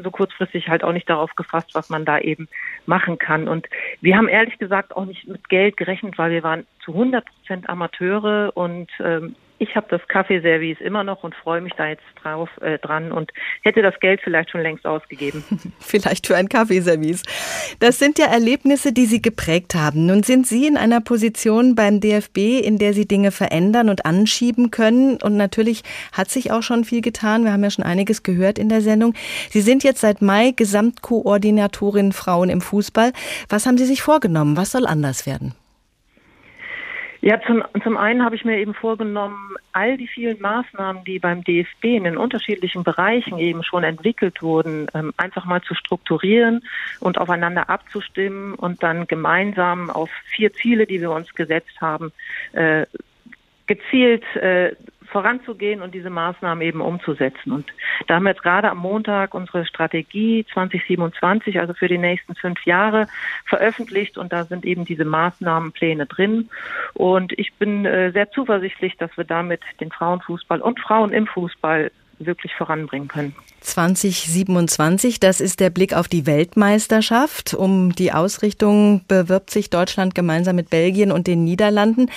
so 0.00 0.12
kurzfristig 0.12 0.68
halt 0.68 0.84
auch 0.84 0.92
nicht 0.92 1.10
darauf 1.10 1.34
gefasst, 1.34 1.74
was 1.74 1.90
man 1.90 2.04
da 2.04 2.20
eben 2.20 2.46
machen 2.86 3.18
kann. 3.18 3.48
Und 3.48 3.66
wir 4.00 4.16
haben 4.16 4.28
ehrlich 4.28 4.56
gesagt 4.58 4.94
auch 4.94 5.06
nicht 5.06 5.26
mit 5.26 5.48
Geld 5.48 5.76
gerechnet, 5.76 6.18
weil 6.18 6.30
wir 6.30 6.44
waren 6.44 6.66
zu 6.84 6.92
100 6.92 7.24
Prozent 7.24 7.68
Amateure 7.68 8.52
und 8.54 8.92
ähm, 9.00 9.34
ich 9.58 9.74
habe 9.74 9.86
das 9.90 10.00
Kaffeeservice 10.08 10.80
immer 10.80 11.04
noch 11.04 11.24
und 11.24 11.34
freue 11.34 11.60
mich 11.60 11.72
da 11.74 11.88
jetzt 11.88 12.04
drauf 12.22 12.48
äh, 12.60 12.78
dran 12.78 13.12
und 13.12 13.32
hätte 13.62 13.82
das 13.82 13.98
Geld 14.00 14.20
vielleicht 14.22 14.50
schon 14.50 14.60
längst 14.60 14.86
ausgegeben. 14.86 15.44
vielleicht 15.80 16.26
für 16.26 16.36
ein 16.36 16.48
Kaffeeservice. 16.48 17.22
Das 17.80 17.98
sind 17.98 18.18
ja 18.18 18.26
Erlebnisse, 18.26 18.92
die 18.92 19.06
Sie 19.06 19.22
geprägt 19.22 19.74
haben. 19.74 20.06
Nun 20.06 20.22
sind 20.22 20.46
Sie 20.46 20.66
in 20.66 20.76
einer 20.76 21.00
Position 21.00 21.74
beim 21.74 22.00
DFB, 22.00 22.60
in 22.62 22.78
der 22.78 22.92
Sie 22.92 23.06
Dinge 23.06 23.30
verändern 23.30 23.88
und 23.88 24.04
anschieben 24.04 24.70
können. 24.70 25.18
Und 25.22 25.36
natürlich 25.36 25.82
hat 26.12 26.30
sich 26.30 26.52
auch 26.52 26.62
schon 26.62 26.84
viel 26.84 27.00
getan. 27.00 27.44
Wir 27.44 27.52
haben 27.52 27.64
ja 27.64 27.70
schon 27.70 27.84
einiges 27.84 28.22
gehört 28.22 28.58
in 28.58 28.68
der 28.68 28.82
Sendung. 28.82 29.14
Sie 29.50 29.60
sind 29.60 29.84
jetzt 29.84 30.00
seit 30.00 30.22
Mai 30.22 30.52
Gesamtkoordinatorin 30.54 32.12
Frauen 32.12 32.50
im 32.50 32.60
Fußball. 32.60 33.12
Was 33.48 33.66
haben 33.66 33.78
Sie 33.78 33.86
sich 33.86 34.02
vorgenommen? 34.02 34.56
Was 34.56 34.72
soll 34.72 34.86
anders 34.86 35.26
werden? 35.26 35.54
Ja, 37.20 37.40
zum, 37.40 37.64
zum 37.82 37.96
einen 37.96 38.24
habe 38.24 38.36
ich 38.36 38.44
mir 38.44 38.58
eben 38.58 38.74
vorgenommen, 38.74 39.56
all 39.72 39.96
die 39.96 40.06
vielen 40.06 40.40
Maßnahmen, 40.40 41.04
die 41.04 41.18
beim 41.18 41.42
DFB 41.42 41.84
in 41.84 42.04
den 42.04 42.16
unterschiedlichen 42.16 42.84
Bereichen 42.84 43.38
eben 43.38 43.62
schon 43.62 43.84
entwickelt 43.84 44.42
wurden, 44.42 44.86
ähm, 44.94 45.12
einfach 45.16 45.44
mal 45.44 45.62
zu 45.62 45.74
strukturieren 45.74 46.62
und 47.00 47.18
aufeinander 47.18 47.70
abzustimmen 47.70 48.54
und 48.54 48.82
dann 48.82 49.06
gemeinsam 49.06 49.90
auf 49.90 50.10
vier 50.26 50.52
Ziele, 50.52 50.86
die 50.86 51.00
wir 51.00 51.10
uns 51.10 51.34
gesetzt 51.34 51.80
haben, 51.80 52.12
äh, 52.52 52.86
gezielt 53.66 54.24
äh, 54.36 54.76
voranzugehen 55.16 55.80
und 55.80 55.94
diese 55.94 56.10
Maßnahmen 56.10 56.60
eben 56.60 56.82
umzusetzen. 56.82 57.50
Und 57.52 57.64
da 58.06 58.16
haben 58.16 58.24
wir 58.24 58.32
jetzt 58.32 58.42
gerade 58.42 58.68
am 58.70 58.76
Montag 58.76 59.32
unsere 59.32 59.64
Strategie 59.64 60.44
2027, 60.52 61.58
also 61.58 61.72
für 61.72 61.88
die 61.88 61.96
nächsten 61.96 62.34
fünf 62.34 62.66
Jahre, 62.66 63.08
veröffentlicht 63.46 64.18
und 64.18 64.30
da 64.30 64.44
sind 64.44 64.66
eben 64.66 64.84
diese 64.84 65.06
Maßnahmenpläne 65.06 66.04
drin. 66.04 66.50
Und 66.92 67.32
ich 67.38 67.54
bin 67.54 67.86
äh, 67.86 68.12
sehr 68.12 68.30
zuversichtlich, 68.30 68.98
dass 68.98 69.16
wir 69.16 69.24
damit 69.24 69.62
den 69.80 69.90
Frauenfußball 69.90 70.60
und 70.60 70.80
Frauen 70.80 71.14
im 71.14 71.26
Fußball 71.26 71.90
wirklich 72.18 72.54
voranbringen 72.54 73.08
können. 73.08 73.34
2027, 73.60 75.18
das 75.18 75.40
ist 75.40 75.58
der 75.60 75.70
Blick 75.70 75.94
auf 75.94 76.08
die 76.08 76.26
Weltmeisterschaft. 76.26 77.54
Um 77.54 77.94
die 77.94 78.12
Ausrichtung 78.12 79.02
bewirbt 79.08 79.50
sich 79.50 79.70
Deutschland 79.70 80.14
gemeinsam 80.14 80.56
mit 80.56 80.70
Belgien 80.70 81.10
und 81.10 81.26
den 81.26 81.44
Niederlanden. 81.44 82.10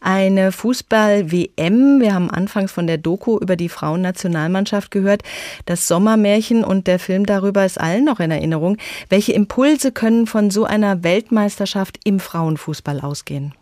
Eine 0.00 0.52
Fußball-WM. 0.52 2.00
Wir 2.00 2.14
haben 2.14 2.30
anfangs 2.30 2.70
von 2.70 2.86
der 2.86 2.98
Doku 2.98 3.38
über 3.38 3.56
die 3.56 3.68
Frauennationalmannschaft 3.68 4.90
gehört. 4.90 5.22
Das 5.66 5.88
Sommermärchen 5.88 6.62
und 6.62 6.86
der 6.86 6.98
Film 6.98 7.26
darüber 7.26 7.64
ist 7.64 7.80
allen 7.80 8.04
noch 8.04 8.20
in 8.20 8.30
Erinnerung. 8.30 8.76
Welche 9.08 9.32
Impulse 9.32 9.92
können 9.92 10.26
von 10.26 10.50
so 10.50 10.64
einer 10.64 11.02
Weltmeisterschaft 11.02 11.98
im 12.04 12.20
Frauenfußball 12.20 13.00
ausgehen? 13.00 13.54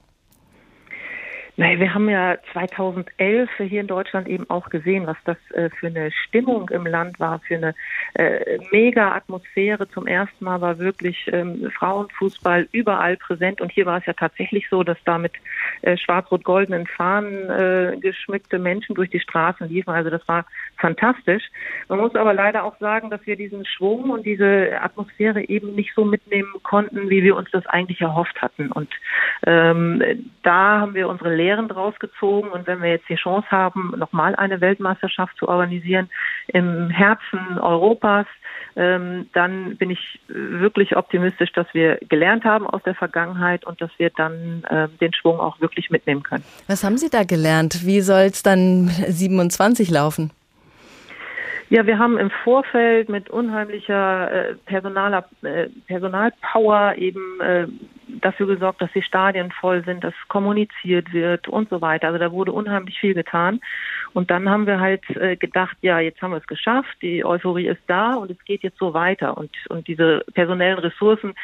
Naja, 1.60 1.78
wir 1.78 1.92
haben 1.92 2.08
ja 2.08 2.38
2011 2.54 3.50
hier 3.58 3.82
in 3.82 3.86
Deutschland 3.86 4.26
eben 4.28 4.48
auch 4.48 4.70
gesehen, 4.70 5.06
was 5.06 5.18
das 5.26 5.36
äh, 5.50 5.68
für 5.68 5.88
eine 5.88 6.10
Stimmung 6.10 6.70
im 6.70 6.86
Land 6.86 7.20
war, 7.20 7.38
für 7.40 7.56
eine 7.56 7.74
äh, 8.14 8.58
mega 8.72 9.14
Atmosphäre. 9.14 9.86
Zum 9.90 10.06
ersten 10.06 10.42
Mal 10.42 10.62
war 10.62 10.78
wirklich 10.78 11.28
ähm, 11.30 11.70
Frauenfußball 11.78 12.66
überall 12.72 13.18
präsent 13.18 13.60
und 13.60 13.72
hier 13.72 13.84
war 13.84 13.98
es 13.98 14.06
ja 14.06 14.14
tatsächlich 14.14 14.70
so, 14.70 14.82
dass 14.82 14.96
da 15.04 15.18
mit 15.18 15.34
äh, 15.82 15.98
schwarz-rot-goldenen 15.98 16.86
Fahnen 16.86 17.50
äh, 17.50 17.98
geschmückte 18.00 18.58
Menschen 18.58 18.94
durch 18.94 19.10
die 19.10 19.20
Straßen 19.20 19.68
liefen. 19.68 19.90
Also 19.90 20.08
das 20.08 20.26
war 20.26 20.46
fantastisch. 20.80 21.44
Man 21.88 21.98
muss 21.98 22.14
aber 22.14 22.34
leider 22.34 22.64
auch 22.64 22.78
sagen, 22.78 23.10
dass 23.10 23.24
wir 23.26 23.36
diesen 23.36 23.64
Schwung 23.64 24.10
und 24.10 24.24
diese 24.24 24.80
Atmosphäre 24.80 25.48
eben 25.48 25.74
nicht 25.74 25.92
so 25.94 26.04
mitnehmen 26.04 26.54
konnten, 26.62 27.10
wie 27.10 27.22
wir 27.22 27.36
uns 27.36 27.50
das 27.50 27.66
eigentlich 27.66 28.00
erhofft 28.00 28.40
hatten. 28.40 28.72
Und 28.72 28.90
ähm, 29.46 30.32
da 30.42 30.80
haben 30.80 30.94
wir 30.94 31.08
unsere 31.08 31.34
Lehren 31.34 31.68
draus 31.68 31.94
gezogen. 31.98 32.48
Und 32.48 32.66
wenn 32.66 32.82
wir 32.82 32.90
jetzt 32.90 33.08
die 33.08 33.16
Chance 33.16 33.50
haben, 33.50 33.94
nochmal 33.96 34.34
eine 34.36 34.60
Weltmeisterschaft 34.60 35.36
zu 35.36 35.48
organisieren 35.48 36.10
im 36.48 36.90
Herzen 36.90 37.58
Europas, 37.58 38.26
ähm, 38.76 39.28
dann 39.32 39.76
bin 39.76 39.90
ich 39.90 40.20
wirklich 40.28 40.96
optimistisch, 40.96 41.52
dass 41.52 41.66
wir 41.72 41.98
gelernt 42.08 42.44
haben 42.44 42.66
aus 42.66 42.82
der 42.84 42.94
Vergangenheit 42.94 43.66
und 43.66 43.80
dass 43.80 43.90
wir 43.98 44.10
dann 44.10 44.64
äh, 44.64 44.88
den 45.00 45.12
Schwung 45.12 45.40
auch 45.40 45.60
wirklich 45.60 45.90
mitnehmen 45.90 46.22
können. 46.22 46.44
Was 46.68 46.84
haben 46.84 46.96
Sie 46.96 47.10
da 47.10 47.24
gelernt? 47.24 47.84
Wie 47.84 48.00
soll 48.00 48.22
es 48.22 48.42
dann 48.42 48.88
27 48.88 49.90
laufen? 49.90 50.30
Ja, 51.72 51.86
wir 51.86 52.00
haben 52.00 52.18
im 52.18 52.30
Vorfeld 52.42 53.08
mit 53.08 53.30
unheimlicher 53.30 54.32
äh, 54.32 54.54
Personaler, 54.66 55.24
äh, 55.42 55.68
Personalpower 55.86 56.96
eben 56.96 57.40
äh, 57.40 57.68
dafür 58.20 58.48
gesorgt, 58.48 58.82
dass 58.82 58.90
die 58.92 59.02
Stadien 59.02 59.52
voll 59.52 59.84
sind, 59.84 60.02
dass 60.02 60.12
kommuniziert 60.26 61.12
wird 61.12 61.46
und 61.46 61.70
so 61.70 61.80
weiter. 61.80 62.08
Also 62.08 62.18
da 62.18 62.32
wurde 62.32 62.50
unheimlich 62.50 62.98
viel 62.98 63.14
getan. 63.14 63.60
Und 64.14 64.32
dann 64.32 64.50
haben 64.50 64.66
wir 64.66 64.80
halt 64.80 65.08
äh, 65.10 65.36
gedacht, 65.36 65.76
ja, 65.80 66.00
jetzt 66.00 66.20
haben 66.20 66.32
wir 66.32 66.38
es 66.38 66.46
geschafft, 66.48 66.96
die 67.02 67.24
Euphorie 67.24 67.68
ist 67.68 67.82
da 67.86 68.14
und 68.14 68.32
es 68.32 68.44
geht 68.44 68.64
jetzt 68.64 68.78
so 68.78 68.92
weiter. 68.92 69.38
Und, 69.38 69.52
und 69.68 69.86
diese 69.86 70.24
personellen 70.34 70.80
Ressourcen, 70.80 71.34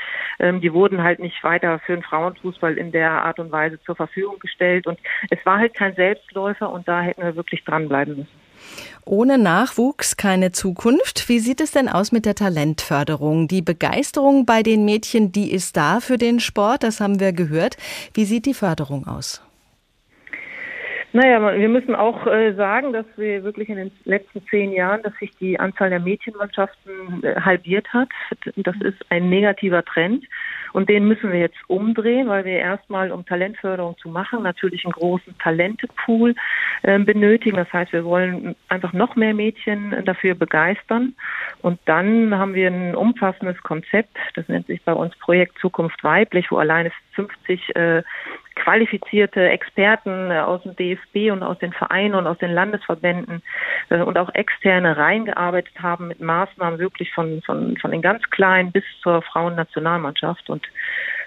ähm, 0.41 0.61
die 0.61 0.72
wurden 0.72 1.05
halt 1.05 1.20
nicht 1.20 1.45
weiter 1.45 1.79
für 1.79 1.95
den 1.95 2.03
Frauenfußball 2.03 2.77
in 2.77 2.91
der 2.91 3.12
Art 3.12 3.39
und 3.39 3.53
Weise 3.53 3.81
zur 3.83 3.95
Verfügung 3.95 4.41
gestellt. 4.41 4.89
Und 4.89 4.99
es 5.31 5.39
war 5.47 5.59
halt 5.59 5.74
kein 5.74 5.95
Selbstläufer 5.95 6.68
und 6.68 6.89
da 6.89 7.03
hätten 7.03 7.22
wir 7.22 7.37
wirklich 7.37 7.62
dranbleiben 7.62 8.16
müssen. 8.16 8.45
Ohne 9.05 9.39
Nachwuchs 9.39 10.16
keine 10.16 10.53
Zukunft. 10.53 11.29
Wie 11.29 11.39
sieht 11.39 11.61
es 11.61 11.72
denn 11.72 11.89
aus 11.89 12.12
mit 12.12 12.27
der 12.27 12.35
Talentförderung? 12.35 13.49
Die 13.49 13.62
Begeisterung 13.62 14.47
bei 14.47 14.62
den 14.62 14.85
Mädchen, 14.85 15.33
die 15.33 15.53
ist 15.53 15.77
da 15.77 16.01
für 16.01 16.18
den 16.18 16.41
Sport, 16.41 16.83
das 16.83 17.01
haben 17.01 17.20
wir 17.20 17.33
gehört. 17.33 17.77
Wie 18.14 18.24
sieht 18.24 18.47
die 18.47 18.55
Förderung 18.55 19.07
aus? 19.07 19.43
Naja, 21.16 21.59
wir 21.59 21.68
müssen 21.70 21.95
auch 21.95 22.27
äh, 22.27 22.53
sagen, 22.57 22.93
dass 22.93 23.07
wir 23.16 23.43
wirklich 23.43 23.70
in 23.70 23.77
den 23.77 23.91
letzten 24.05 24.47
zehn 24.51 24.70
Jahren, 24.70 25.03
dass 25.03 25.14
sich 25.14 25.31
die 25.41 25.59
Anzahl 25.59 25.89
der 25.89 26.01
Mädchenmannschaften 26.01 27.22
äh, 27.22 27.41
halbiert 27.41 27.91
hat. 27.95 28.11
Das 28.57 28.77
ist 28.83 28.99
ein 29.09 29.31
negativer 29.31 29.83
Trend. 29.83 30.27
Und 30.77 30.91
den 30.91 31.09
müssen 31.09 31.33
wir 31.33 31.41
jetzt 31.41 31.57
umdrehen, 31.68 32.29
weil 32.29 32.45
wir 32.45 32.59
erstmal, 32.59 33.11
um 33.11 33.24
Talentförderung 33.24 33.97
zu 33.97 34.11
machen, 34.11 34.43
natürlich 34.43 34.85
einen 34.85 34.93
großen 34.93 35.35
Talentepool 35.39 36.35
äh, 36.83 36.99
benötigen. 36.99 37.57
Das 37.57 37.72
heißt, 37.72 37.95
wir 37.95 38.05
wollen 38.05 38.55
einfach 38.68 38.93
noch 38.93 39.16
mehr 39.16 39.33
Mädchen 39.33 40.05
dafür 40.05 40.35
begeistern. 40.35 41.14
Und 41.62 41.81
dann 41.87 42.37
haben 42.37 42.53
wir 42.53 42.68
ein 42.68 42.95
umfassendes 42.95 43.57
Konzept, 43.62 44.18
das 44.35 44.49
nennt 44.49 44.66
sich 44.66 44.83
bei 44.83 44.93
uns 44.93 45.16
Projekt 45.16 45.59
Zukunft 45.61 46.05
weiblich, 46.05 46.51
wo 46.51 46.59
alleine 46.59 46.93
50 47.14 47.74
äh, 47.74 48.03
qualifizierte 48.57 49.48
Experten 49.48 50.30
äh, 50.30 50.40
aus 50.40 50.62
dem 50.62 50.74
DFB 50.74 51.30
und 51.30 51.42
aus 51.42 51.59
den 51.59 51.72
Vereinen 51.72 52.14
und 52.14 52.26
aus 52.26 52.38
den 52.38 52.52
Landesverbänden 52.52 53.42
äh, 53.90 54.00
und 54.00 54.18
auch 54.18 54.34
externe 54.34 54.96
reingearbeitet 54.96 55.80
haben 55.80 56.09
mit 56.09 56.20
Maßnahmen 56.20 56.80
wirklich 56.80 57.12
von, 57.12 57.42
von, 57.42 57.76
von 57.76 57.90
den 57.92 58.02
ganz 58.02 58.22
Kleinen 58.30 58.72
bis 58.72 58.84
zur 59.02 59.22
Frauennationalmannschaft. 59.22 60.50
Und 60.50 60.66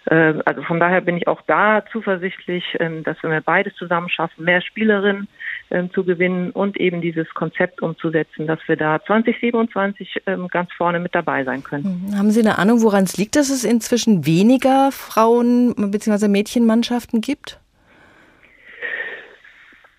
äh, 0.06 0.34
also 0.46 0.64
von 0.64 0.80
daher 0.80 1.02
bin 1.02 1.18
ich 1.18 1.28
auch 1.28 1.42
da 1.48 1.86
zuversichtlich, 1.92 2.76
ähm, 2.80 3.04
dass 3.04 3.22
wir 3.24 3.42
beides 3.42 3.76
zusammen 3.76 4.10
schaffen, 4.10 4.44
mehr 4.44 4.62
Spielerinnen 4.62 5.28
ähm, 5.72 5.92
zu 5.94 6.04
gewinnen 6.04 6.52
und 6.52 6.78
eben 6.78 7.02
dieses 7.02 7.30
Konzept 7.34 7.82
umzusetzen, 7.82 8.48
dass 8.48 8.60
wir 8.68 8.76
da 8.76 9.00
2027 9.06 10.22
ähm, 10.26 10.48
ganz 10.48 10.72
vorne 10.74 11.00
mit 11.00 11.14
dabei 11.14 11.44
sein 11.44 11.64
können. 11.64 12.08
Mhm. 12.08 12.18
Haben 12.18 12.32
Sie 12.32 12.42
eine 12.42 12.58
Ahnung, 12.58 12.82
woran 12.82 13.04
es 13.04 13.18
liegt, 13.18 13.36
dass 13.36 13.50
es 13.50 13.64
inzwischen 13.64 14.26
weniger 14.26 14.92
Frauen- 14.92 15.92
bzw. 15.92 16.28
Mädchenmannschaften 16.28 17.22
gibt? 17.22 17.60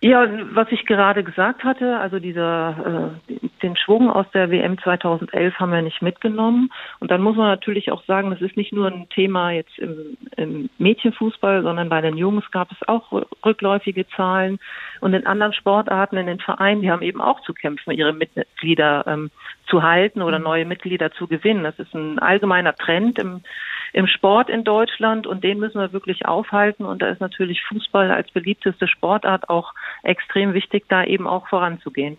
Ja, 0.02 0.26
was 0.52 0.68
ich 0.70 0.86
gerade 0.86 1.22
gesagt 1.22 1.62
hatte, 1.62 1.98
also 1.98 2.18
dieser 2.18 3.12
äh, 3.28 3.34
den 3.62 3.76
Schwung 3.76 4.08
aus 4.08 4.24
der 4.32 4.50
WM 4.50 4.78
2011 4.78 5.54
haben 5.56 5.72
wir 5.72 5.82
nicht 5.82 6.00
mitgenommen. 6.00 6.70
Und 7.00 7.10
dann 7.10 7.20
muss 7.20 7.36
man 7.36 7.48
natürlich 7.48 7.92
auch 7.92 8.02
sagen, 8.04 8.30
das 8.30 8.40
ist 8.40 8.56
nicht 8.56 8.72
nur 8.72 8.86
ein 8.86 9.10
Thema 9.10 9.50
jetzt 9.50 9.78
im, 9.78 10.16
im 10.38 10.70
Mädchenfußball, 10.78 11.62
sondern 11.62 11.90
bei 11.90 12.00
den 12.00 12.16
Jungs 12.16 12.50
gab 12.50 12.72
es 12.72 12.88
auch 12.88 13.12
rückläufige 13.44 14.08
Zahlen. 14.08 14.58
Und 15.02 15.12
in 15.12 15.26
anderen 15.26 15.52
Sportarten, 15.52 16.16
in 16.16 16.26
den 16.26 16.40
Vereinen, 16.40 16.80
die 16.80 16.90
haben 16.90 17.02
eben 17.02 17.20
auch 17.20 17.42
zu 17.42 17.52
kämpfen, 17.52 17.90
ihre 17.90 18.14
Mitglieder 18.14 19.04
ähm, 19.06 19.30
zu 19.66 19.82
halten 19.82 20.22
oder 20.22 20.38
neue 20.38 20.64
Mitglieder 20.64 21.12
zu 21.12 21.26
gewinnen. 21.26 21.62
Das 21.62 21.78
ist 21.78 21.94
ein 21.94 22.18
allgemeiner 22.18 22.74
Trend 22.74 23.18
im 23.18 23.42
im 23.92 24.06
Sport 24.06 24.48
in 24.50 24.64
Deutschland 24.64 25.26
und 25.26 25.42
den 25.44 25.58
müssen 25.58 25.80
wir 25.80 25.92
wirklich 25.92 26.26
aufhalten. 26.26 26.84
Und 26.84 27.02
da 27.02 27.08
ist 27.08 27.20
natürlich 27.20 27.60
Fußball 27.68 28.10
als 28.10 28.30
beliebteste 28.30 28.88
Sportart 28.88 29.48
auch 29.48 29.72
extrem 30.02 30.54
wichtig, 30.54 30.84
da 30.88 31.04
eben 31.04 31.26
auch 31.26 31.48
voranzugehen. 31.48 32.18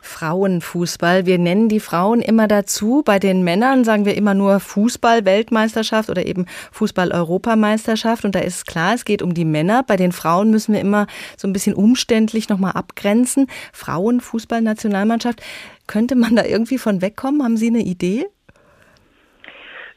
Frauenfußball. 0.00 1.26
Wir 1.26 1.38
nennen 1.38 1.68
die 1.68 1.80
Frauen 1.80 2.20
immer 2.20 2.48
dazu. 2.48 3.02
Bei 3.04 3.18
den 3.18 3.44
Männern 3.44 3.84
sagen 3.84 4.04
wir 4.04 4.16
immer 4.16 4.34
nur 4.34 4.58
Fußball-Weltmeisterschaft 4.58 6.10
oder 6.10 6.26
eben 6.26 6.46
Fußball-Europameisterschaft. 6.72 8.24
Und 8.24 8.34
da 8.34 8.40
ist 8.40 8.66
klar, 8.66 8.94
es 8.94 9.04
geht 9.04 9.22
um 9.22 9.32
die 9.32 9.44
Männer. 9.44 9.84
Bei 9.84 9.96
den 9.96 10.12
Frauen 10.12 10.50
müssen 10.50 10.74
wir 10.74 10.80
immer 10.80 11.06
so 11.36 11.46
ein 11.46 11.52
bisschen 11.52 11.74
umständlich 11.74 12.48
nochmal 12.48 12.72
abgrenzen. 12.72 13.46
Frauenfußball-Nationalmannschaft. 13.72 15.40
Könnte 15.86 16.16
man 16.16 16.34
da 16.34 16.44
irgendwie 16.44 16.78
von 16.78 17.00
wegkommen? 17.00 17.42
Haben 17.42 17.56
Sie 17.56 17.68
eine 17.68 17.80
Idee? 17.80 18.26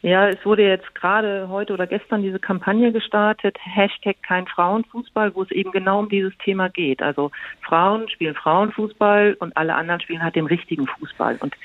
Ja, 0.05 0.29
es 0.29 0.45
wurde 0.45 0.61
jetzt 0.61 0.93
gerade 0.93 1.49
heute 1.49 1.73
oder 1.73 1.87
gestern 1.87 2.21
diese 2.21 2.37
Kampagne 2.37 2.91
gestartet, 2.91 3.57
Hashtag 3.59 4.15
kein 4.21 4.45
Frauenfußball, 4.45 5.33
wo 5.33 5.41
es 5.41 5.49
eben 5.49 5.71
genau 5.71 5.97
um 5.97 6.09
dieses 6.09 6.37
Thema 6.37 6.69
geht. 6.69 7.01
Also 7.01 7.31
Frauen 7.61 8.07
spielen 8.09 8.35
Frauenfußball 8.35 9.35
und 9.39 9.57
alle 9.57 9.73
anderen 9.73 9.99
spielen 10.01 10.21
halt 10.21 10.35
den 10.35 10.45
richtigen 10.45 10.85
Fußball. 10.85 11.37
Und 11.39 11.55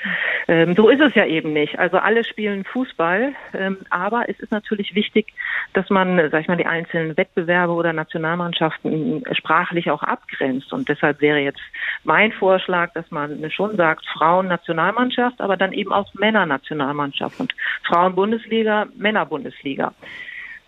ähm, 0.50 0.74
so 0.74 0.88
ist 0.88 1.00
es 1.00 1.14
ja 1.14 1.26
eben 1.26 1.52
nicht. 1.52 1.78
Also 1.78 1.98
alle 1.98 2.24
spielen 2.24 2.64
Fußball, 2.64 3.34
ähm, 3.54 3.78
aber 3.88 4.28
es 4.28 4.40
ist 4.40 4.50
natürlich 4.50 4.96
wichtig, 4.96 5.32
dass 5.74 5.88
man, 5.90 6.16
sag 6.32 6.40
ich 6.40 6.48
mal, 6.48 6.56
die 6.56 6.66
einzelnen 6.66 7.16
Wettbewerbe 7.16 7.72
oder 7.72 7.92
Nationalmannschaften 7.92 9.22
sprachlich 9.30 9.92
auch 9.92 10.02
abgrenzt. 10.02 10.72
Und 10.72 10.88
deshalb 10.88 11.20
wäre 11.20 11.38
jetzt 11.38 11.60
mein 12.02 12.32
Vorschlag, 12.32 12.92
dass 12.94 13.08
man 13.12 13.48
schon 13.52 13.76
sagt, 13.76 14.04
Frauen-Nationalmannschaft, 14.06 15.40
aber 15.40 15.56
dann 15.56 15.72
eben 15.72 15.92
auch 15.92 16.12
Männer-Nationalmannschaft 16.14 17.38
und 17.38 17.54
Frauenbund 17.84 18.30
Bundesliga, 18.30 18.88
Männerbundesliga. 18.96 19.94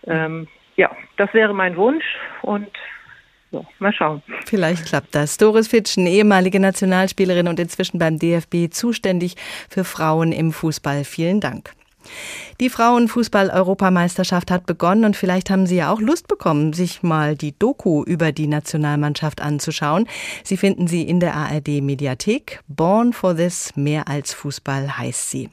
Ähm, 0.06 0.46
ja, 0.76 0.90
das 1.16 1.34
wäre 1.34 1.54
mein 1.54 1.76
Wunsch 1.76 2.04
und 2.42 2.70
so, 3.52 3.66
mal 3.78 3.92
schauen. 3.92 4.22
Vielleicht 4.46 4.86
klappt 4.86 5.14
das. 5.14 5.36
Doris 5.36 5.68
Fitschen, 5.68 6.06
ehemalige 6.06 6.58
Nationalspielerin 6.58 7.48
und 7.48 7.60
inzwischen 7.60 7.98
beim 7.98 8.18
DFB 8.18 8.70
zuständig 8.70 9.36
für 9.68 9.84
Frauen 9.84 10.32
im 10.32 10.52
Fußball. 10.52 11.04
Vielen 11.04 11.40
Dank. 11.40 11.70
Die 12.60 12.70
Frauenfußball-Europameisterschaft 12.70 14.50
hat 14.50 14.66
begonnen 14.66 15.04
und 15.04 15.16
vielleicht 15.16 15.50
haben 15.50 15.66
Sie 15.66 15.76
ja 15.76 15.90
auch 15.92 16.00
Lust 16.00 16.28
bekommen, 16.28 16.72
sich 16.72 17.02
mal 17.02 17.36
die 17.36 17.58
Doku 17.58 18.04
über 18.04 18.32
die 18.32 18.46
Nationalmannschaft 18.46 19.40
anzuschauen. 19.40 20.06
Sie 20.44 20.56
finden 20.56 20.86
sie 20.86 21.02
in 21.02 21.20
der 21.20 21.34
ARD-Mediathek. 21.34 22.60
Born 22.68 23.12
for 23.12 23.36
This, 23.36 23.72
mehr 23.76 24.08
als 24.08 24.34
Fußball 24.34 24.98
heißt 24.98 25.30
sie. 25.30 25.50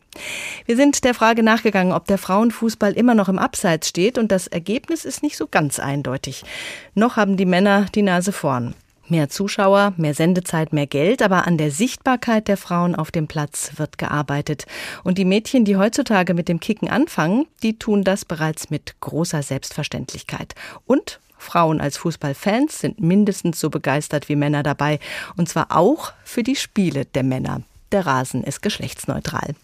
Wir 0.65 0.75
sind 0.75 1.03
der 1.03 1.13
Frage 1.13 1.43
nachgegangen, 1.43 1.93
ob 1.93 2.05
der 2.05 2.17
Frauenfußball 2.17 2.93
immer 2.93 3.15
noch 3.15 3.29
im 3.29 3.39
Abseits 3.39 3.89
steht 3.89 4.17
und 4.17 4.31
das 4.31 4.47
Ergebnis 4.47 5.05
ist 5.05 5.23
nicht 5.23 5.37
so 5.37 5.47
ganz 5.47 5.79
eindeutig. 5.79 6.43
Noch 6.93 7.15
haben 7.15 7.37
die 7.37 7.45
Männer 7.45 7.85
die 7.95 8.01
Nase 8.01 8.31
vorn. 8.31 8.75
Mehr 9.09 9.27
Zuschauer, 9.27 9.93
mehr 9.97 10.13
Sendezeit, 10.13 10.71
mehr 10.71 10.85
Geld, 10.85 11.23
aber 11.23 11.47
an 11.47 11.57
der 11.57 11.71
Sichtbarkeit 11.71 12.47
der 12.47 12.57
Frauen 12.57 12.93
auf 12.93 13.09
dem 13.09 13.27
Platz 13.27 13.71
wird 13.77 13.97
gearbeitet. 13.97 14.67
Und 15.03 15.17
die 15.17 15.25
Mädchen, 15.25 15.65
die 15.65 15.77
heutzutage 15.77 16.35
mit 16.35 16.47
dem 16.47 16.59
Kicken 16.59 16.87
anfangen, 16.87 17.47
die 17.63 17.79
tun 17.79 18.03
das 18.03 18.23
bereits 18.23 18.69
mit 18.69 18.99
großer 18.99 19.41
Selbstverständlichkeit. 19.41 20.53
Und 20.85 21.19
Frauen 21.39 21.81
als 21.81 21.97
Fußballfans 21.97 22.79
sind 22.79 23.01
mindestens 23.01 23.59
so 23.59 23.71
begeistert 23.71 24.29
wie 24.29 24.35
Männer 24.35 24.61
dabei. 24.61 24.99
Und 25.35 25.49
zwar 25.49 25.75
auch 25.75 26.13
für 26.23 26.43
die 26.43 26.55
Spiele 26.55 27.05
der 27.05 27.23
Männer. 27.23 27.63
Der 27.91 28.05
Rasen 28.05 28.43
ist 28.43 28.61
geschlechtsneutral. 28.61 29.55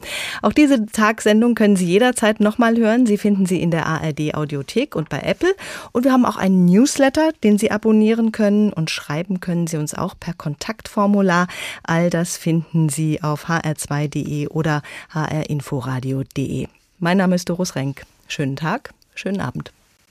Auch 0.41 0.53
diese 0.53 0.85
Tagsendung 0.87 1.53
können 1.53 1.75
Sie 1.75 1.85
jederzeit 1.85 2.39
nochmal 2.39 2.77
hören. 2.77 3.05
Sie 3.05 3.17
finden 3.17 3.45
sie 3.45 3.61
in 3.61 3.69
der 3.69 3.85
ARD 3.85 4.33
Audiothek 4.33 4.95
und 4.95 5.09
bei 5.09 5.19
Apple. 5.19 5.55
Und 5.91 6.05
wir 6.05 6.11
haben 6.11 6.25
auch 6.25 6.37
einen 6.37 6.65
Newsletter, 6.65 7.31
den 7.43 7.57
Sie 7.57 7.69
abonnieren 7.69 8.31
können 8.31 8.73
und 8.73 8.89
schreiben 8.89 9.39
können 9.39 9.67
Sie 9.67 9.77
uns 9.77 9.93
auch 9.93 10.15
per 10.19 10.33
Kontaktformular. 10.33 11.47
All 11.83 12.09
das 12.09 12.37
finden 12.37 12.89
Sie 12.89 13.21
auf 13.21 13.47
hr2.de 13.47 14.47
oder 14.47 14.81
hrinforadio.de. 15.11 16.67
Mein 16.99 17.17
Name 17.17 17.35
ist 17.35 17.49
Doris 17.49 17.75
Renk. 17.75 18.05
Schönen 18.27 18.55
Tag, 18.55 18.93
schönen 19.13 19.41
Abend. 19.41 19.74